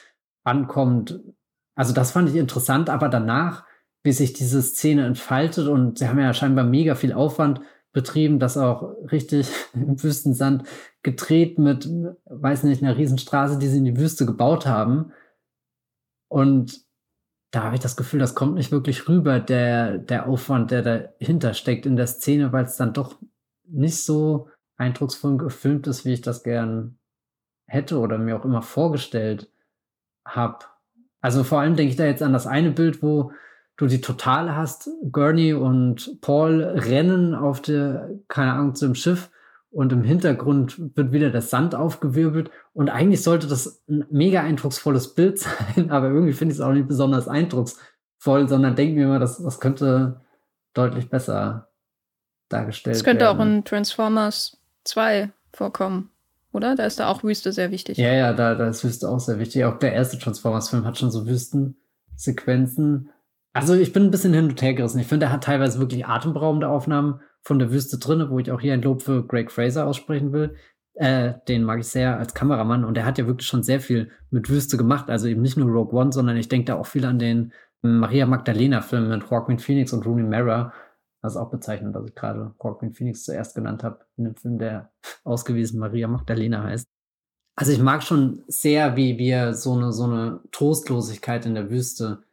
[0.43, 1.21] ankommt.
[1.73, 3.65] Also das fand ich interessant, aber danach,
[4.03, 7.61] wie sich diese Szene entfaltet und sie haben ja scheinbar mega viel Aufwand
[7.95, 10.67] betrieben, das auch richtig im Wüstensand
[11.01, 11.89] gedreht mit,
[12.25, 15.13] weiß nicht, einer Riesenstraße, die sie in die Wüste gebaut haben.
[16.27, 16.85] Und
[17.51, 21.53] da habe ich das Gefühl, das kommt nicht wirklich rüber, der, der Aufwand, der dahinter
[21.53, 23.15] steckt in der Szene, weil es dann doch
[23.63, 26.99] nicht so eindrucksvoll gefilmt ist, wie ich das gern
[27.65, 29.49] hätte oder mir auch immer vorgestellt
[30.27, 30.65] habe.
[31.21, 33.31] Also vor allem denke ich da jetzt an das eine Bild, wo
[33.77, 34.89] du die Totale hast.
[35.11, 39.29] Gurney und Paul rennen auf der, keine Ahnung, zu dem Schiff
[39.75, 45.15] und im Hintergrund wird wieder der Sand aufgewirbelt und eigentlich sollte das ein mega eindrucksvolles
[45.15, 45.39] Bild
[45.75, 49.37] sein, aber irgendwie finde ich es auch nicht besonders eindrucksvoll, sondern denke mir immer, das,
[49.37, 50.21] das könnte
[50.73, 51.67] deutlich besser
[52.47, 52.99] dargestellt werden.
[52.99, 53.37] Das könnte werden.
[53.37, 56.09] auch in Transformers 2 vorkommen,
[56.53, 56.75] oder?
[56.75, 57.97] Da ist da auch Wüste sehr wichtig.
[57.97, 59.65] Ja, ja, da, da ist Wüste auch sehr wichtig.
[59.65, 63.09] Auch der erste Transformers-Film hat schon so Wüstensequenzen.
[63.55, 64.99] Also ich bin ein bisschen hin und her gerissen.
[64.99, 68.59] Ich finde, er hat teilweise wirklich atemberaubende Aufnahmen von der Wüste drinne, wo ich auch
[68.59, 70.57] hier ein Lob für Greg Fraser aussprechen will.
[70.95, 74.11] Äh, den mag ich sehr als Kameramann und er hat ja wirklich schon sehr viel
[74.29, 75.09] mit Wüste gemacht.
[75.09, 78.25] Also eben nicht nur Rogue One, sondern ich denke da auch viel an den Maria
[78.25, 80.73] Magdalena-Film mit Joaquin Phoenix und Rooney Mara.
[81.21, 84.57] Das ist auch bezeichnend, dass ich gerade Joaquin Phoenix zuerst genannt habe, in einem Film,
[84.57, 84.91] der
[85.23, 86.89] ausgewiesen Maria Magdalena heißt.
[87.57, 92.23] Also ich mag schon sehr, wie wir so eine, so eine Trostlosigkeit in der Wüste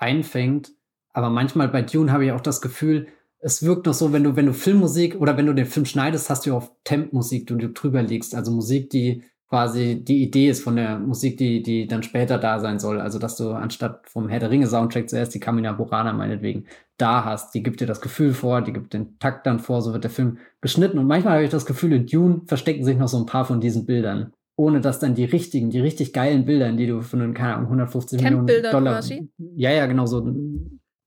[0.00, 0.72] einfängt.
[1.12, 3.08] Aber manchmal bei Dune habe ich auch das Gefühl,
[3.40, 6.28] es wirkt noch so, wenn du, wenn du Filmmusik oder wenn du den Film schneidest,
[6.28, 8.34] hast du auf Temp-Musik, die du drüber legst.
[8.34, 12.60] Also Musik, die quasi die Idee ist von der Musik, die, die dann später da
[12.60, 13.00] sein soll.
[13.00, 16.66] Also, dass du anstatt vom Herr der Ringe Soundtrack zuerst die Kamina Burana meinetwegen
[16.98, 17.54] da hast.
[17.54, 20.10] Die gibt dir das Gefühl vor, die gibt den Takt dann vor, so wird der
[20.10, 20.98] Film geschnitten.
[20.98, 23.60] Und manchmal habe ich das Gefühl, in Dune verstecken sich noch so ein paar von
[23.60, 24.32] diesen Bildern.
[24.60, 28.20] Ohne dass dann die richtigen, die richtig geilen Bilder, die du von, keine Ahnung, 150
[28.20, 28.96] Millionen Dollar.
[28.96, 29.32] Quasi.
[29.38, 30.34] Ja, ja, genau so.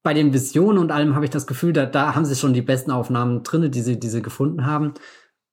[0.01, 2.63] Bei den Visionen und allem habe ich das Gefühl, da, da haben sie schon die
[2.63, 4.95] besten Aufnahmen drin, die sie, die sie gefunden haben.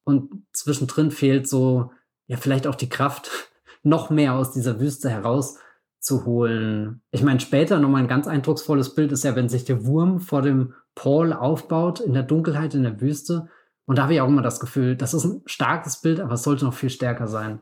[0.05, 1.91] Und zwischendrin fehlt so,
[2.27, 3.31] ja, vielleicht auch die Kraft,
[3.83, 7.03] noch mehr aus dieser Wüste herauszuholen.
[7.11, 10.41] Ich meine, später nochmal ein ganz eindrucksvolles Bild ist ja, wenn sich der Wurm vor
[10.41, 13.51] dem Paul aufbaut in der Dunkelheit in der Wüste.
[13.85, 16.45] Und da habe ich auch immer das Gefühl, das ist ein starkes Bild, aber es
[16.45, 17.61] sollte noch viel stärker sein.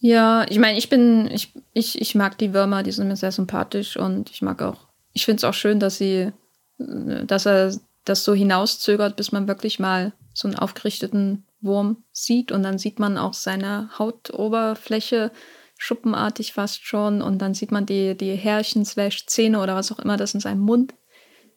[0.00, 3.32] Ja, ich meine, ich bin, ich, ich, ich mag die Würmer, die sind mir sehr
[3.32, 6.32] sympathisch und ich mag auch, ich finde es auch schön, dass sie,
[6.78, 7.74] dass er
[8.06, 12.98] das so hinauszögert, bis man wirklich mal so einen aufgerichteten Wurm sieht und dann sieht
[12.98, 15.30] man auch seine Hautoberfläche
[15.76, 19.98] schuppenartig fast schon und dann sieht man die, die Härchen slash Zähne oder was auch
[19.98, 20.94] immer das in seinem Mund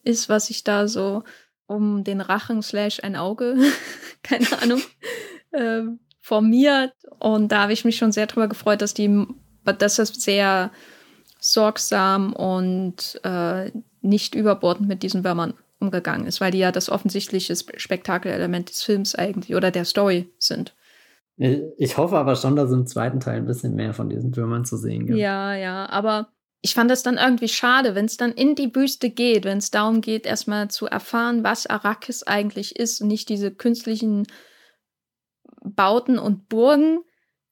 [0.04, 1.24] ist, was sich da so
[1.66, 3.58] um den Rachen slash ein Auge,
[4.24, 4.82] keine Ahnung,
[5.52, 5.84] äh,
[6.24, 6.94] formiert.
[7.20, 9.28] Und da habe ich mich schon sehr drüber gefreut, dass die,
[9.66, 10.72] dass das sehr
[11.40, 13.72] sorgsam und äh,
[14.02, 19.16] nicht überbordend mit diesen Würmern umgegangen ist, weil die ja das offensichtliche Spektakelelement des Films
[19.16, 20.74] eigentlich oder der Story sind.
[21.36, 24.78] Ich hoffe aber schon, dass im zweiten Teil ein bisschen mehr von diesen Würmern zu
[24.78, 25.20] sehen gibt.
[25.20, 26.30] Ja, ja, aber
[26.62, 29.72] ich fand das dann irgendwie schade, wenn es dann in die Wüste geht, wenn es
[29.72, 34.26] darum geht, erstmal zu erfahren, was Arrakis eigentlich ist und nicht diese künstlichen
[35.64, 37.00] Bauten und Burgen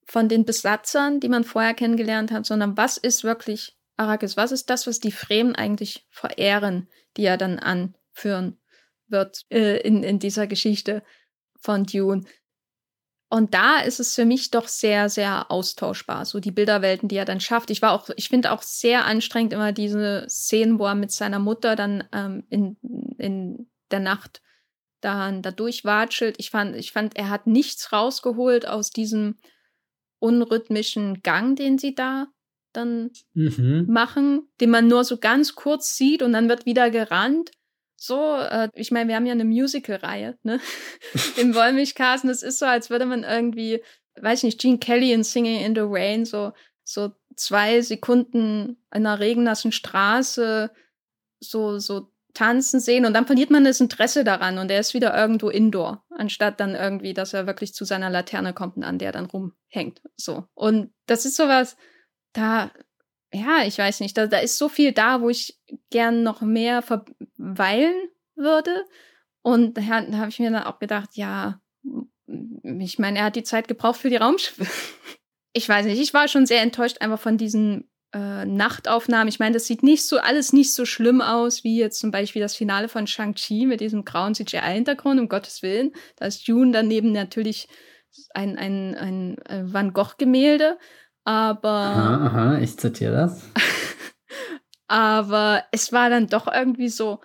[0.04, 4.36] von den Besatzern, die man vorher kennengelernt hat, sondern was ist wirklich Arrakis?
[4.36, 8.58] Was ist das, was die Fremen eigentlich verehren, die ja dann an führen
[9.08, 11.02] wird äh, in, in dieser Geschichte
[11.60, 12.24] von Dune.
[13.28, 17.24] Und da ist es für mich doch sehr, sehr austauschbar, so die Bilderwelten, die er
[17.24, 17.70] dann schafft.
[17.70, 21.38] Ich war auch, ich finde auch sehr anstrengend immer diese Szenen, wo er mit seiner
[21.38, 22.76] Mutter dann ähm, in,
[23.16, 24.42] in der Nacht
[25.02, 26.36] dann da durchwatschelt.
[26.38, 29.36] Ich fand, ich fand, er hat nichts rausgeholt aus diesem
[30.18, 32.28] unrhythmischen Gang, den sie da
[32.72, 33.86] dann mhm.
[33.88, 37.50] machen, den man nur so ganz kurz sieht und dann wird wieder gerannt
[38.04, 40.58] so, äh, ich meine, wir haben ja eine Musical-Reihe, ne?
[41.36, 42.26] Im Wollmilchkasten.
[42.26, 43.80] Das ist so, als würde man irgendwie,
[44.20, 49.06] weiß ich nicht, Gene Kelly in Singing in the Rain, so, so zwei Sekunden in
[49.06, 50.72] einer regennassen Straße
[51.38, 55.16] so, so tanzen sehen und dann verliert man das Interesse daran und er ist wieder
[55.16, 59.12] irgendwo indoor, anstatt dann irgendwie, dass er wirklich zu seiner Laterne kommt und an der
[59.12, 60.00] dann rumhängt.
[60.16, 60.44] So.
[60.54, 61.76] Und das ist sowas,
[62.32, 62.70] da
[63.32, 65.58] ja, ich weiß nicht, da, da ist so viel da, wo ich
[65.90, 67.94] gern noch mehr verweilen
[68.34, 68.84] würde.
[69.42, 71.60] Und da, da habe ich mir dann auch gedacht, ja,
[72.62, 74.66] ich meine, er hat die Zeit gebraucht für die Raumschiffe.
[75.52, 79.28] ich weiß nicht, ich war schon sehr enttäuscht einfach von diesen äh, Nachtaufnahmen.
[79.28, 82.42] Ich meine, das sieht nicht so alles nicht so schlimm aus wie jetzt zum Beispiel
[82.42, 85.92] das Finale von Shang-Chi mit diesem grauen CGI-Hintergrund, um Gottes Willen.
[86.16, 87.68] Da ist June daneben natürlich
[88.34, 90.78] ein, ein, ein, ein Van Gogh-Gemälde.
[91.24, 91.68] Aber.
[91.68, 93.48] Aha, aha, ich zitiere das.
[94.88, 97.20] aber es war dann doch irgendwie so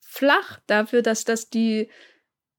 [0.00, 1.90] flach dafür, dass das die,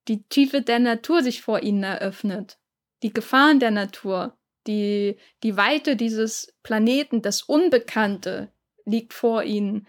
[0.08, 2.60] die Tiefe der Natur sich vor ihnen eröffnet.
[3.04, 4.38] Die Gefahren der Natur,
[4.68, 8.52] die, die Weite dieses Planeten, das Unbekannte
[8.86, 9.88] liegt vor ihnen.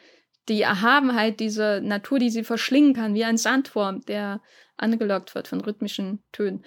[0.48, 4.40] Die Erhabenheit dieser Natur, die sie verschlingen kann, wie ein Sandwurm, der
[4.76, 6.64] angelockt wird von rhythmischen Tönen.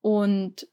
[0.00, 0.68] Und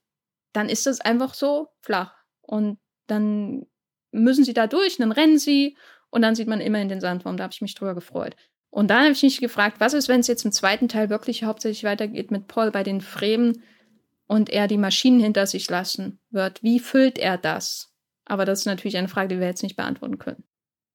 [0.54, 2.14] dann ist das einfach so flach.
[2.42, 2.78] Und
[3.08, 3.66] dann
[4.12, 5.78] müssen sie da durch, dann rennen sie
[6.10, 7.38] und dann sieht man immerhin den Sandwurm.
[7.38, 8.36] Da habe ich mich drüber gefreut.
[8.70, 11.44] Und dann habe ich mich gefragt, was ist, wenn es jetzt im zweiten Teil wirklich
[11.44, 13.64] hauptsächlich weitergeht mit Paul bei den Fremen
[14.32, 16.64] und er die Maschinen hinter sich lassen wird?
[16.64, 17.94] Wie füllt er das?
[18.24, 20.46] Aber das ist natürlich eine Frage, die wir jetzt nicht beantworten können.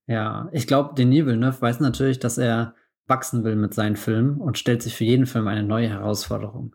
[0.07, 2.75] Ja, ich glaube, Denis Villeneuve weiß natürlich, dass er
[3.07, 6.75] wachsen will mit seinen Filmen und stellt sich für jeden Film eine neue Herausforderung.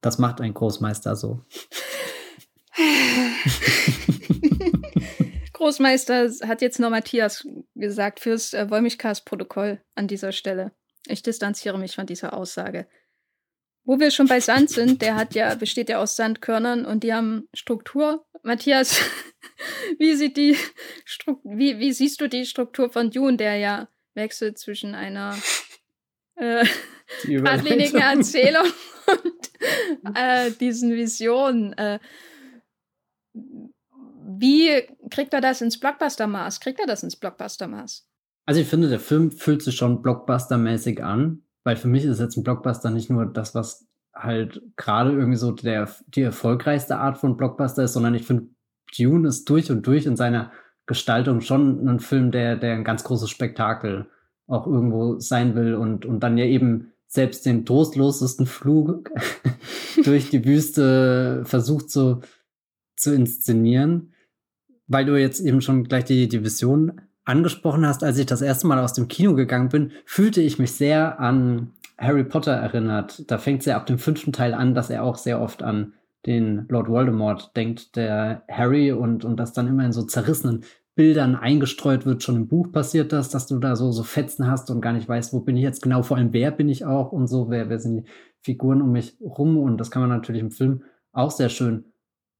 [0.00, 1.44] Das macht ein Großmeister so.
[5.52, 10.72] Großmeister hat jetzt nur Matthias gesagt fürs äh, Wollmilchcast-Protokoll an dieser Stelle.
[11.06, 12.86] Ich distanziere mich von dieser Aussage.
[13.84, 17.12] Wo wir schon bei Sand sind, der hat ja, besteht ja aus Sandkörnern und die
[17.12, 18.24] haben Struktur.
[18.42, 19.00] Matthias,
[19.98, 20.56] wie sieht die
[21.04, 25.36] Struktur, wie, wie siehst du die Struktur von Dune, der ja wechselt zwischen einer
[26.36, 26.64] äh,
[27.24, 28.66] geradlinigen Erzählung
[30.02, 31.72] und äh, diesen Visionen?
[31.72, 31.98] Äh,
[33.34, 36.60] wie kriegt er das ins Blockbuster-Maß?
[36.60, 38.06] Kriegt er das ins Blockbuster-Maß?
[38.44, 42.36] Also ich finde, der Film fühlt sich schon Blockbuster-mäßig an, weil für mich ist jetzt
[42.36, 47.36] ein Blockbuster nicht nur das, was halt gerade irgendwie so der, die erfolgreichste Art von
[47.36, 48.48] Blockbuster ist, sondern ich finde,
[48.96, 50.52] Dune ist durch und durch in seiner
[50.86, 54.06] Gestaltung schon ein Film, der, der ein ganz großes Spektakel
[54.46, 59.10] auch irgendwo sein will und, und dann ja eben selbst den trostlosesten Flug
[60.04, 62.20] durch die Wüste versucht so
[62.96, 64.12] zu inszenieren,
[64.86, 68.66] weil du jetzt eben schon gleich die, die Vision angesprochen hast, als ich das erste
[68.66, 73.30] Mal aus dem Kino gegangen bin, fühlte ich mich sehr an Harry Potter erinnert.
[73.30, 75.94] Da fängt es ja ab dem fünften Teil an, dass er auch sehr oft an
[76.26, 80.64] den Lord Voldemort denkt, der Harry und, und das dann immer in so zerrissenen
[80.94, 82.22] Bildern eingestreut wird.
[82.22, 85.08] Schon im Buch passiert das, dass du da so, so Fetzen hast und gar nicht
[85.08, 87.68] weißt, wo bin ich jetzt genau, vor allem wer bin ich auch und so, wer,
[87.68, 88.04] wer sind die
[88.40, 91.84] Figuren um mich rum und das kann man natürlich im Film auch sehr schön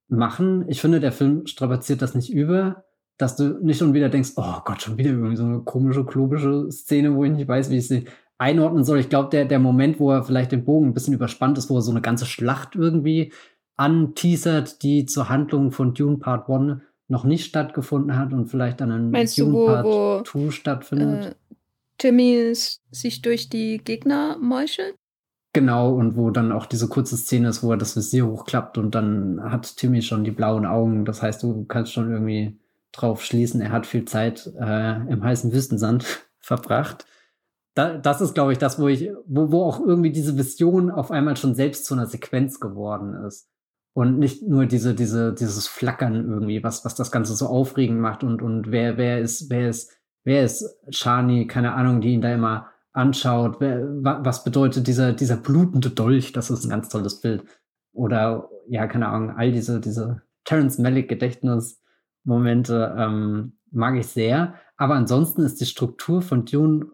[0.07, 0.65] machen.
[0.67, 2.83] Ich finde, der Film strapaziert das nicht über,
[3.17, 6.71] dass du nicht schon wieder denkst, oh Gott, schon wieder irgendwie so eine komische, klobische
[6.71, 8.05] Szene, wo ich nicht weiß, wie ich sie
[8.37, 8.99] einordnen soll.
[8.99, 11.77] Ich glaube, der, der Moment, wo er vielleicht den Bogen ein bisschen überspannt ist, wo
[11.77, 13.31] er so eine ganze Schlacht irgendwie
[13.75, 18.91] anteasert, die zur Handlung von Dune Part 1 noch nicht stattgefunden hat und vielleicht dann
[18.91, 21.25] in Meinst Dune du, wo, Part wo, 2 stattfindet.
[21.25, 21.55] Äh,
[21.97, 24.95] Timmy sich durch die Gegner meuchelt?
[25.53, 28.95] Genau, und wo dann auch diese kurze Szene ist, wo er das Visier hochklappt und
[28.95, 31.05] dann hat Timmy schon die blauen Augen.
[31.05, 32.57] Das heißt, du kannst schon irgendwie
[32.93, 36.05] drauf schließen, er hat viel Zeit äh, im heißen Wüstensand
[36.39, 37.05] verbracht.
[37.75, 41.11] Da, das ist, glaube ich, das, wo ich, wo, wo auch irgendwie diese Vision auf
[41.11, 43.49] einmal schon selbst zu einer Sequenz geworden ist.
[43.95, 48.23] Und nicht nur diese, diese, dieses Flackern irgendwie, was, was das Ganze so aufregend macht
[48.23, 49.91] und, und wer, wer ist, wer ist,
[50.23, 55.89] wer ist Shani, keine Ahnung, die ihn da immer anschaut, was bedeutet dieser, dieser blutende
[55.89, 57.43] Dolch, das ist ein ganz tolles Bild.
[57.91, 61.09] Oder, ja, keine Ahnung, all diese, diese Terence Malick
[62.23, 64.55] Gedächtnismomente ähm, mag ich sehr.
[64.77, 66.87] Aber ansonsten ist die Struktur von Dune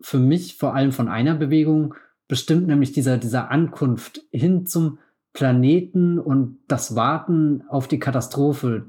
[0.00, 1.94] für mich vor allem von einer Bewegung
[2.28, 4.98] bestimmt, nämlich dieser, dieser Ankunft hin zum
[5.32, 8.86] Planeten und das Warten auf die Katastrophe,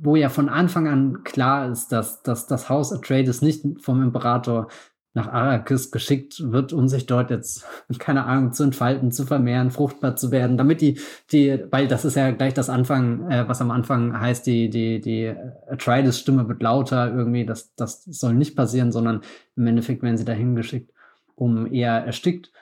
[0.00, 4.68] wo ja von Anfang an klar ist, dass, dass das Haus Atreides nicht vom Imperator
[5.14, 7.64] nach Arrakis geschickt wird, um sich dort jetzt,
[7.98, 11.00] keine Ahnung, zu entfalten, zu vermehren, fruchtbar zu werden, damit die,
[11.30, 15.00] die, weil das ist ja gleich das Anfang, äh, was am Anfang heißt, die, die,
[15.00, 15.34] die
[15.70, 19.20] Atreides-Stimme wird lauter irgendwie, das, das soll nicht passieren, sondern
[19.56, 20.92] im Endeffekt werden sie dahin geschickt,
[21.34, 22.52] um eher erstickt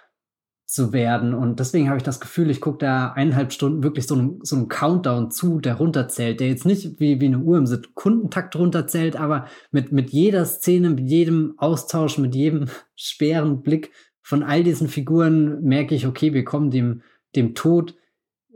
[0.71, 1.35] zu werden.
[1.35, 4.55] Und deswegen habe ich das Gefühl, ich gucke da eineinhalb Stunden wirklich so einen, so
[4.55, 9.16] einen Countdown zu, der runterzählt, der jetzt nicht wie, wie eine Uhr im Sekundentakt runterzählt,
[9.16, 13.91] aber mit, mit jeder Szene, mit jedem Austausch, mit jedem schweren Blick
[14.23, 17.03] von all diesen Figuren merke ich, okay, wir kommen dem,
[17.35, 17.97] dem Tod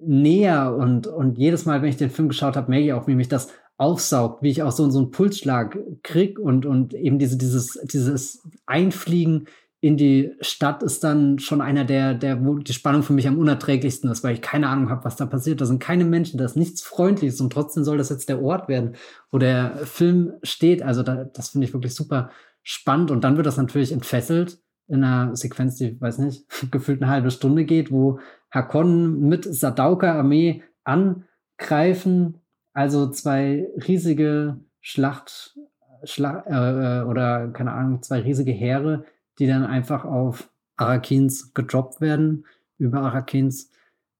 [0.01, 3.17] näher und, und jedes Mal, wenn ich den Film geschaut habe, merke ich auch, wie
[3.17, 7.37] mich das aufsaugt, wie ich auch so, so einen Pulsschlag krieg und, und eben diese,
[7.37, 9.47] dieses, dieses Einfliegen
[9.85, 13.37] in die Stadt ist dann schon einer der, der, wo die Spannung für mich am
[13.37, 15.61] unerträglichsten ist, weil ich keine Ahnung habe, was da passiert.
[15.61, 18.66] Da sind keine Menschen, da ist nichts Freundliches und trotzdem soll das jetzt der Ort
[18.66, 18.95] werden,
[19.30, 20.82] wo der Film steht.
[20.82, 22.30] Also da, das finde ich wirklich super
[22.62, 24.59] spannend und dann wird das natürlich entfesselt
[24.89, 28.20] in einer Sequenz, die, weiß nicht, gefühlt eine halbe Stunde geht, wo
[28.51, 32.41] Hakon mit Sadauka-Armee angreifen,
[32.72, 35.59] also zwei riesige Schlacht,
[36.05, 39.05] Schla äh, äh oder keine Ahnung, zwei riesige Heere,
[39.39, 42.47] die dann einfach auf Arakins gedroppt werden,
[42.78, 43.70] über Arakins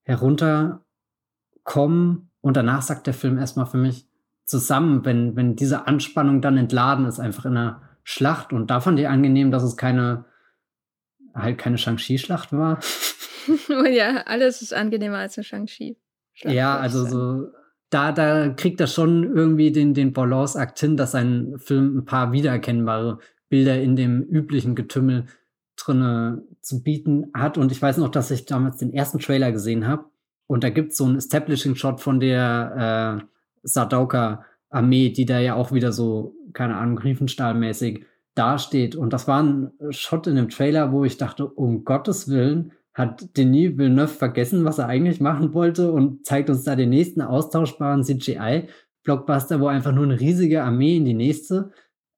[0.03, 0.81] herunterkommen.
[2.41, 4.07] Und danach sagt der Film erstmal für mich
[4.45, 8.53] zusammen, wenn, wenn diese Anspannung dann entladen ist, einfach in einer Schlacht.
[8.53, 10.27] Und da fand ich angenehm, dass es keine,
[11.35, 12.81] halt keine Shang-Chi-Schlacht war.
[13.91, 15.97] ja, alles ist angenehmer als eine Shang-Chi.
[16.43, 17.49] Ja, also so,
[17.91, 22.33] da, da kriegt er schon irgendwie den, den Balance-Akt hin, dass sein Film ein paar
[22.33, 23.19] wiedererkennbare
[23.55, 25.27] Bilder in dem üblichen Getümmel
[25.77, 27.57] drinne zu bieten hat.
[27.57, 30.07] Und ich weiß noch, dass ich damals den ersten Trailer gesehen habe.
[30.49, 33.25] Und da gibt es so einen Establishing-Shot von der äh,
[33.63, 38.97] Sadauka-Armee, die da ja auch wieder so, keine Ahnung, Griefenstahlmäßig dasteht.
[38.97, 43.37] Und das war ein Shot in dem Trailer, wo ich dachte, um Gottes Willen, hat
[43.37, 48.03] Denis Villeneuve vergessen, was er eigentlich machen wollte und zeigt uns da den nächsten austauschbaren
[48.03, 51.71] CGI-Blockbuster, wo einfach nur eine riesige Armee in die nächste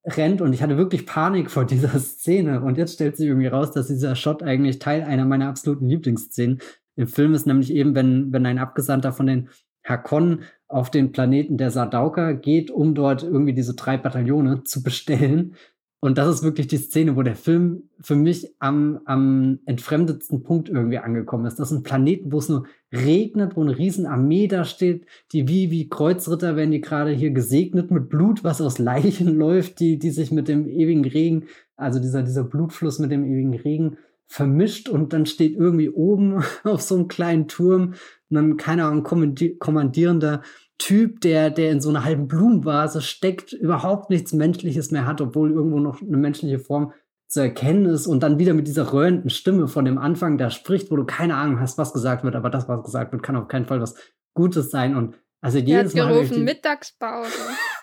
[0.07, 3.71] rennt und ich hatte wirklich Panik vor dieser Szene und jetzt stellt sich irgendwie raus,
[3.71, 6.59] dass dieser Shot eigentlich Teil einer meiner absoluten Lieblingsszenen
[6.95, 9.49] im Film ist, nämlich eben, wenn, wenn ein Abgesandter von den
[9.83, 15.55] Hakon auf den Planeten der Sardauker geht, um dort irgendwie diese drei Bataillone zu bestellen.
[15.99, 20.69] Und das ist wirklich die Szene, wo der Film für mich am, am entfremdetsten Punkt
[20.69, 21.59] irgendwie angekommen ist.
[21.59, 25.71] Das sind Planeten, wo es nur regnet, wo eine riesen Armee da steht, die wie,
[25.71, 30.11] wie Kreuzritter werden die gerade hier gesegnet mit Blut, was aus Leichen läuft, die, die
[30.11, 35.13] sich mit dem ewigen Regen, also dieser, dieser Blutfluss mit dem ewigen Regen vermischt und
[35.13, 37.93] dann steht irgendwie oben auf so einem kleinen Turm
[38.29, 40.41] ein, keine Ahnung, kommandierender
[40.77, 45.51] Typ, der, der in so einer halben Blumenvase steckt, überhaupt nichts Menschliches mehr hat, obwohl
[45.51, 46.93] irgendwo noch eine menschliche Form
[47.27, 50.91] zu erkennen ist und dann wieder mit dieser röhrenden Stimme von dem Anfang da spricht,
[50.91, 53.47] wo du keine Ahnung hast, was gesagt wird, aber das, was gesagt wird, kann auf
[53.47, 53.95] keinen Fall was
[54.33, 56.07] Gutes sein und also jedes Mal.
[56.07, 56.43] Gerufen, die...
[56.43, 57.31] Mittagspause.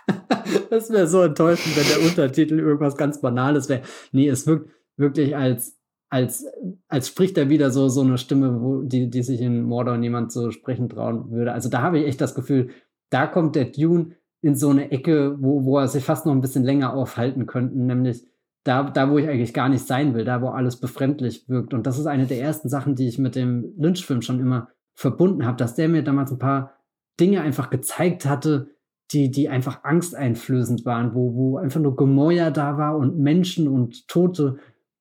[0.71, 3.83] das wäre so enttäuschend, wenn der Untertitel irgendwas ganz Banales wäre.
[4.13, 5.79] Nee, es wirkt wirklich als
[6.15, 6.47] als,
[6.87, 10.31] als spricht er wieder so, so eine Stimme, wo, die, die sich in Mordor niemand
[10.31, 11.53] so sprechen trauen würde.
[11.53, 12.71] Also da habe ich echt das Gefühl,
[13.11, 16.41] da kommt der Dune in so eine Ecke, wo, wo er sich fast noch ein
[16.41, 18.25] bisschen länger aufhalten könnte, nämlich
[18.65, 21.75] da, da, wo ich eigentlich gar nicht sein will, da, wo alles befremdlich wirkt.
[21.75, 25.45] Und das ist eine der ersten Sachen, die ich mit dem Lynch-Film schon immer verbunden
[25.47, 26.73] habe, dass der mir damals ein paar
[27.21, 28.71] Dinge einfach gezeigt hatte,
[29.13, 34.09] die, die einfach angsteinflößend waren, wo, wo einfach nur Gemäuer da war und Menschen und
[34.09, 34.57] Tote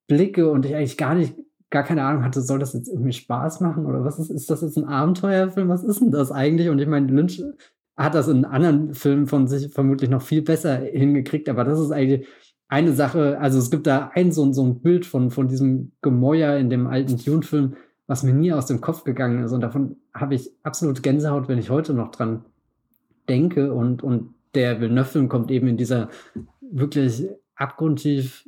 [0.07, 1.35] Blicke und ich eigentlich gar nicht,
[1.69, 4.61] gar keine Ahnung hatte, soll das jetzt irgendwie Spaß machen oder was ist, ist das
[4.61, 5.69] jetzt ein Abenteuerfilm?
[5.69, 6.69] Was ist denn das eigentlich?
[6.69, 7.41] Und ich meine, Lynch
[7.95, 11.91] hat das in anderen Filmen von sich vermutlich noch viel besser hingekriegt, aber das ist
[11.91, 12.27] eigentlich
[12.73, 16.57] eine Sache, also es gibt da ein so, so ein Bild von, von diesem Gemäuer
[16.57, 17.75] in dem alten Dune-Film,
[18.07, 19.51] was mir nie aus dem Kopf gegangen ist.
[19.51, 22.45] Und davon habe ich absolut Gänsehaut, wenn ich heute noch dran
[23.29, 23.75] denke.
[23.75, 26.09] Und, und der Villeneuve-Film kommt eben in dieser
[26.61, 28.43] wirklich abgrundtief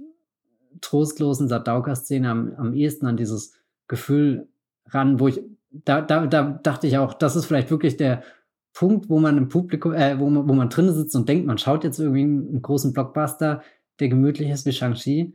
[0.81, 3.53] trostlosen Sadauka-Szene am, am ehesten an dieses
[3.87, 4.47] Gefühl
[4.87, 8.23] ran, wo ich, da, da, da dachte ich auch, das ist vielleicht wirklich der
[8.73, 11.59] Punkt, wo man im Publikum, äh, wo man, wo man drinnen sitzt und denkt, man
[11.59, 13.61] schaut jetzt irgendwie einen großen Blockbuster,
[13.99, 15.33] der gemütlich ist wie Shang-Chi.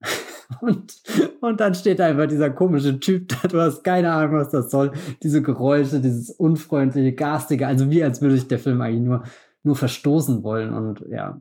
[0.60, 0.94] und,
[1.40, 4.92] und dann steht einfach dieser komische Typ da, du hast keine Ahnung, was das soll.
[5.22, 9.24] Diese Geräusche, dieses unfreundliche, garstige, also wie als würde sich der Film eigentlich nur,
[9.62, 11.40] nur verstoßen wollen und ja,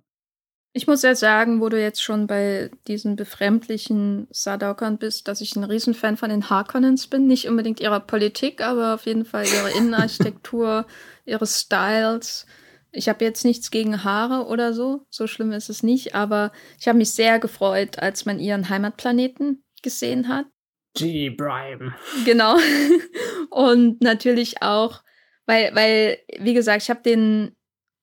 [0.78, 5.56] ich muss ja sagen, wo du jetzt schon bei diesen befremdlichen Sadaukern bist, dass ich
[5.56, 7.28] ein Riesenfan von den Harkonnens bin.
[7.28, 10.86] Nicht unbedingt ihrer Politik, aber auf jeden Fall ihrer Innenarchitektur,
[11.24, 12.46] ihres Styles.
[12.96, 16.88] Ich habe jetzt nichts gegen Haare oder so, so schlimm ist es nicht, aber ich
[16.88, 20.46] habe mich sehr gefreut, als man ihren Heimatplaneten gesehen hat.
[20.96, 21.30] G.
[21.30, 21.94] Brime.
[22.24, 22.56] Genau.
[23.50, 25.04] Und natürlich auch,
[25.46, 27.56] weil, weil, wie gesagt, ich habe den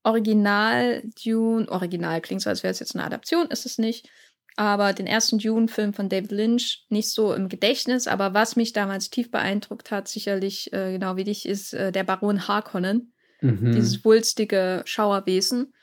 [0.04, 4.08] Original Dune, Original klingt so, als wäre es jetzt eine Adaption, ist es nicht.
[4.56, 8.06] Aber den ersten Dune-Film von David Lynch nicht so im Gedächtnis.
[8.06, 12.04] Aber was mich damals tief beeindruckt hat, sicherlich äh, genau wie dich, ist äh, der
[12.04, 13.11] Baron Harkonnen.
[13.42, 13.72] Mhm.
[13.72, 15.74] Dieses wulstige Schauerwesen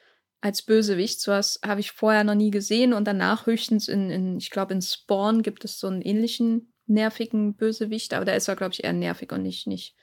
[0.41, 1.22] als Bösewicht.
[1.22, 2.93] So was habe ich vorher noch nie gesehen.
[2.93, 7.55] Und danach höchstens in, in ich glaube, in Spawn gibt es so einen ähnlichen nervigen
[7.55, 8.14] Bösewicht.
[8.14, 9.95] Aber da ist er, glaube ich, eher nervig und nicht, nicht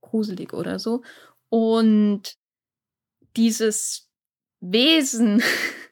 [0.00, 1.02] gruselig oder so.
[1.48, 2.36] Und
[3.36, 4.10] dieses
[4.60, 5.42] Wesen,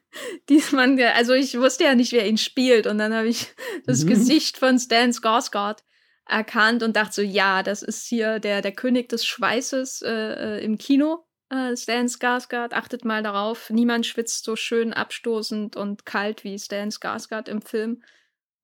[0.49, 3.49] dies man, also ich wusste ja nicht, wer ihn spielt und dann habe ich
[3.87, 4.09] das mhm.
[4.09, 5.79] Gesicht von Stan Skarsgård
[6.27, 10.11] erkannt und dachte so, ja, das ist hier der, der König des Schweißes äh,
[10.59, 11.25] äh im Kino.
[11.51, 16.91] Äh, Stan Skarsgård, achtet mal darauf, niemand schwitzt so schön abstoßend und kalt wie Stan
[16.91, 18.03] Skarsgård im Film.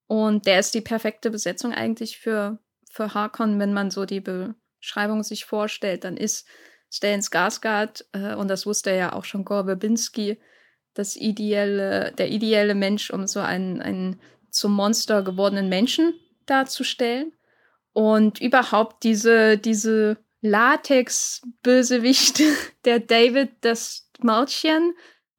[0.08, 2.58] Und der ist die perfekte Besetzung eigentlich für,
[2.90, 6.04] für Harkon, wenn man so die Beschreibung sich vorstellt.
[6.04, 6.46] Dann ist
[6.90, 10.38] Stellan Skarsgård, äh, und das wusste ja auch schon Gore Verbinski,
[10.94, 16.12] das ideelle, der ideelle Mensch, um so einen, einen zum Monster gewordenen Menschen
[16.44, 17.32] darzustellen.
[17.93, 22.43] Und überhaupt diese, diese Latex-Bösewicht,
[22.84, 24.95] der David, das Maulchen,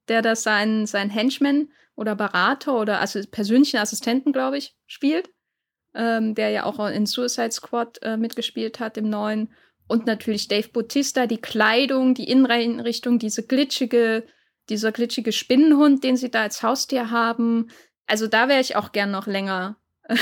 [0.08, 5.30] der das sein, sein Henchman oder Berater oder also persönlichen Assistenten, glaube ich, spielt,
[5.94, 9.54] ähm, der ja auch in Suicide Squad äh, mitgespielt hat im neuen.
[9.88, 14.26] Und natürlich Dave Bautista, die Kleidung, die Inneneinrichtung, diese glitschige,
[14.70, 17.70] dieser glitschige Spinnenhund, den sie da als Haustier haben.
[18.08, 19.78] Also da wäre ich auch gern noch länger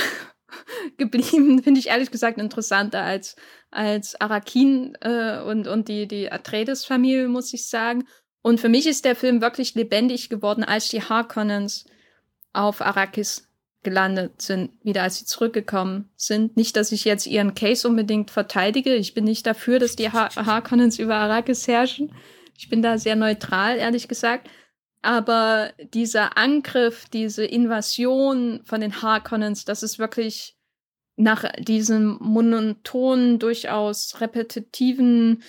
[0.98, 1.62] geblieben.
[1.64, 3.36] Finde ich ehrlich gesagt interessanter als,
[3.70, 8.06] als Arakin äh, und, und die, die Atreides-Familie, muss ich sagen.
[8.42, 11.86] Und für mich ist der Film wirklich lebendig geworden, als die Harkonnens
[12.54, 13.48] auf Arrakis
[13.84, 16.56] gelandet sind, wieder als sie zurückgekommen sind.
[16.56, 18.96] Nicht, dass ich jetzt ihren Case unbedingt verteidige.
[18.96, 22.14] Ich bin nicht dafür, dass die ha Harkonnens über Arrakis herrschen.
[22.58, 24.50] Ich bin da sehr neutral, ehrlich gesagt.
[25.02, 30.56] Aber dieser Angriff, diese Invasion von den Harkonnens, das ist wirklich
[31.16, 35.44] nach diesen monotonen, durchaus repetitiven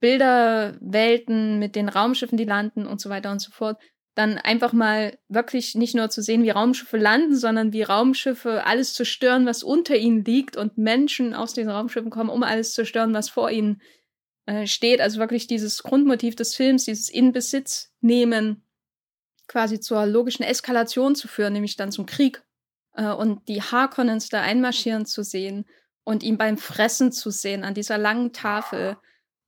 [0.00, 3.78] Bilderwelten mit den Raumschiffen, die landen und so weiter und so fort,
[4.14, 8.94] dann einfach mal wirklich nicht nur zu sehen, wie Raumschiffe landen, sondern wie Raumschiffe alles
[8.94, 13.14] zerstören, was unter ihnen liegt und Menschen aus den Raumschiffen kommen, um alles zu zerstören,
[13.14, 13.80] was vor ihnen
[14.46, 15.00] äh, steht.
[15.00, 18.64] Also wirklich dieses Grundmotiv des Films, dieses Inbesitz nehmen,
[19.52, 22.42] quasi zur logischen Eskalation zu führen, nämlich dann zum Krieg.
[22.94, 25.66] Äh, und die Harkonnens da einmarschieren zu sehen
[26.04, 28.96] und ihn beim Fressen zu sehen an dieser langen Tafel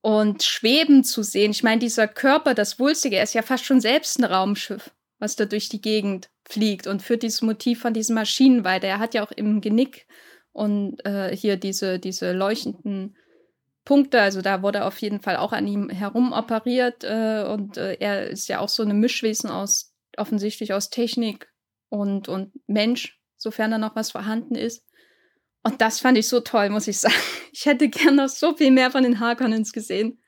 [0.02, 1.52] und schweben zu sehen.
[1.52, 5.36] Ich meine, dieser Körper, das Wulstige, er ist ja fast schon selbst ein Raumschiff, was
[5.36, 8.86] da durch die Gegend fliegt und führt dieses Motiv von diesen Maschinen weiter.
[8.86, 10.06] Er hat ja auch im Genick
[10.52, 13.16] und äh, hier diese, diese leuchtenden
[13.86, 17.94] Punkte, also da wurde auf jeden Fall auch an ihm herum operiert äh, und äh,
[17.94, 21.52] er ist ja auch so eine Mischwesen aus, offensichtlich aus Technik
[21.88, 24.86] und, und Mensch, sofern da noch was vorhanden ist.
[25.62, 27.14] Und das fand ich so toll, muss ich sagen.
[27.52, 30.22] Ich hätte gern noch so viel mehr von den Harkonnens gesehen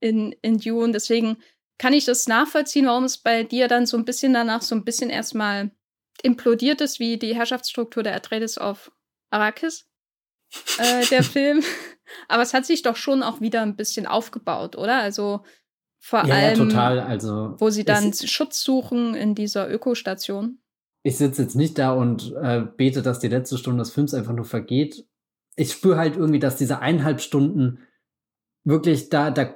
[0.00, 0.92] in, in Dune.
[0.92, 1.38] Deswegen
[1.78, 4.84] kann ich das nachvollziehen, warum es bei dir dann so ein bisschen danach so ein
[4.84, 5.70] bisschen erstmal
[6.22, 8.92] implodiert ist, wie die Herrschaftsstruktur der Atreides auf
[9.30, 9.88] Arrakis,
[10.78, 11.64] äh, der Film.
[12.28, 14.98] Aber es hat sich doch schon auch wieder ein bisschen aufgebaut, oder?
[14.98, 15.44] Also
[16.02, 17.00] vor ja, allem, ja, total.
[17.00, 20.58] Also, wo sie dann Schutz suchen in dieser Ökostation
[21.02, 24.32] ich sitze jetzt nicht da und äh, bete, dass die letzte Stunde des Films einfach
[24.32, 25.04] nur vergeht.
[25.56, 27.80] Ich spüre halt irgendwie, dass diese eineinhalb Stunden
[28.64, 29.54] wirklich, da, da,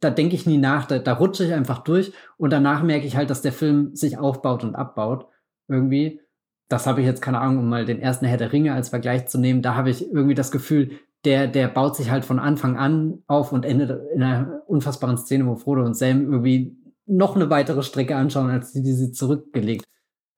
[0.00, 3.16] da denke ich nie nach, da, da rutsche ich einfach durch und danach merke ich
[3.16, 5.26] halt, dass der Film sich aufbaut und abbaut.
[5.68, 6.20] Irgendwie.
[6.68, 9.26] Das habe ich jetzt keine Ahnung, um mal den ersten Herr der Ringe als Vergleich
[9.26, 9.62] zu nehmen.
[9.62, 10.92] Da habe ich irgendwie das Gefühl,
[11.24, 15.46] der, der baut sich halt von Anfang an auf und endet in einer unfassbaren Szene,
[15.46, 19.84] wo Frodo und Sam irgendwie noch eine weitere Strecke anschauen, als die, die sie zurückgelegt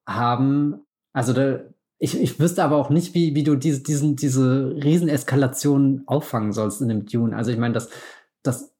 [0.06, 1.60] haben, also da,
[1.98, 6.82] ich, ich wüsste aber auch nicht, wie, wie du diese, diesen, diese Rieseneskalation auffangen sollst
[6.82, 7.34] in dem Dune.
[7.34, 7.88] Also ich meine, das,
[8.42, 8.74] das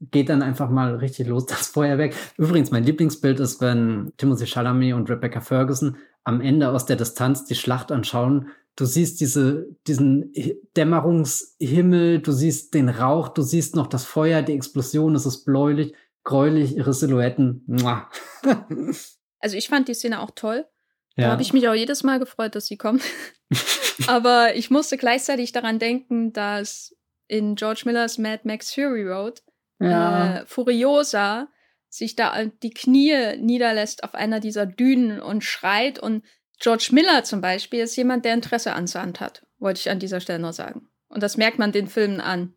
[0.00, 2.14] geht dann einfach mal richtig los, das Feuerwerk.
[2.36, 7.44] Übrigens, mein Lieblingsbild ist, wenn Timothy Chalamet und Rebecca Ferguson am Ende aus der Distanz
[7.44, 8.48] die Schlacht anschauen.
[8.76, 10.32] Du siehst diese, diesen
[10.76, 15.94] Dämmerungshimmel, du siehst den Rauch, du siehst noch das Feuer, die Explosion, es ist bläulich,
[16.24, 17.64] gräulich, ihre Silhouetten.
[19.40, 20.64] Also ich fand die Szene auch toll.
[21.16, 21.26] Ja.
[21.26, 23.02] Da habe ich mich auch jedes Mal gefreut, dass sie kommt.
[24.06, 26.96] Aber ich musste gleichzeitig daran denken, dass
[27.28, 29.42] in George Millers Mad Max Fury Road
[29.80, 30.38] ja.
[30.38, 31.48] äh, Furiosa
[31.88, 35.98] sich da die Knie niederlässt auf einer dieser Dünen und schreit.
[35.98, 36.24] Und
[36.60, 40.20] George Miller zum Beispiel ist jemand, der Interesse an Sand hat, wollte ich an dieser
[40.20, 40.88] Stelle nur sagen.
[41.08, 42.54] Und das merkt man den Filmen an.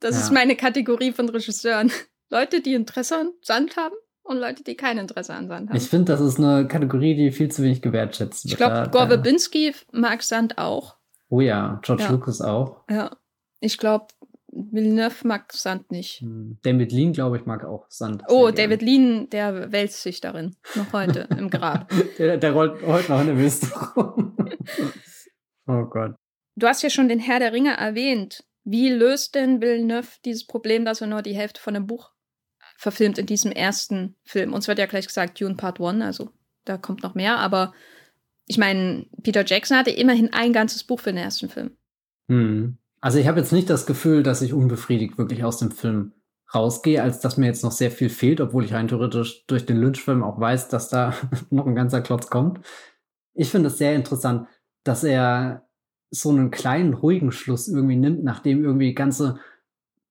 [0.00, 0.22] Das ja.
[0.22, 1.90] ist meine Kategorie von Regisseuren.
[2.30, 5.76] Leute, die Interesse an Sand haben und Leute, die kein Interesse an Sand haben.
[5.76, 8.52] Ich finde, das ist eine Kategorie, die viel zu wenig gewertschätzt wird.
[8.52, 10.96] Ich glaube, Gore Verbinski mag Sand auch.
[11.30, 12.10] Oh ja, George ja.
[12.10, 12.84] Lucas auch.
[12.88, 13.16] Ja,
[13.60, 14.06] ich glaube,
[14.50, 16.20] Villeneuve mag Sand nicht.
[16.20, 16.58] Hm.
[16.62, 18.22] David Lean, glaube ich, mag auch Sand.
[18.28, 20.56] Oh, David Lean, der wälzt sich darin.
[20.74, 21.92] Noch heute im Grab.
[22.18, 24.36] der, der rollt heute noch in der Wüste rum.
[25.66, 26.14] oh Gott.
[26.56, 28.44] Du hast ja schon den Herr der Ringe erwähnt.
[28.64, 32.12] Wie löst denn Villeneuve dieses Problem, dass er nur die Hälfte von dem Buch
[32.78, 34.52] verfilmt in diesem ersten Film.
[34.52, 36.30] Uns wird ja gleich gesagt, Dune Part One, also
[36.64, 37.74] da kommt noch mehr, aber
[38.46, 41.76] ich meine, Peter Jackson hatte immerhin ein ganzes Buch für den ersten Film.
[42.28, 42.78] Hm.
[43.00, 46.12] Also ich habe jetzt nicht das Gefühl, dass ich unbefriedigt wirklich aus dem Film
[46.54, 49.80] rausgehe, als dass mir jetzt noch sehr viel fehlt, obwohl ich rein theoretisch durch den
[49.80, 51.14] Lynch-Film auch weiß, dass da
[51.50, 52.60] noch ein ganzer Klotz kommt.
[53.34, 54.48] Ich finde es sehr interessant,
[54.84, 55.68] dass er
[56.10, 59.38] so einen kleinen, ruhigen Schluss irgendwie nimmt, nachdem irgendwie ganze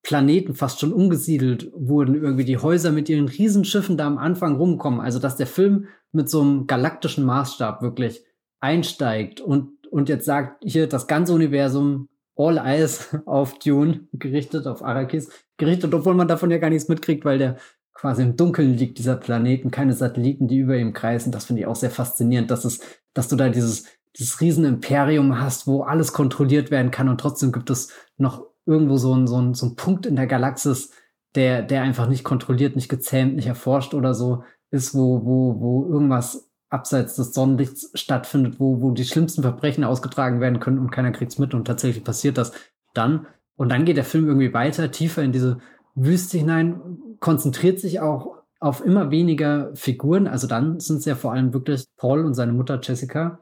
[0.03, 5.01] Planeten fast schon umgesiedelt wurden, irgendwie die Häuser mit ihren Riesenschiffen da am Anfang rumkommen.
[5.01, 8.23] Also, dass der Film mit so einem galaktischen Maßstab wirklich
[8.59, 12.07] einsteigt und, und jetzt sagt, hier das ganze Universum,
[12.37, 17.25] all eyes auf Dune gerichtet, auf Arrakis gerichtet, obwohl man davon ja gar nichts mitkriegt,
[17.25, 17.57] weil der
[17.93, 21.31] quasi im Dunkeln liegt, dieser Planeten, keine Satelliten, die über ihm kreisen.
[21.31, 22.79] Das finde ich auch sehr faszinierend, dass es,
[23.13, 23.85] dass du da dieses,
[24.17, 29.15] dieses Riesenimperium hast, wo alles kontrolliert werden kann und trotzdem gibt es noch irgendwo so
[29.15, 30.91] ein, so ein, so ein Punkt in der Galaxis,
[31.35, 35.85] der, der einfach nicht kontrolliert, nicht gezähmt, nicht erforscht oder so ist, wo, wo, wo
[35.87, 41.11] irgendwas abseits des Sonnenlichts stattfindet, wo, wo die schlimmsten Verbrechen ausgetragen werden können und keiner
[41.11, 42.51] kriegt's mit und tatsächlich passiert das
[42.93, 43.27] dann.
[43.55, 45.59] Und dann geht der Film irgendwie weiter, tiefer in diese
[45.95, 50.27] Wüste hinein, konzentriert sich auch auf immer weniger Figuren.
[50.27, 53.39] Also dann sind es ja vor allem wirklich Paul und seine Mutter Jessica,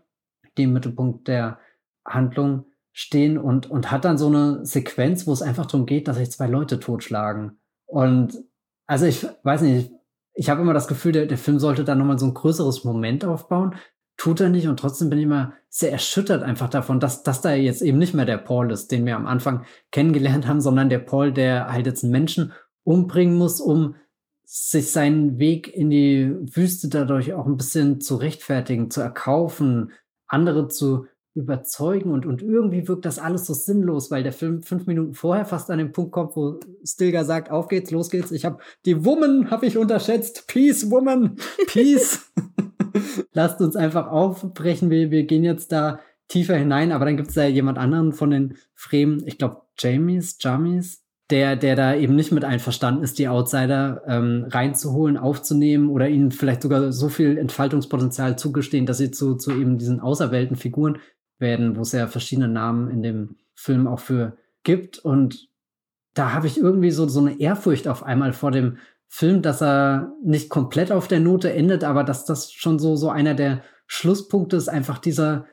[0.58, 1.60] die im Mittelpunkt der
[2.06, 6.18] Handlung stehen und, und hat dann so eine Sequenz, wo es einfach darum geht, dass
[6.18, 7.60] sich zwei Leute totschlagen.
[7.86, 8.42] Und
[8.88, 9.92] also ich weiß nicht,
[10.36, 13.26] ich, habe immer das Gefühl, der, der Film sollte da nochmal so ein größeres Moment
[13.26, 13.76] aufbauen.
[14.18, 17.54] tut er nicht und trotzdem bin ich immer sehr erschüttert einfach davon, dass, dass da
[17.54, 21.00] jetzt eben nicht mehr der Paul ist, den wir am Anfang kennengelernt haben, sondern der
[21.00, 22.54] Paul, der halt jetzt einen Menschen
[22.84, 23.96] umbringen muss, um
[24.46, 29.92] sich seinen Weg in die Wüste dadurch auch ein bisschen zu rechtfertigen, zu erkaufen,
[30.28, 34.88] andere zu überzeugen und, und irgendwie wirkt das alles so sinnlos, weil der Film fünf
[34.88, 38.46] Minuten vorher fast an den Punkt kommt, wo Stilgar sagt, auf geht's, los geht's, ich
[38.46, 41.36] habe die Woman habe ich unterschätzt, Peace Woman,
[41.68, 42.32] Peace.
[43.34, 46.00] Lasst uns einfach aufbrechen, wir, wir gehen jetzt da
[46.30, 50.38] tiefer hinein, aber dann gibt es da jemand anderen von den Fremen, ich glaube Jamies,
[50.40, 56.08] Jamies, der, der da eben nicht mit einverstanden ist, die Outsider ähm, reinzuholen, aufzunehmen oder
[56.08, 61.00] ihnen vielleicht sogar so viel Entfaltungspotenzial zugestehen, dass sie zu, zu eben diesen auserwählten Figuren
[61.40, 65.00] werden, wo es ja verschiedene Namen in dem Film auch für gibt.
[65.00, 65.50] Und
[66.14, 70.14] da habe ich irgendwie so, so eine Ehrfurcht auf einmal vor dem Film, dass er
[70.24, 74.58] nicht komplett auf der Note endet, aber dass das schon so, so einer der Schlusspunkte
[74.58, 75.46] ist, einfach dieser,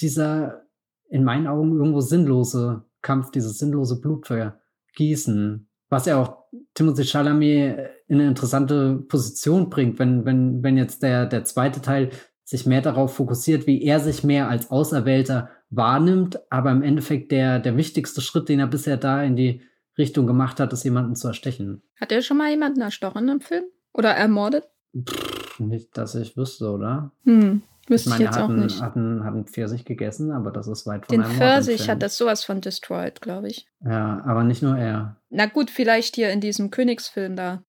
[0.00, 0.62] dieser
[1.08, 8.20] in meinen Augen irgendwo sinnlose Kampf, dieses sinnlose Blutvergießen, was ja auch Timothy Chalamet in
[8.20, 12.10] eine interessante Position bringt, wenn, wenn, wenn jetzt der, der zweite Teil
[12.46, 17.58] sich mehr darauf fokussiert, wie er sich mehr als Auserwählter wahrnimmt, aber im Endeffekt der,
[17.58, 19.62] der wichtigste Schritt, den er bisher da in die
[19.98, 21.82] Richtung gemacht hat, ist jemanden zu erstechen.
[22.00, 23.64] Hat er schon mal jemanden erstochen im Film?
[23.92, 24.64] Oder ermordet?
[24.96, 27.10] Pff, nicht, dass ich wüsste, oder?
[27.24, 28.80] Hm, wüsste ich, meine, ich jetzt auch einen, nicht.
[28.80, 32.16] Hat einen, hat einen Pfirsich gegessen, aber das ist weit von Den Pfirsich hat das
[32.16, 33.66] sowas von destroyed, glaube ich.
[33.84, 35.20] Ja, aber nicht nur er.
[35.30, 37.64] Na gut, vielleicht hier in diesem Königsfilm da.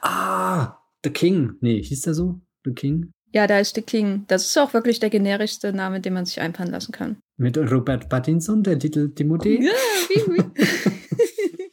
[0.00, 1.56] Ah, The King.
[1.60, 2.40] Nee, hieß der so?
[2.64, 3.12] The King?
[3.32, 4.24] Ja, da ist The King.
[4.28, 7.16] Das ist auch wirklich der generischste Name, den man sich einfallen lassen kann.
[7.38, 9.64] Mit Robert Pattinson, der Titel Timothy.
[9.64, 9.72] Ja,
[10.08, 11.70] wie, wie.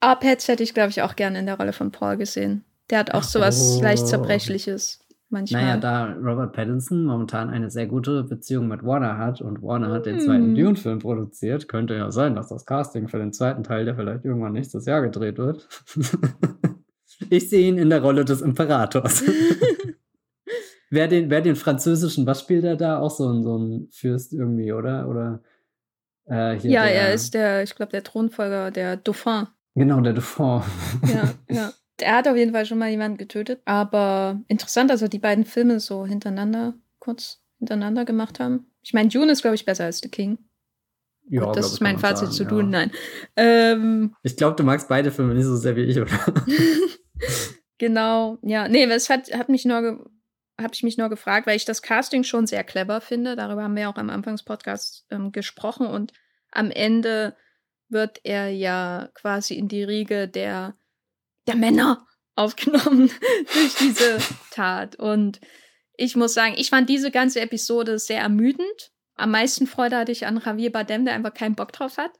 [0.00, 2.64] Arpets hätte ich, glaube ich, auch gerne in der Rolle von Paul gesehen.
[2.90, 3.82] Der hat auch sowas oh.
[3.82, 5.62] leicht Zerbrechliches manchmal.
[5.62, 10.06] Naja, da Robert Pattinson momentan eine sehr gute Beziehung mit Warner hat und Warner hat
[10.06, 10.54] den zweiten mm.
[10.54, 14.52] Dune-Film produziert, könnte ja sein, dass das Casting für den zweiten Teil, der vielleicht irgendwann
[14.52, 15.68] nächstes Jahr gedreht wird.
[17.30, 19.24] ich sehe ihn in der Rolle des Imperators.
[20.90, 22.98] Wer den, wer den französischen, was spielt er da?
[23.00, 25.08] Auch so ein, so ein Fürst irgendwie, oder?
[25.08, 25.42] Oder
[26.28, 29.48] äh, Ja, der, er ist der, ich glaube, der Thronfolger, der Dauphin.
[29.74, 30.62] Genau, der Dauphin.
[31.12, 31.72] Ja, ja.
[31.98, 33.62] Er hat auf jeden Fall schon mal jemanden getötet.
[33.64, 38.66] Aber interessant, also die beiden Filme so hintereinander, kurz hintereinander gemacht haben.
[38.82, 40.38] Ich meine, June ist, glaube ich, besser als The King.
[41.28, 42.78] Ja, Gut, das ist mein Fazit sagen, zu tun, ja.
[42.78, 42.90] nein.
[43.34, 46.12] Ähm, ich glaube, du magst beide Filme nicht so sehr wie ich, oder?
[47.78, 48.68] genau, ja.
[48.68, 50.08] Nee, es hat, hat mich nur
[50.60, 53.36] habe ich mich nur gefragt, weil ich das Casting schon sehr clever finde.
[53.36, 55.86] Darüber haben wir auch am Anfangspodcast ähm, gesprochen.
[55.86, 56.12] Und
[56.50, 57.36] am Ende
[57.88, 60.74] wird er ja quasi in die Riege der,
[61.46, 62.06] der Männer
[62.36, 63.10] aufgenommen
[63.52, 64.18] durch diese
[64.50, 64.96] Tat.
[64.96, 65.40] Und
[65.96, 68.92] ich muss sagen, ich fand diese ganze Episode sehr ermüdend.
[69.14, 72.12] Am meisten Freude hatte ich an Javier Bardem, der einfach keinen Bock drauf hat.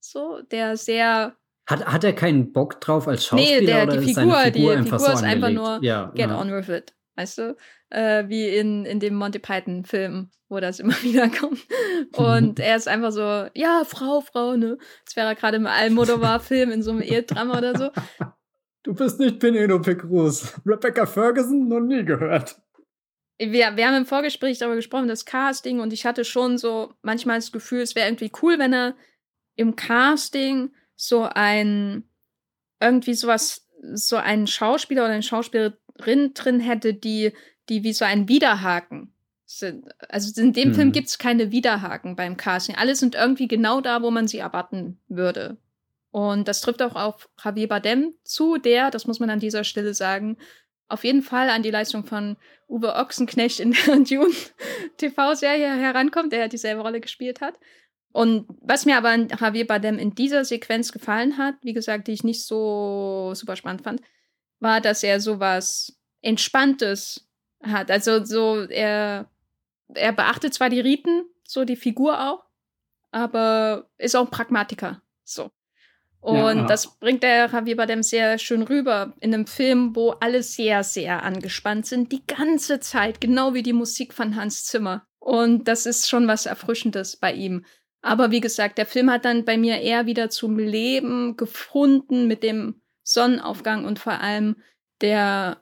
[0.00, 1.36] So, der sehr
[1.68, 3.60] hat, hat er keinen Bock drauf als Schauspieler?
[3.60, 6.30] Nee, der, oder die Figur, Figur, die Figur Figur so ist einfach nur ja, get
[6.30, 6.40] ja.
[6.40, 6.94] on with it.
[7.18, 7.56] Weißt du?
[7.90, 11.66] Äh, wie in, in dem Monty Python-Film, wo das immer wieder kommt.
[12.12, 14.78] Und er ist einfach so, ja, Frau, Frau, ne?
[15.04, 17.90] Das wäre gerade im Almodovar-Film in so einem Ehedrama oder so.
[18.84, 20.60] Du bist nicht Penelope Cruz.
[20.64, 22.62] Rebecca Ferguson noch nie gehört.
[23.38, 27.38] Wir, wir haben im Vorgespräch darüber gesprochen, das Casting, und ich hatte schon so manchmal
[27.38, 28.94] das Gefühl, es wäre irgendwie cool, wenn er
[29.56, 32.08] im Casting so ein
[32.80, 37.32] irgendwie sowas, so einen Schauspieler oder eine Schauspielerin drin hätte, die,
[37.68, 39.12] die wie so ein Widerhaken
[39.44, 39.86] sind.
[40.08, 40.74] Also in dem hm.
[40.74, 42.76] Film gibt es keine Widerhaken beim Casting.
[42.76, 45.56] Alle sind irgendwie genau da, wo man sie erwarten würde.
[46.10, 49.94] Und das trifft auch auf Javier Bardem zu, der, das muss man an dieser Stelle
[49.94, 50.38] sagen,
[50.88, 54.34] auf jeden Fall an die Leistung von Uwe Ochsenknecht in der Dune
[54.96, 57.58] TV-Serie herankommt, der ja dieselbe Rolle gespielt hat.
[58.12, 62.12] Und was mir aber an Javier Bardem in dieser Sequenz gefallen hat, wie gesagt, die
[62.12, 64.00] ich nicht so super spannend fand,
[64.60, 67.28] war, dass er sowas Entspanntes
[67.62, 67.90] hat.
[67.90, 69.30] Also so, er,
[69.94, 72.44] er beachtet zwar die Riten, so die Figur auch,
[73.10, 75.02] aber ist auch ein Pragmatiker.
[75.24, 75.50] So.
[76.20, 76.66] Und ja, ja.
[76.66, 81.22] das bringt der Javier Bardem sehr schön rüber in einem Film, wo alle sehr, sehr
[81.22, 85.06] angespannt sind, die ganze Zeit, genau wie die Musik von Hans Zimmer.
[85.20, 87.64] Und das ist schon was Erfrischendes bei ihm.
[88.02, 92.42] Aber wie gesagt, der Film hat dann bei mir eher wieder zum Leben gefunden mit
[92.42, 94.56] dem Sonnenaufgang und vor allem
[95.00, 95.58] der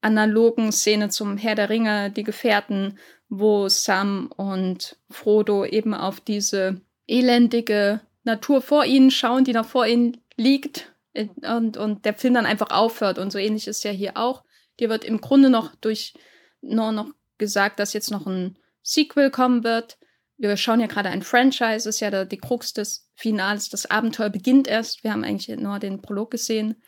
[0.00, 2.98] analogen Szene zum Herr der Ringe, die Gefährten,
[3.28, 9.86] wo Sam und Frodo eben auf diese elendige Natur vor ihnen schauen, die noch vor
[9.86, 13.18] ihnen liegt und, und der Film dann einfach aufhört.
[13.18, 14.44] Und so ähnlich ist ja hier auch.
[14.78, 16.14] Dir wird im Grunde noch durch
[16.62, 19.98] nur noch gesagt, dass jetzt noch ein Sequel kommen wird.
[20.40, 23.68] Wir schauen ja gerade ein Franchise, ist ja der, die Krux des Finals.
[23.68, 25.04] Das Abenteuer beginnt erst.
[25.04, 26.82] Wir haben eigentlich nur den Prolog gesehen.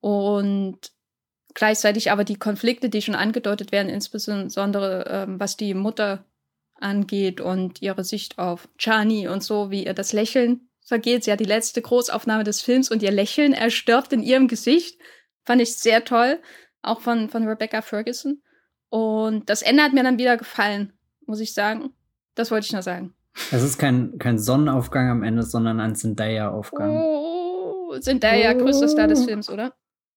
[0.00, 0.90] Und
[1.54, 6.24] gleichzeitig aber die Konflikte, die schon angedeutet werden, insbesondere ähm, was die Mutter
[6.80, 11.22] angeht und ihre Sicht auf Chani und so, wie ihr das Lächeln vergeht.
[11.22, 15.00] Sie hat die letzte Großaufnahme des Films und ihr Lächeln erstirbt in ihrem Gesicht.
[15.44, 16.40] Fand ich sehr toll.
[16.82, 18.42] Auch von, von Rebecca Ferguson.
[18.88, 20.92] Und das Ende hat mir dann wieder gefallen,
[21.24, 21.94] muss ich sagen.
[22.40, 23.12] Das wollte ich nur sagen.
[23.52, 26.90] Es ist kein, kein Sonnenaufgang am Ende, sondern ein Zendaya-Aufgang.
[26.90, 28.58] Oh, Zendaya, oh.
[28.58, 29.74] größter Star des Films, oder?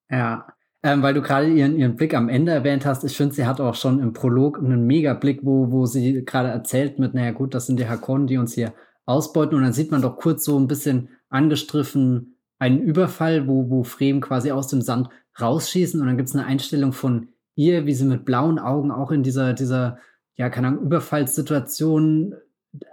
[0.09, 0.47] Ja.
[0.83, 3.59] Ähm, weil du gerade ihren, ihren Blick am Ende erwähnt hast, ich finde, sie hat
[3.59, 7.65] auch schon im Prolog einen Mega-Blick, wo, wo sie gerade erzählt mit, naja gut, das
[7.65, 8.73] sind die Hakonnen, die uns hier
[9.05, 9.57] ausbeuten.
[9.57, 14.21] Und dann sieht man doch kurz so ein bisschen angestriffen einen Überfall, wo, wo Fremen
[14.21, 15.09] quasi aus dem Sand
[15.41, 15.99] rausschießen.
[15.99, 19.23] Und dann gibt es eine Einstellung von ihr, wie sie mit blauen Augen auch in
[19.23, 19.97] dieser, dieser,
[20.35, 22.35] ja, keine Ahnung, Überfallssituation,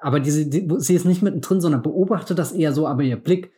[0.01, 3.53] aber diese, die, sie ist nicht mittendrin, sondern beobachtet das eher so, aber ihr Blick,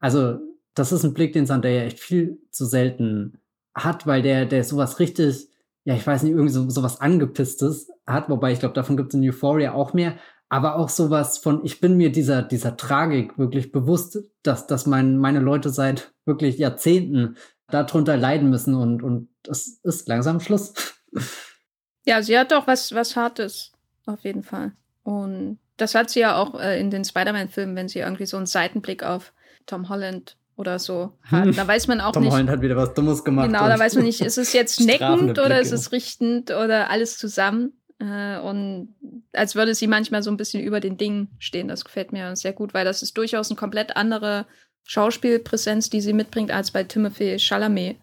[0.00, 0.38] also
[0.74, 3.40] das ist ein Blick, den Zendaya echt viel zu selten
[3.74, 5.48] hat, weil der, der sowas richtig,
[5.84, 9.20] ja, ich weiß nicht, irgendwie so, sowas angepisstes hat, wobei ich glaube, davon gibt es
[9.20, 10.16] in Euphoria auch mehr,
[10.48, 15.18] aber auch sowas von, ich bin mir dieser, dieser Tragik wirklich bewusst, dass, dass mein,
[15.18, 17.36] meine Leute seit wirklich Jahrzehnten
[17.70, 20.72] darunter leiden müssen und, und das ist langsam Schluss.
[22.08, 23.72] Ja, sie hat doch was, was Hartes,
[24.06, 24.72] auf jeden Fall.
[25.02, 28.46] Und das hat sie ja auch äh, in den Spider-Man-Filmen, wenn sie irgendwie so einen
[28.46, 29.34] Seitenblick auf
[29.66, 31.54] Tom Holland oder so hat.
[31.54, 32.30] Da weiß man auch Tom nicht.
[32.30, 33.48] Tom Holland hat wieder was Dummes gemacht.
[33.48, 37.18] Genau, da weiß man nicht, ist es jetzt neckend oder ist es richtend oder alles
[37.18, 37.74] zusammen.
[37.98, 38.94] Äh, und
[39.34, 41.68] als würde sie manchmal so ein bisschen über den Dingen stehen.
[41.68, 44.46] Das gefällt mir sehr gut, weil das ist durchaus eine komplett andere
[44.84, 47.98] Schauspielpräsenz, die sie mitbringt, als bei Timothy Chalamet,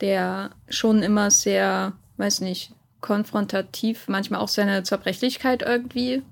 [0.00, 2.72] der schon immer sehr, weiß nicht,
[3.06, 6.22] konfrontativ, manchmal auch seine Zerbrechlichkeit irgendwie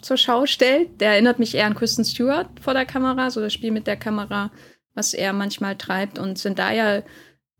[0.00, 1.00] zur Schau stellt.
[1.00, 3.96] Der erinnert mich eher an Kristen Stewart vor der Kamera, so das Spiel mit der
[3.96, 4.50] Kamera
[4.94, 6.18] was er manchmal treibt.
[6.18, 7.02] Und Zendaya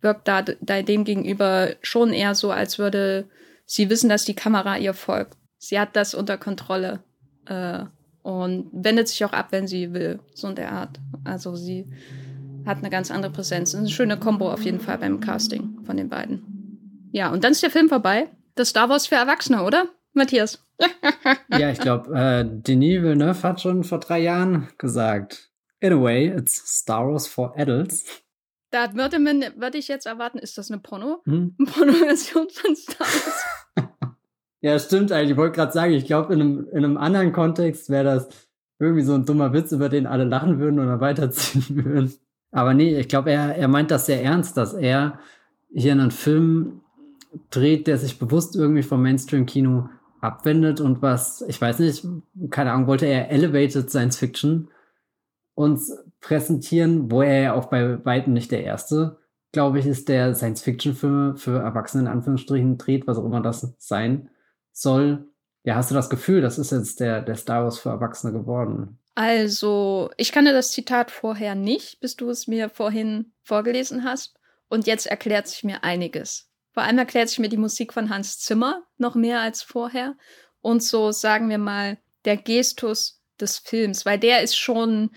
[0.00, 3.28] wirkt da, da dem gegenüber schon eher so, als würde
[3.66, 5.36] sie wissen, dass die Kamera ihr folgt.
[5.58, 7.02] Sie hat das unter Kontrolle
[7.46, 7.84] äh,
[8.22, 10.98] und wendet sich auch ab, wenn sie will, so in der Art.
[11.24, 11.86] Also sie
[12.66, 13.74] hat eine ganz andere Präsenz.
[13.74, 17.08] Eine schöne Kombo auf jeden Fall beim Casting von den beiden.
[17.12, 18.28] Ja, und dann ist der Film vorbei.
[18.54, 19.88] Das Star Wars für Erwachsene, oder?
[20.12, 20.66] Matthias.
[21.50, 25.50] ja, ich glaube, äh, Denis Villeneuve hat schon vor drei Jahren gesagt,
[25.80, 28.04] In a way, it's Star Wars for Adults.
[28.70, 31.22] Da würde, man, würde ich jetzt erwarten, ist das eine Porno?
[31.24, 31.56] Hm?
[31.58, 33.44] Eine Porno-Version von Star Wars?
[34.60, 35.32] ja, stimmt eigentlich.
[35.32, 38.28] Ich wollte gerade sagen, ich glaube, in einem, in einem anderen Kontext wäre das
[38.78, 42.14] irgendwie so ein dummer Witz, über den alle lachen würden oder weiterziehen würden.
[42.52, 45.18] Aber nee, ich glaube, er, er meint das sehr ernst, dass er
[45.72, 46.82] hier einen Film
[47.50, 49.88] dreht, der sich bewusst irgendwie vom Mainstream-Kino
[50.20, 52.06] abwendet und was, ich weiß nicht,
[52.50, 54.68] keine Ahnung, wollte er Elevated Science Fiction
[55.54, 59.18] uns präsentieren, wo er ja auch bei Weitem nicht der erste,
[59.52, 64.30] glaube ich, ist, der Science-Fiction-Filme für Erwachsene in Anführungsstrichen dreht, was auch immer das sein
[64.72, 65.28] soll.
[65.64, 68.98] Ja, hast du das Gefühl, das ist jetzt der, der Star Wars für Erwachsene geworden?
[69.14, 74.38] Also, ich kannte das Zitat vorher nicht, bis du es mir vorhin vorgelesen hast.
[74.68, 76.49] Und jetzt erklärt sich mir einiges.
[76.72, 80.16] Vor allem erklärt sich mir die Musik von Hans Zimmer noch mehr als vorher.
[80.60, 85.10] Und so sagen wir mal, der Gestus des Films, weil der ist schon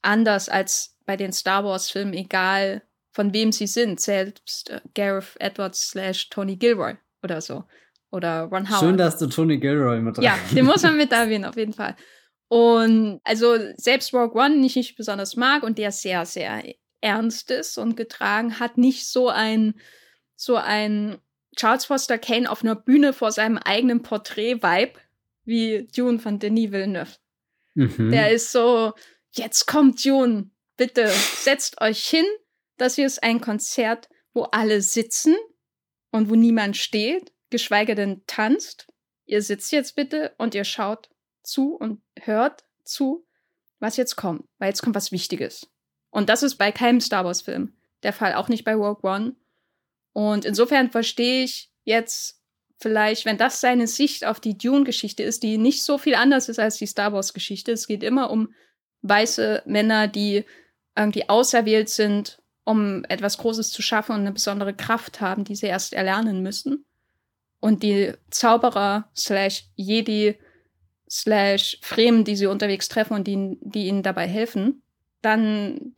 [0.00, 2.82] anders als bei den Star Wars-Filmen, egal
[3.12, 7.64] von wem sie sind, selbst äh, Gareth Edwards slash Tony Gilroy oder so.
[8.10, 8.80] Oder Ron Howard.
[8.80, 11.96] Schön, dass du Tony Gilroy mit Ja, den muss man mit erwähnen, auf jeden Fall.
[12.48, 16.62] Und also selbst Rogue One, den ich nicht besonders mag und der sehr, sehr
[17.00, 19.74] ernst ist und getragen hat, nicht so ein,
[20.42, 21.18] so ein
[21.54, 24.98] Charles Foster Kane auf einer Bühne vor seinem eigenen Porträt-Vibe
[25.44, 27.16] wie Dune von Denis Villeneuve.
[27.74, 28.10] Mhm.
[28.10, 28.92] Der ist so,
[29.32, 32.24] jetzt kommt June, bitte setzt euch hin.
[32.76, 35.36] Das hier ist ein Konzert, wo alle sitzen
[36.10, 38.88] und wo niemand steht, geschweige denn tanzt.
[39.26, 41.08] Ihr sitzt jetzt bitte und ihr schaut
[41.44, 43.24] zu und hört zu,
[43.78, 45.70] was jetzt kommt, weil jetzt kommt was Wichtiges.
[46.10, 49.36] Und das ist bei keinem Star Wars-Film der Fall, auch nicht bei Rogue One.
[50.12, 52.40] Und insofern verstehe ich jetzt
[52.78, 56.58] vielleicht, wenn das seine Sicht auf die Dune-Geschichte ist, die nicht so viel anders ist
[56.58, 57.72] als die Star Wars-Geschichte.
[57.72, 58.52] Es geht immer um
[59.02, 60.44] weiße Männer, die
[60.96, 65.66] irgendwie auserwählt sind, um etwas Großes zu schaffen und eine besondere Kraft haben, die sie
[65.66, 66.84] erst erlernen müssen.
[67.60, 70.36] Und die Zauberer slash Jedi
[71.08, 74.82] slash Fremen, die sie unterwegs treffen und die, die ihnen dabei helfen,
[75.20, 75.94] dann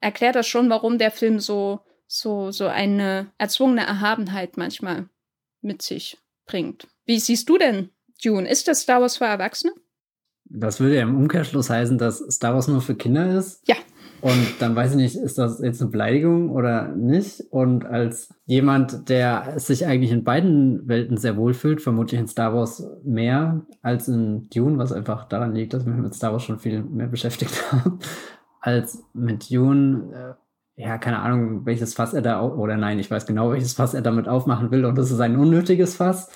[0.00, 5.08] erklärt das schon, warum der Film so, so, so eine erzwungene Erhabenheit manchmal
[5.60, 6.88] mit sich bringt.
[7.04, 7.90] Wie siehst du denn
[8.24, 8.48] Dune?
[8.48, 9.72] Ist das Star Wars für Erwachsene?
[10.50, 13.60] Das würde ja im Umkehrschluss heißen, dass Star Wars nur für Kinder ist.
[13.68, 13.76] Ja.
[14.20, 17.44] Und dann weiß ich nicht, ist das jetzt eine Beleidigung oder nicht?
[17.50, 22.52] Und als jemand, der sich eigentlich in beiden Welten sehr wohl fühlt, vermutlich in Star
[22.52, 26.42] Wars mehr als in Dune, was einfach daran liegt, dass ich mich mit Star Wars
[26.42, 27.98] schon viel mehr beschäftigt habe,
[28.60, 30.36] als mit Dune.
[30.78, 34.00] Ja, keine Ahnung, welches Fass er da, oder nein, ich weiß genau, welches Fass er
[34.00, 34.84] damit aufmachen will.
[34.84, 36.30] Und das ist ein unnötiges Fass.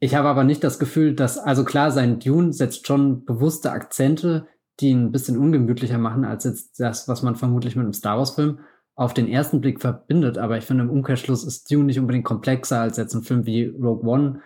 [0.00, 4.46] Ich habe aber nicht das Gefühl, dass, also klar, sein Dune setzt schon bewusste Akzente,
[4.80, 8.18] die ihn ein bisschen ungemütlicher machen, als jetzt das, was man vermutlich mit einem Star
[8.18, 8.58] Wars-Film
[8.96, 10.36] auf den ersten Blick verbindet.
[10.36, 13.64] Aber ich finde, im Umkehrschluss ist Dune nicht unbedingt komplexer als jetzt ein Film wie
[13.64, 14.40] Rogue One,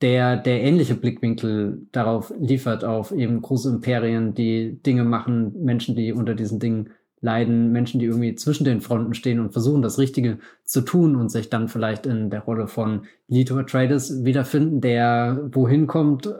[0.00, 6.14] der, der ähnliche Blickwinkel darauf liefert, auf eben große Imperien, die Dinge machen, Menschen, die
[6.14, 6.94] unter diesen Dingen
[7.26, 11.28] leiden Menschen, die irgendwie zwischen den Fronten stehen und versuchen, das Richtige zu tun und
[11.28, 16.32] sich dann vielleicht in der Rolle von Leto Atreides wiederfinden, der wohin kommt,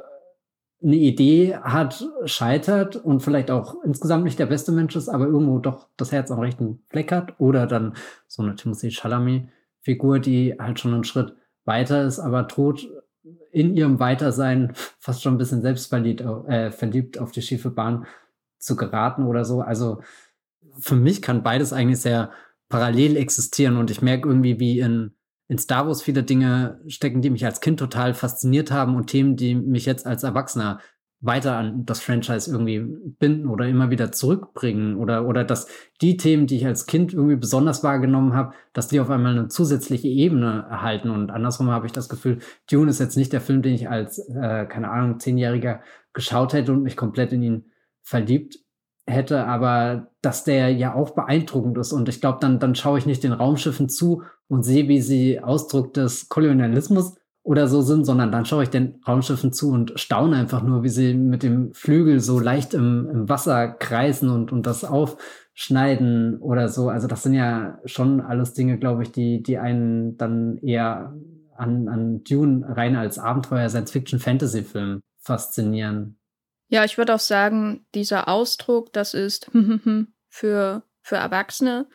[0.82, 5.58] eine Idee hat, scheitert und vielleicht auch insgesamt nicht der beste Mensch ist, aber irgendwo
[5.58, 7.34] doch das Herz am rechten Fleck hat.
[7.40, 7.94] Oder dann
[8.28, 11.34] so eine Timothy Chalamet-Figur, die halt schon einen Schritt
[11.64, 12.88] weiter ist, aber droht
[13.50, 18.06] in ihrem Weitersein fast schon ein bisschen selbstverliebt äh, verliebt auf die schiefe Bahn
[18.58, 19.62] zu geraten oder so.
[19.62, 20.02] Also
[20.78, 22.30] für mich kann beides eigentlich sehr
[22.68, 25.12] parallel existieren und ich merke irgendwie, wie in,
[25.48, 29.36] in Star Wars viele Dinge stecken, die mich als Kind total fasziniert haben und Themen,
[29.36, 30.80] die mich jetzt als Erwachsener
[31.20, 32.80] weiter an das Franchise irgendwie
[33.18, 35.66] binden oder immer wieder zurückbringen oder oder dass
[36.02, 39.48] die Themen, die ich als Kind irgendwie besonders wahrgenommen habe, dass die auf einmal eine
[39.48, 42.40] zusätzliche Ebene erhalten und andersrum habe ich das Gefühl,
[42.70, 45.80] Dune ist jetzt nicht der Film, den ich als äh, keine Ahnung zehnjähriger
[46.12, 47.64] geschaut hätte und mich komplett in ihn
[48.02, 48.58] verliebt
[49.06, 51.92] hätte, aber dass der ja auch beeindruckend ist.
[51.92, 55.40] Und ich glaube, dann, dann schaue ich nicht den Raumschiffen zu und sehe, wie sie
[55.40, 60.36] Ausdruck des Kolonialismus oder so sind, sondern dann schaue ich den Raumschiffen zu und staune
[60.36, 64.66] einfach nur, wie sie mit dem Flügel so leicht im, im Wasser kreisen und, und
[64.66, 66.88] das aufschneiden oder so.
[66.88, 71.14] Also das sind ja schon alles Dinge, glaube ich, die, die einen dann eher
[71.56, 76.18] an, an Dune rein als Abenteuer, Science-Fiction-Fantasy-Film faszinieren.
[76.68, 79.50] Ja, ich würde auch sagen, dieser Ausdruck, das ist
[80.28, 81.86] für, für Erwachsene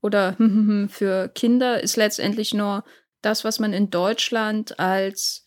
[0.00, 0.36] oder
[0.88, 2.84] für Kinder, ist letztendlich nur
[3.22, 5.44] das, was man in Deutschland als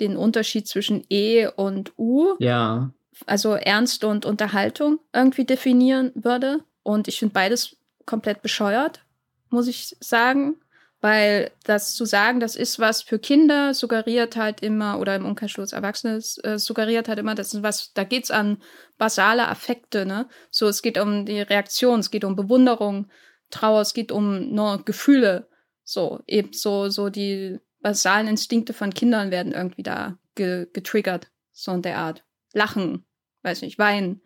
[0.00, 2.90] den Unterschied zwischen E und U, ja.
[3.26, 6.64] also Ernst und Unterhaltung, irgendwie definieren würde.
[6.82, 9.04] Und ich finde beides komplett bescheuert,
[9.50, 10.56] muss ich sagen.
[11.04, 15.74] Weil das zu sagen, das ist was für Kinder, suggeriert halt immer, oder im Umkehrschluss
[15.74, 18.62] Erwachsene, äh, suggeriert halt immer, das ist was, da geht's an
[18.96, 20.30] basale Affekte, ne?
[20.50, 23.10] So, es geht um die Reaktion, es geht um Bewunderung,
[23.50, 25.46] Trauer, es geht um nur Gefühle.
[25.84, 31.30] So, eben so, so die basalen Instinkte von Kindern werden irgendwie da ge getriggert.
[31.52, 32.24] So in der Art.
[32.54, 33.04] Lachen,
[33.42, 34.22] weiß nicht, Weinen,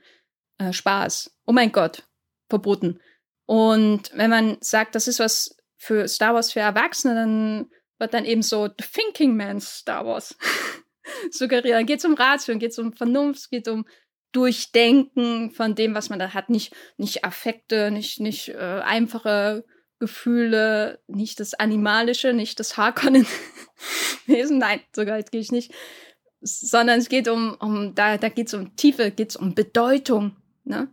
[0.58, 1.40] äh, Spaß.
[1.44, 2.04] Oh mein Gott,
[2.48, 3.00] verboten.
[3.46, 8.24] Und wenn man sagt, das ist was für Star Wars für Erwachsene, dann wird dann
[8.24, 10.36] eben so The Thinking Man's Star Wars
[11.30, 11.76] suggeriert.
[11.76, 13.86] Dann geht es um Ratio, geht es um Vernunft, geht um
[14.32, 16.50] Durchdenken von dem, was man da hat.
[16.50, 19.64] Nicht, nicht Affekte, nicht, nicht äh, einfache
[19.98, 24.58] Gefühle, nicht das Animalische, nicht das Harkonnen-Wesen.
[24.58, 25.72] Nein, sogar jetzt gehe ich nicht.
[26.40, 30.36] Sondern es geht um, um da, da geht es um Tiefe, geht es um Bedeutung.
[30.64, 30.88] Ne?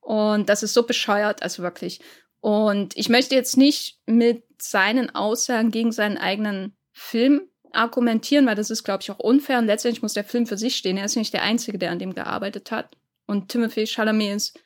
[0.00, 2.00] Und das ist so bescheuert, also wirklich.
[2.48, 7.42] Und ich möchte jetzt nicht mit seinen Aussagen gegen seinen eigenen Film
[7.72, 9.58] argumentieren, weil das ist, glaube ich, auch unfair.
[9.58, 10.96] Und letztendlich muss der Film für sich stehen.
[10.96, 12.96] Er ist nicht der Einzige, der an dem gearbeitet hat.
[13.26, 14.58] Und Timothy Chalamet ist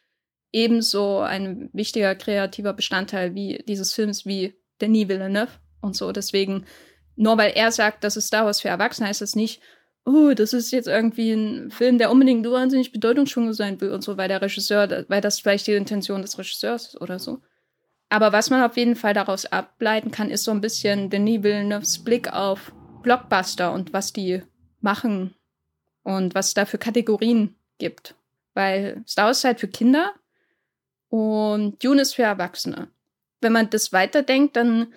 [0.53, 5.51] ebenso ein wichtiger kreativer Bestandteil wie dieses Films wie Denis Villeneuve
[5.81, 6.13] und so.
[6.13, 6.67] Deswegen,
[7.17, 9.61] nur weil er sagt, das ist Star Wars für Erwachsene, heißt das nicht,
[10.05, 14.17] oh, das ist jetzt irgendwie ein Film, der unbedingt wahnsinnig bedeutungsschwung sein will und so,
[14.17, 17.41] weil der Regisseur, weil das vielleicht die Intention des Regisseurs ist oder so.
[18.13, 22.05] Aber was man auf jeden Fall daraus ableiten kann, ist so ein bisschen Denis Villeneuves
[22.05, 22.71] Blick auf
[23.03, 24.43] Blockbuster und was die
[24.83, 25.35] machen
[26.03, 28.15] und was es da für Kategorien gibt.
[28.53, 30.13] Weil Star Wars ist halt für Kinder
[31.09, 32.91] und Dune ist für Erwachsene.
[33.41, 34.93] Wenn man das weiterdenkt, dann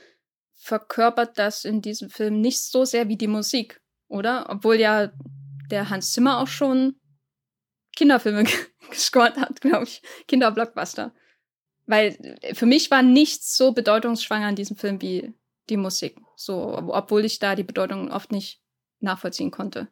[0.53, 3.79] verkörpert das in diesem Film nicht so sehr wie die Musik,
[4.09, 4.47] oder?
[4.49, 5.09] Obwohl ja
[5.71, 6.95] der Hans Zimmer auch schon
[7.95, 8.43] Kinderfilme
[8.89, 10.01] gescored hat, glaube ich.
[10.27, 11.13] Kinderblockbuster.
[11.87, 15.33] Weil äh, für mich war nichts so bedeutungsschwanger in diesem Film wie
[15.69, 16.17] die Musik.
[16.35, 18.61] So, obwohl ich da die Bedeutung oft nicht
[18.99, 19.87] nachvollziehen konnte.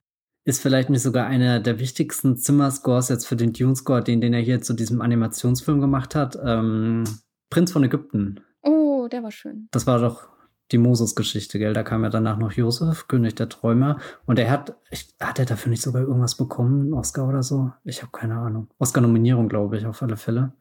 [0.46, 4.42] Ist vielleicht nicht sogar einer der wichtigsten Zimmer-Scores jetzt für den Dune-Score, den, den er
[4.42, 6.38] hier zu diesem Animationsfilm gemacht hat.
[6.44, 7.06] Ähm,
[7.50, 8.42] Prinz von Ägypten.
[8.62, 9.70] Oh, der war schön.
[9.72, 10.28] Das war doch
[10.72, 11.74] die Moses-Geschichte, gell?
[11.74, 14.00] Da kam ja danach noch Josef, König der Träumer.
[14.26, 17.72] Und er hat, ich, hat er dafür nicht sogar irgendwas bekommen, einen Oscar oder so?
[17.86, 18.68] Ich habe keine Ahnung.
[18.80, 20.54] Oscar-Nominierung, glaube ich, auf alle Fälle.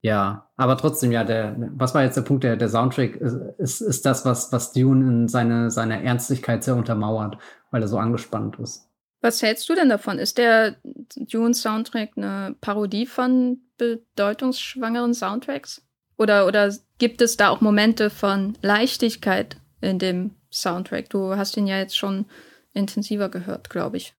[0.00, 2.44] Ja, aber trotzdem, ja, der, was war jetzt der Punkt?
[2.44, 6.76] Der, der Soundtrack ist, ist, ist das, was, was Dune in seine, seine Ernstigkeit sehr
[6.76, 7.38] untermauert,
[7.70, 8.88] weil er so angespannt ist.
[9.20, 10.20] Was hältst du denn davon?
[10.20, 10.76] Ist der
[11.16, 15.84] Dune-Soundtrack eine Parodie von bedeutungsschwangeren Soundtracks?
[16.16, 21.10] Oder, oder gibt es da auch Momente von Leichtigkeit in dem Soundtrack?
[21.10, 22.26] Du hast ihn ja jetzt schon
[22.72, 24.14] intensiver gehört, glaube ich.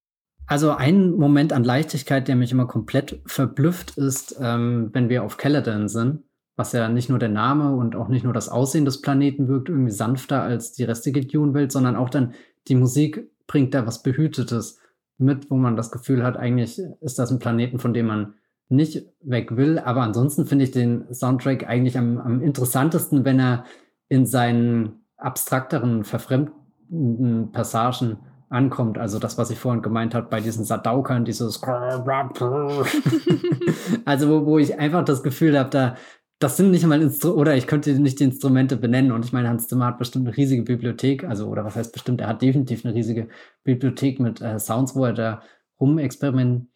[0.49, 5.38] Also ein Moment an Leichtigkeit, der mich immer komplett verblüfft, ist, ähm, wenn wir auf
[5.38, 6.23] Caladan sind,
[6.55, 9.69] was ja nicht nur der Name und auch nicht nur das Aussehen des Planeten wirkt
[9.69, 12.34] irgendwie sanfter als die restige Dune-Welt, sondern auch dann
[12.67, 14.80] die Musik bringt da was Behütetes
[15.19, 18.34] mit, wo man das Gefühl hat, eigentlich ist das ein Planeten, von dem man
[18.69, 19.77] nicht weg will.
[19.77, 23.65] Aber ansonsten finde ich den Soundtrack eigentlich am, am interessantesten, wenn er
[24.07, 28.17] in seinen abstrakteren, verfremdenden Passagen
[28.49, 28.97] ankommt.
[28.97, 31.61] Also das, was ich vorhin gemeint habe bei diesen Sadaukern, dieses
[34.05, 35.95] also wo, wo ich einfach das Gefühl habe, da
[36.39, 39.49] das sind nicht mal Instru oder ich könnte nicht die Instrumente benennen und ich meine,
[39.49, 42.85] Hans Zimmer hat bestimmt eine riesige Bibliothek, also oder was heißt bestimmt, er hat definitiv
[42.85, 43.27] eine riesige
[43.65, 45.41] Bibliothek mit äh, Sounds, wo er da
[45.81, 46.69] rumexperimentiert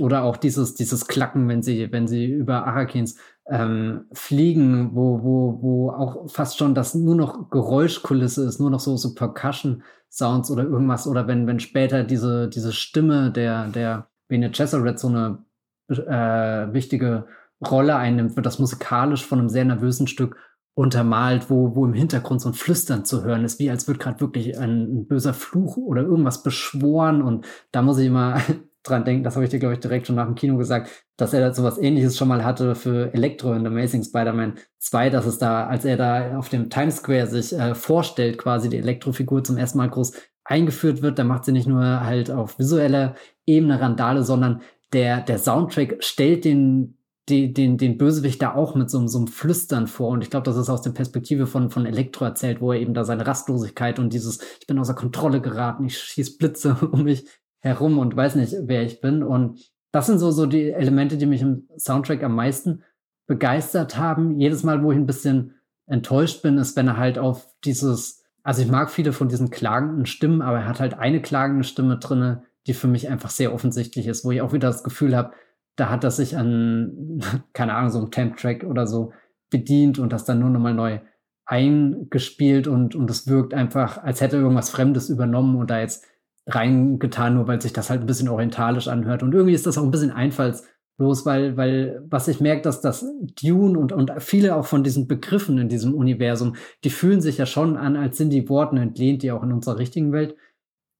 [0.00, 3.16] oder auch dieses dieses Klacken, wenn sie wenn sie über Arakins
[3.48, 8.80] ähm, fliegen, wo wo wo auch fast schon das nur noch Geräuschkulisse ist, nur noch
[8.80, 14.08] so so Percussion Sounds oder irgendwas oder wenn wenn später diese diese Stimme der der
[14.28, 15.44] Bene Gesserit so eine
[15.88, 17.26] äh, wichtige
[17.64, 20.36] Rolle einnimmt, wird das musikalisch von einem sehr nervösen Stück
[20.74, 24.20] untermalt, wo, wo im Hintergrund so ein Flüstern zu hören ist, wie als wird gerade
[24.20, 27.22] wirklich ein, ein, böser Fluch oder irgendwas beschworen.
[27.22, 28.40] Und da muss ich immer
[28.84, 31.32] dran denken, das habe ich dir, glaube ich, direkt schon nach dem Kino gesagt, dass
[31.32, 35.26] er da so was ähnliches schon mal hatte für Electro in Amazing Spider-Man 2, dass
[35.26, 39.42] es da, als er da auf dem Times Square sich äh, vorstellt, quasi die Elektrofigur
[39.42, 40.12] zum ersten Mal groß
[40.44, 43.14] eingeführt wird, da macht sie nicht nur halt auf visueller
[43.46, 44.60] Ebene Randale, sondern
[44.92, 46.98] der, der Soundtrack stellt den
[47.28, 50.10] die, den, den Bösewicht da auch mit so, so einem Flüstern vor.
[50.10, 52.92] Und ich glaube, das ist aus der Perspektive von, von Elektro erzählt, wo er eben
[52.92, 57.26] da seine Rastlosigkeit und dieses, ich bin außer Kontrolle geraten, ich schieß Blitze um mich
[57.64, 59.22] herum und weiß nicht, wer ich bin.
[59.22, 62.82] Und das sind so, so die Elemente, die mich im Soundtrack am meisten
[63.26, 64.38] begeistert haben.
[64.38, 65.54] Jedes Mal, wo ich ein bisschen
[65.86, 70.04] enttäuscht bin, ist, wenn er halt auf dieses, also ich mag viele von diesen klagenden
[70.04, 74.06] Stimmen, aber er hat halt eine klagende Stimme drinne, die für mich einfach sehr offensichtlich
[74.06, 75.32] ist, wo ich auch wieder das Gefühl habe,
[75.76, 77.22] da hat das sich an,
[77.54, 79.12] keine Ahnung, so einem Temp-Track oder so
[79.48, 81.00] bedient und das dann nur nochmal neu
[81.46, 86.04] eingespielt und, und es wirkt einfach, als hätte irgendwas Fremdes übernommen und da jetzt
[86.46, 89.22] reingetan, nur weil sich das halt ein bisschen orientalisch anhört.
[89.22, 93.04] Und irgendwie ist das auch ein bisschen einfallslos, weil, weil was ich merke, dass das
[93.42, 97.46] Dune und, und viele auch von diesen Begriffen in diesem Universum, die fühlen sich ja
[97.46, 100.36] schon an, als sind die Worten entlehnt, die auch in unserer richtigen Welt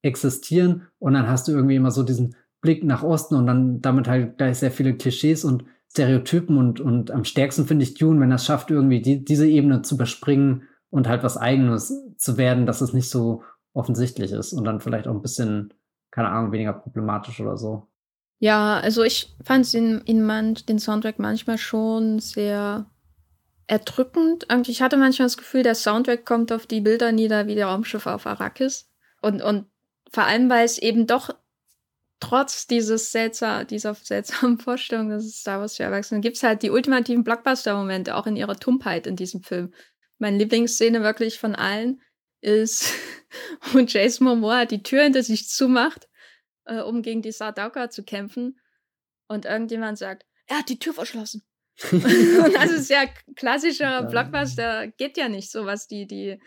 [0.03, 0.89] existieren.
[0.99, 4.39] Und dann hast du irgendwie immer so diesen Blick nach Osten und dann damit halt
[4.39, 8.45] gleich sehr viele Klischees und Stereotypen und, und am stärksten finde ich Dune, wenn es
[8.45, 12.93] schafft, irgendwie die, diese Ebene zu überspringen und halt was Eigenes zu werden, dass es
[12.93, 13.43] nicht so
[13.75, 15.75] offensichtlich ist und dann vielleicht auch ein bisschen,
[16.11, 17.89] keine Ahnung, weniger problematisch oder so.
[18.39, 22.87] Ja, also ich fand in, in man, den Soundtrack manchmal schon sehr
[23.67, 24.47] erdrückend.
[24.67, 28.07] Ich hatte manchmal das Gefühl, der Soundtrack kommt auf die Bilder nieder wie der Raumschiff
[28.07, 28.91] auf Arrakis.
[29.23, 29.67] Und, und
[30.11, 31.31] vor allem, weil es eben doch
[32.21, 36.63] trotz dieses seltsam, dieser seltsamen Vorstellung, dass es Star Wars für Erwachsene gibt, es halt
[36.63, 39.73] die ultimativen Blockbuster-Momente, auch in ihrer Tumpheit in diesem Film.
[40.19, 42.01] Meine Lieblingsszene wirklich von allen
[42.45, 42.93] ist,
[43.73, 46.09] wo Jason Momoa die Tür hinter sich zumacht,
[46.67, 48.61] äh, um gegen die Sardauka zu kämpfen.
[49.27, 51.43] Und irgendjemand sagt, er hat die Tür verschlossen.
[51.91, 53.05] und das ist ja
[53.35, 56.41] klassischer Blockbuster, geht ja nicht so, was die, die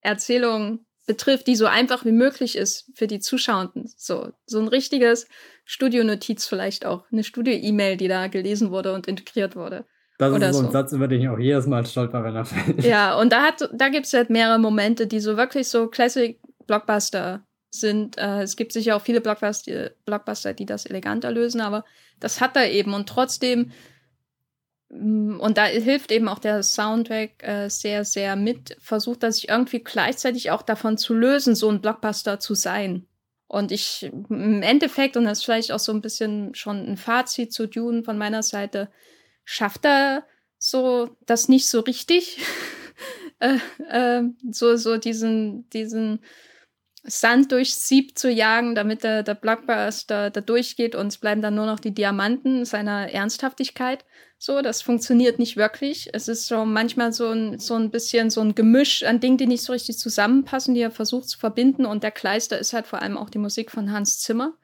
[0.00, 3.92] Erzählung betrifft, die so einfach wie möglich ist für die Zuschauenden.
[3.96, 5.28] So, so ein richtiges
[5.64, 9.84] Studionotiz vielleicht auch, eine Studio-E-Mail, die da gelesen wurde und integriert wurde.
[10.18, 12.84] Das ist so ein Satz, über den ich auch jedes Mal stolper, wenn er fällt.
[12.84, 17.42] Ja, und da, hat, da gibt es halt mehrere Momente, die so wirklich so Classic-Blockbuster
[17.70, 18.18] sind.
[18.18, 21.84] Äh, es gibt sicher auch viele Blockbuster, Blockbuster, die das eleganter lösen, aber
[22.20, 22.94] das hat er eben.
[22.94, 23.72] Und trotzdem
[24.92, 29.48] Mm, und da hilft eben auch der Soundtrack äh, sehr, sehr mit, versucht er sich
[29.48, 33.06] irgendwie gleichzeitig auch davon zu lösen, so ein Blockbuster zu sein.
[33.48, 37.52] Und ich im Endeffekt, und das ist vielleicht auch so ein bisschen schon ein Fazit
[37.52, 38.90] zu Dune von meiner Seite,
[39.44, 40.24] schafft er
[40.58, 42.38] so das nicht so richtig.
[43.40, 43.58] äh,
[43.88, 46.20] äh, so, so diesen, diesen
[47.04, 51.56] Sand durchs Sieb zu jagen, damit der, der Blockbuster da durchgeht und es bleiben dann
[51.56, 54.04] nur noch die Diamanten seiner Ernsthaftigkeit.
[54.38, 56.10] So, das funktioniert nicht wirklich.
[56.12, 59.46] Es ist so manchmal so ein, so ein bisschen so ein Gemisch an Dingen, die
[59.46, 61.86] nicht so richtig zusammenpassen, die er versucht zu verbinden.
[61.86, 64.54] Und der Kleister ist halt vor allem auch die Musik von Hans Zimmer.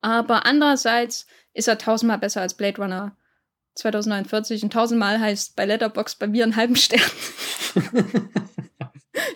[0.00, 3.16] Aber andererseits ist er tausendmal besser als Blade Runner
[3.74, 7.00] 2049 und tausendmal heißt bei Letterbox bei mir einen halben Stern.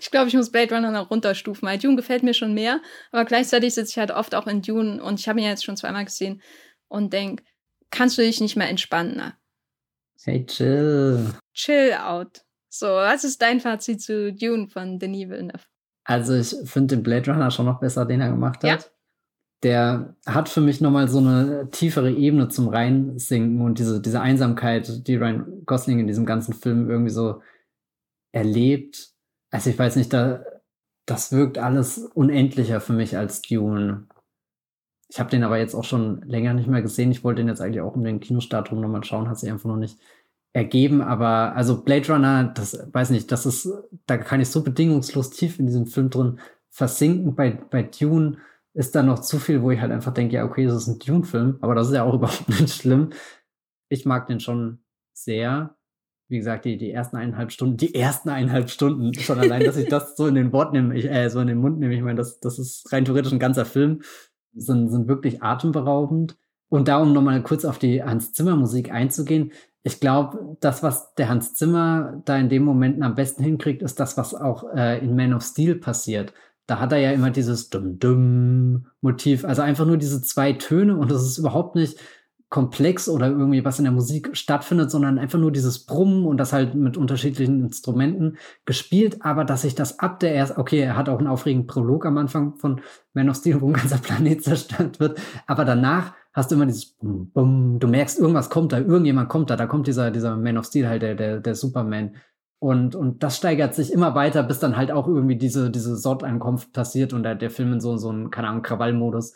[0.01, 2.81] ich glaube, ich muss Blade Runner noch runterstufen, weil Dune gefällt mir schon mehr,
[3.13, 5.65] aber gleichzeitig sitze ich halt oft auch in Dune und ich habe ihn ja jetzt
[5.65, 6.43] schon zweimal gesehen
[6.89, 7.45] und denke,
[7.91, 9.33] kannst du dich nicht mehr entspannen?
[10.23, 11.35] Hey, chill.
[11.55, 12.43] Chill out.
[12.69, 15.65] So, was ist dein Fazit zu Dune von Denis Villeneuve?
[16.05, 18.83] Also ich finde den Blade Runner schon noch besser, den er gemacht hat.
[18.83, 18.91] Ja?
[19.63, 25.07] Der hat für mich nochmal so eine tiefere Ebene zum Reinsinken und diese, diese Einsamkeit,
[25.07, 27.41] die Ryan Gosling in diesem ganzen Film irgendwie so
[28.33, 29.11] erlebt.
[29.51, 30.45] Also ich weiß nicht, da,
[31.07, 34.07] das wirkt alles unendlicher für mich als Dune.
[35.09, 37.11] Ich habe den aber jetzt auch schon länger nicht mehr gesehen.
[37.11, 39.69] Ich wollte den jetzt eigentlich auch um den Kinostart rum nochmal schauen, hat sich einfach
[39.69, 39.99] noch nicht
[40.53, 41.01] ergeben.
[41.01, 43.69] Aber also Blade Runner, das weiß nicht, das ist,
[44.07, 47.35] da kann ich so bedingungslos tief in diesem Film drin versinken.
[47.35, 48.39] Bei, bei Dune
[48.77, 50.99] ist da noch zu viel, wo ich halt einfach denke, ja, okay, das ist ein
[50.99, 53.11] Dune-Film, aber das ist ja auch überhaupt nicht schlimm.
[53.89, 54.81] Ich mag den schon
[55.15, 55.77] sehr.
[56.29, 59.89] Wie gesagt, die, die ersten eineinhalb Stunden, die ersten eineinhalb Stunden, schon allein, dass ich
[59.91, 62.17] das so in den Wort nehme, ich, äh, so in den Mund nehme, ich meine,
[62.17, 64.03] das, das ist rein theoretisch ein ganzer Film,
[64.53, 66.37] sind, sind wirklich atemberaubend.
[66.69, 69.53] Und da, um nochmal kurz auf die Hans Zimmer Musik einzugehen,
[69.85, 74.01] ich glaube, das, was der Hans Zimmer da in den Momenten am besten hinkriegt, ist
[74.01, 76.35] das, was auch äh, in Man of Steel passiert
[76.67, 79.45] da hat er ja immer dieses Dum-Dum-Motiv.
[79.45, 81.99] Also einfach nur diese zwei Töne und das ist überhaupt nicht
[82.49, 86.53] komplex oder irgendwie was in der Musik stattfindet, sondern einfach nur dieses Brummen und das
[86.53, 91.09] halt mit unterschiedlichen Instrumenten gespielt, aber dass sich das ab der erst, okay, er hat
[91.09, 92.81] auch einen aufregenden Prolog am Anfang von
[93.15, 95.19] Man of Steel, wo ein ganzer Planet zerstört wird,
[95.49, 99.51] aber danach hast du immer dieses Bum, Bum, du merkst, irgendwas kommt da, irgendjemand kommt
[99.51, 102.15] da, da kommt dieser, dieser Man of Steel halt, der, der, der Superman
[102.59, 106.73] und, und das steigert sich immer weiter, bis dann halt auch irgendwie diese, diese Sortankunft
[106.73, 109.35] passiert und der, der Film in so, so einen, keine Ahnung, Krawallmodus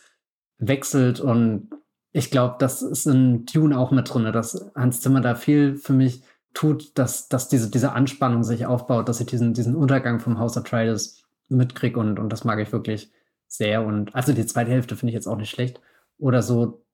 [0.59, 1.21] wechselt.
[1.21, 1.71] Und
[2.13, 5.93] ich glaube, das ist in Dune auch mit drin, dass Hans Zimmer da viel für
[5.93, 6.23] mich
[6.55, 10.57] tut, dass, dass diese, diese Anspannung sich aufbaut, dass ich diesen, diesen Untergang vom House
[10.57, 13.13] of Atreides mitkriege und, und das mag ich wirklich
[13.47, 13.85] sehr.
[13.85, 15.81] Und also die zweite Hälfte finde ich jetzt auch nicht schlecht.
[16.19, 16.85] Oder so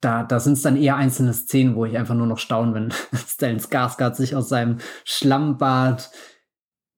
[0.00, 2.90] da, da sind es dann eher einzelne Szenen, wo ich einfach nur noch staune, wenn
[3.14, 6.10] Stellan Skarsgård sich aus seinem Schlammbad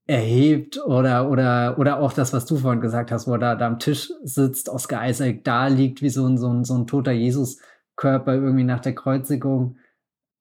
[0.07, 3.67] erhebt oder, oder, oder auch das, was du vorhin gesagt hast, wo er da, da
[3.67, 7.13] am Tisch sitzt, Oscar Isaac da liegt wie so ein, so ein, so ein toter
[7.13, 9.77] Jesuskörper irgendwie nach der Kreuzigung.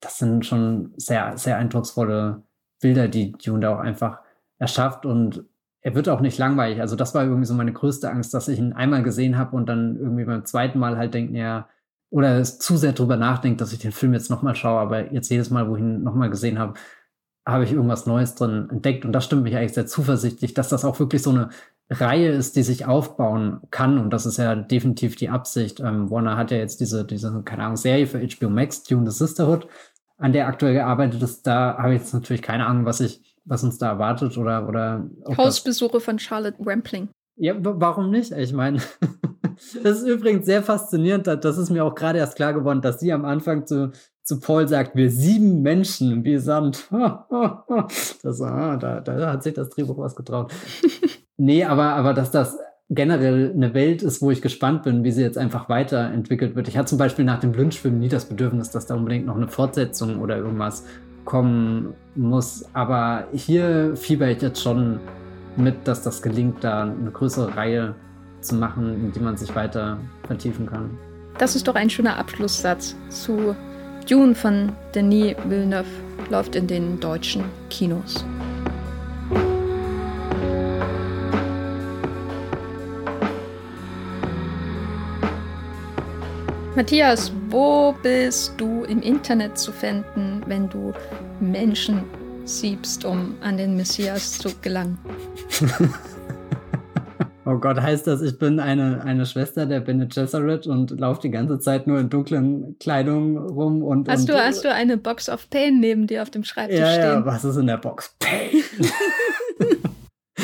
[0.02, 2.44] Das sind schon sehr, sehr eindrucksvolle
[2.82, 4.20] Bilder, die Dune da auch einfach
[4.58, 5.46] erschafft und
[5.82, 6.82] er wird auch nicht langweilig.
[6.82, 9.68] Also das war irgendwie so meine größte Angst, dass ich ihn einmal gesehen habe und
[9.68, 11.70] dann irgendwie beim zweiten Mal halt denke, ja,
[12.10, 15.30] oder es zu sehr drüber nachdenkt, dass ich den Film jetzt nochmal schaue, aber jetzt
[15.30, 16.74] jedes Mal, wo ich ihn nochmal gesehen habe,
[17.48, 19.06] habe ich irgendwas Neues drin entdeckt.
[19.06, 21.50] Und das stimmt mich eigentlich sehr zuversichtlich, dass das auch wirklich so eine
[21.90, 23.98] Reihe ist, die sich aufbauen kann.
[23.98, 25.80] Und das ist ja definitiv die Absicht.
[25.80, 29.18] Ähm, Warner hat ja jetzt diese, diese, keine Ahnung, Serie für HBO Max, Dune the
[29.18, 29.68] Sisterhood,
[30.18, 31.48] an der aktuell gearbeitet ist.
[31.48, 35.10] Da habe ich jetzt natürlich keine Ahnung, was ich, was uns da erwartet oder, oder.
[35.36, 37.10] Hausbesuche von Charlotte Rampling.
[37.40, 38.34] Ja, warum nicht?
[38.34, 38.80] Ich meine,
[39.84, 41.26] das ist übrigens sehr faszinierend.
[41.26, 43.92] Das ist mir auch gerade erst klar geworden, dass sie am Anfang zu,
[44.24, 46.88] zu Paul sagt, wir sieben Menschen wie Sand.
[48.22, 50.52] Das, ah, da, da hat sich das Drehbuch was getraut.
[51.38, 52.58] nee, aber, aber dass das
[52.90, 56.68] generell eine Welt ist, wo ich gespannt bin, wie sie jetzt einfach weiterentwickelt wird.
[56.68, 59.48] Ich hatte zum Beispiel nach dem Lynch-Film nie das Bedürfnis, dass da unbedingt noch eine
[59.48, 60.84] Fortsetzung oder irgendwas
[61.24, 62.66] kommen muss.
[62.74, 65.00] Aber hier fieber ich jetzt schon
[65.56, 67.96] mit, dass das gelingt, da eine größere Reihe
[68.42, 70.98] zu machen, in die man sich weiter vertiefen kann.
[71.38, 73.56] Das ist doch ein schöner Abschlusssatz zu
[74.10, 75.88] Dune von Denis Villeneuve,
[76.30, 78.26] läuft in den deutschen Kinos.
[86.76, 90.94] Matthias, wo bist du im Internet zu finden, wenn du
[91.42, 92.06] Menschen
[92.50, 94.98] siebst, um an den Messias zu gelangen?
[97.46, 101.30] oh Gott, heißt das, ich bin eine, eine Schwester der Bene Gesserit und laufe die
[101.30, 104.10] ganze Zeit nur in dunklen Kleidungen rum und.
[104.10, 106.92] Hast, und, du, hast du eine Box of Pain neben dir auf dem Schreibtisch ja,
[106.92, 107.04] stehen?
[107.04, 108.16] Ja, was ist in der Box?
[108.20, 108.64] Pain!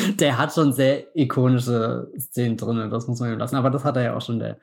[0.20, 3.56] der hat schon sehr ikonische Szenen drin, das muss man ihm lassen.
[3.56, 4.58] Aber das hat er ja auch schon, der,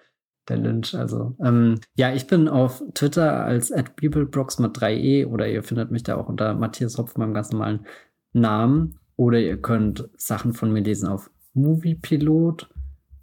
[0.49, 0.95] der Lynch.
[0.95, 6.03] Also, ähm, ja, ich bin auf Twitter als BibelBrox mit 3e oder ihr findet mich
[6.03, 7.85] da auch unter Matthias Hopf, meinem ganz normalen
[8.33, 8.99] Namen.
[9.15, 12.67] Oder ihr könnt Sachen von mir lesen auf Moviepilot.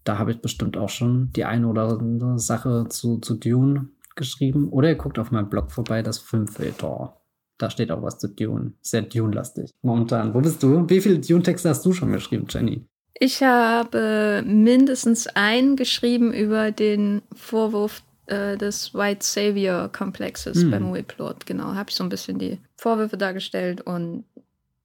[0.05, 4.69] da habe ich bestimmt auch schon die eine oder andere Sache zu, zu Dune geschrieben.
[4.71, 7.17] Oder ihr guckt auf meinem Blog vorbei, das Filmfilter.
[7.59, 8.73] Da steht auch was zu Dune.
[8.81, 9.71] Sehr Dune-lastig.
[9.83, 10.33] Momentan.
[10.33, 10.89] Wo bist du?
[10.89, 12.87] Wie viele Dune-Texte hast du schon geschrieben, Jenny?
[13.23, 20.71] Ich habe mindestens einen geschrieben über den Vorwurf äh, des White Savior-Komplexes hm.
[20.71, 21.45] beim Movieplot.
[21.45, 24.25] Genau, habe ich so ein bisschen die Vorwürfe dargestellt und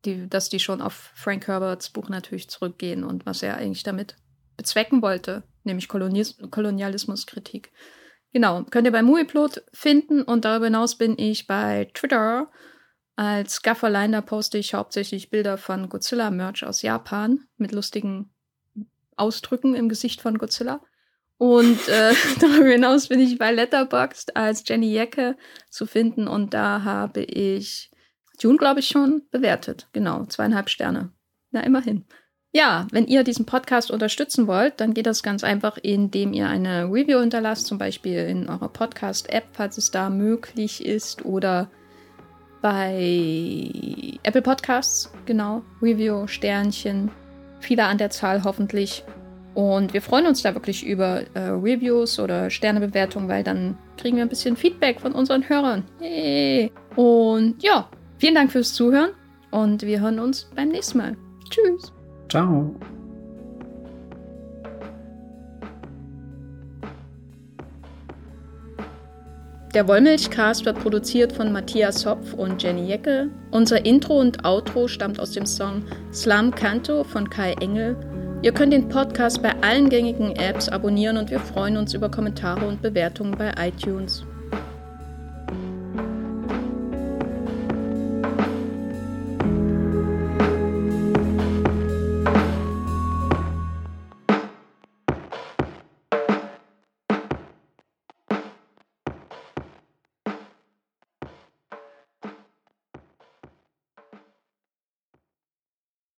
[0.03, 4.18] die, dass die schon auf Frank Herberts Buch natürlich zurückgehen und was er eigentlich damit
[4.57, 7.72] bezwecken wollte, nämlich Kolonias Kolonialismuskritik.
[8.34, 12.49] Genau, könnt ihr bei Movieplot finden und darüber hinaus bin ich bei Twitter
[13.16, 18.30] als Gafferlein, da poste ich hauptsächlich Bilder von Godzilla-Merch aus Japan mit lustigen
[19.16, 20.82] Ausdrücken im Gesicht von Godzilla.
[21.38, 25.38] Und äh, darüber hinaus bin ich bei Letterboxd als Jenny Jecke
[25.70, 27.92] zu finden und da habe ich
[28.42, 29.88] Dune, glaube ich, schon bewertet.
[29.94, 31.12] Genau, zweieinhalb Sterne.
[31.52, 32.06] Na, immerhin.
[32.52, 36.86] Ja, wenn ihr diesen Podcast unterstützen wollt, dann geht das ganz einfach, indem ihr eine
[36.86, 41.70] Review hinterlasst, zum Beispiel in eurer Podcast-App, falls es da möglich ist, oder
[42.66, 43.70] bei
[44.24, 47.12] Apple Podcasts, genau, Review, Sternchen,
[47.60, 49.04] viele an der Zahl hoffentlich.
[49.54, 54.24] Und wir freuen uns da wirklich über äh, Reviews oder Sternebewertungen, weil dann kriegen wir
[54.24, 55.84] ein bisschen Feedback von unseren Hörern.
[56.02, 56.72] Yay.
[56.96, 57.88] Und ja,
[58.18, 59.12] vielen Dank fürs Zuhören
[59.52, 61.16] und wir hören uns beim nächsten Mal.
[61.52, 61.94] Tschüss.
[62.30, 62.74] Ciao.
[69.76, 73.30] Der Wollmilchcast wird produziert von Matthias Hopf und Jenny Jecke.
[73.52, 75.84] Unser Intro und Outro stammt aus dem Song
[76.14, 77.97] Slam Canto von Kai Engel.
[78.41, 82.65] Ihr könnt den Podcast bei allen gängigen Apps abonnieren und wir freuen uns über Kommentare
[82.65, 84.26] und Bewertungen bei iTunes.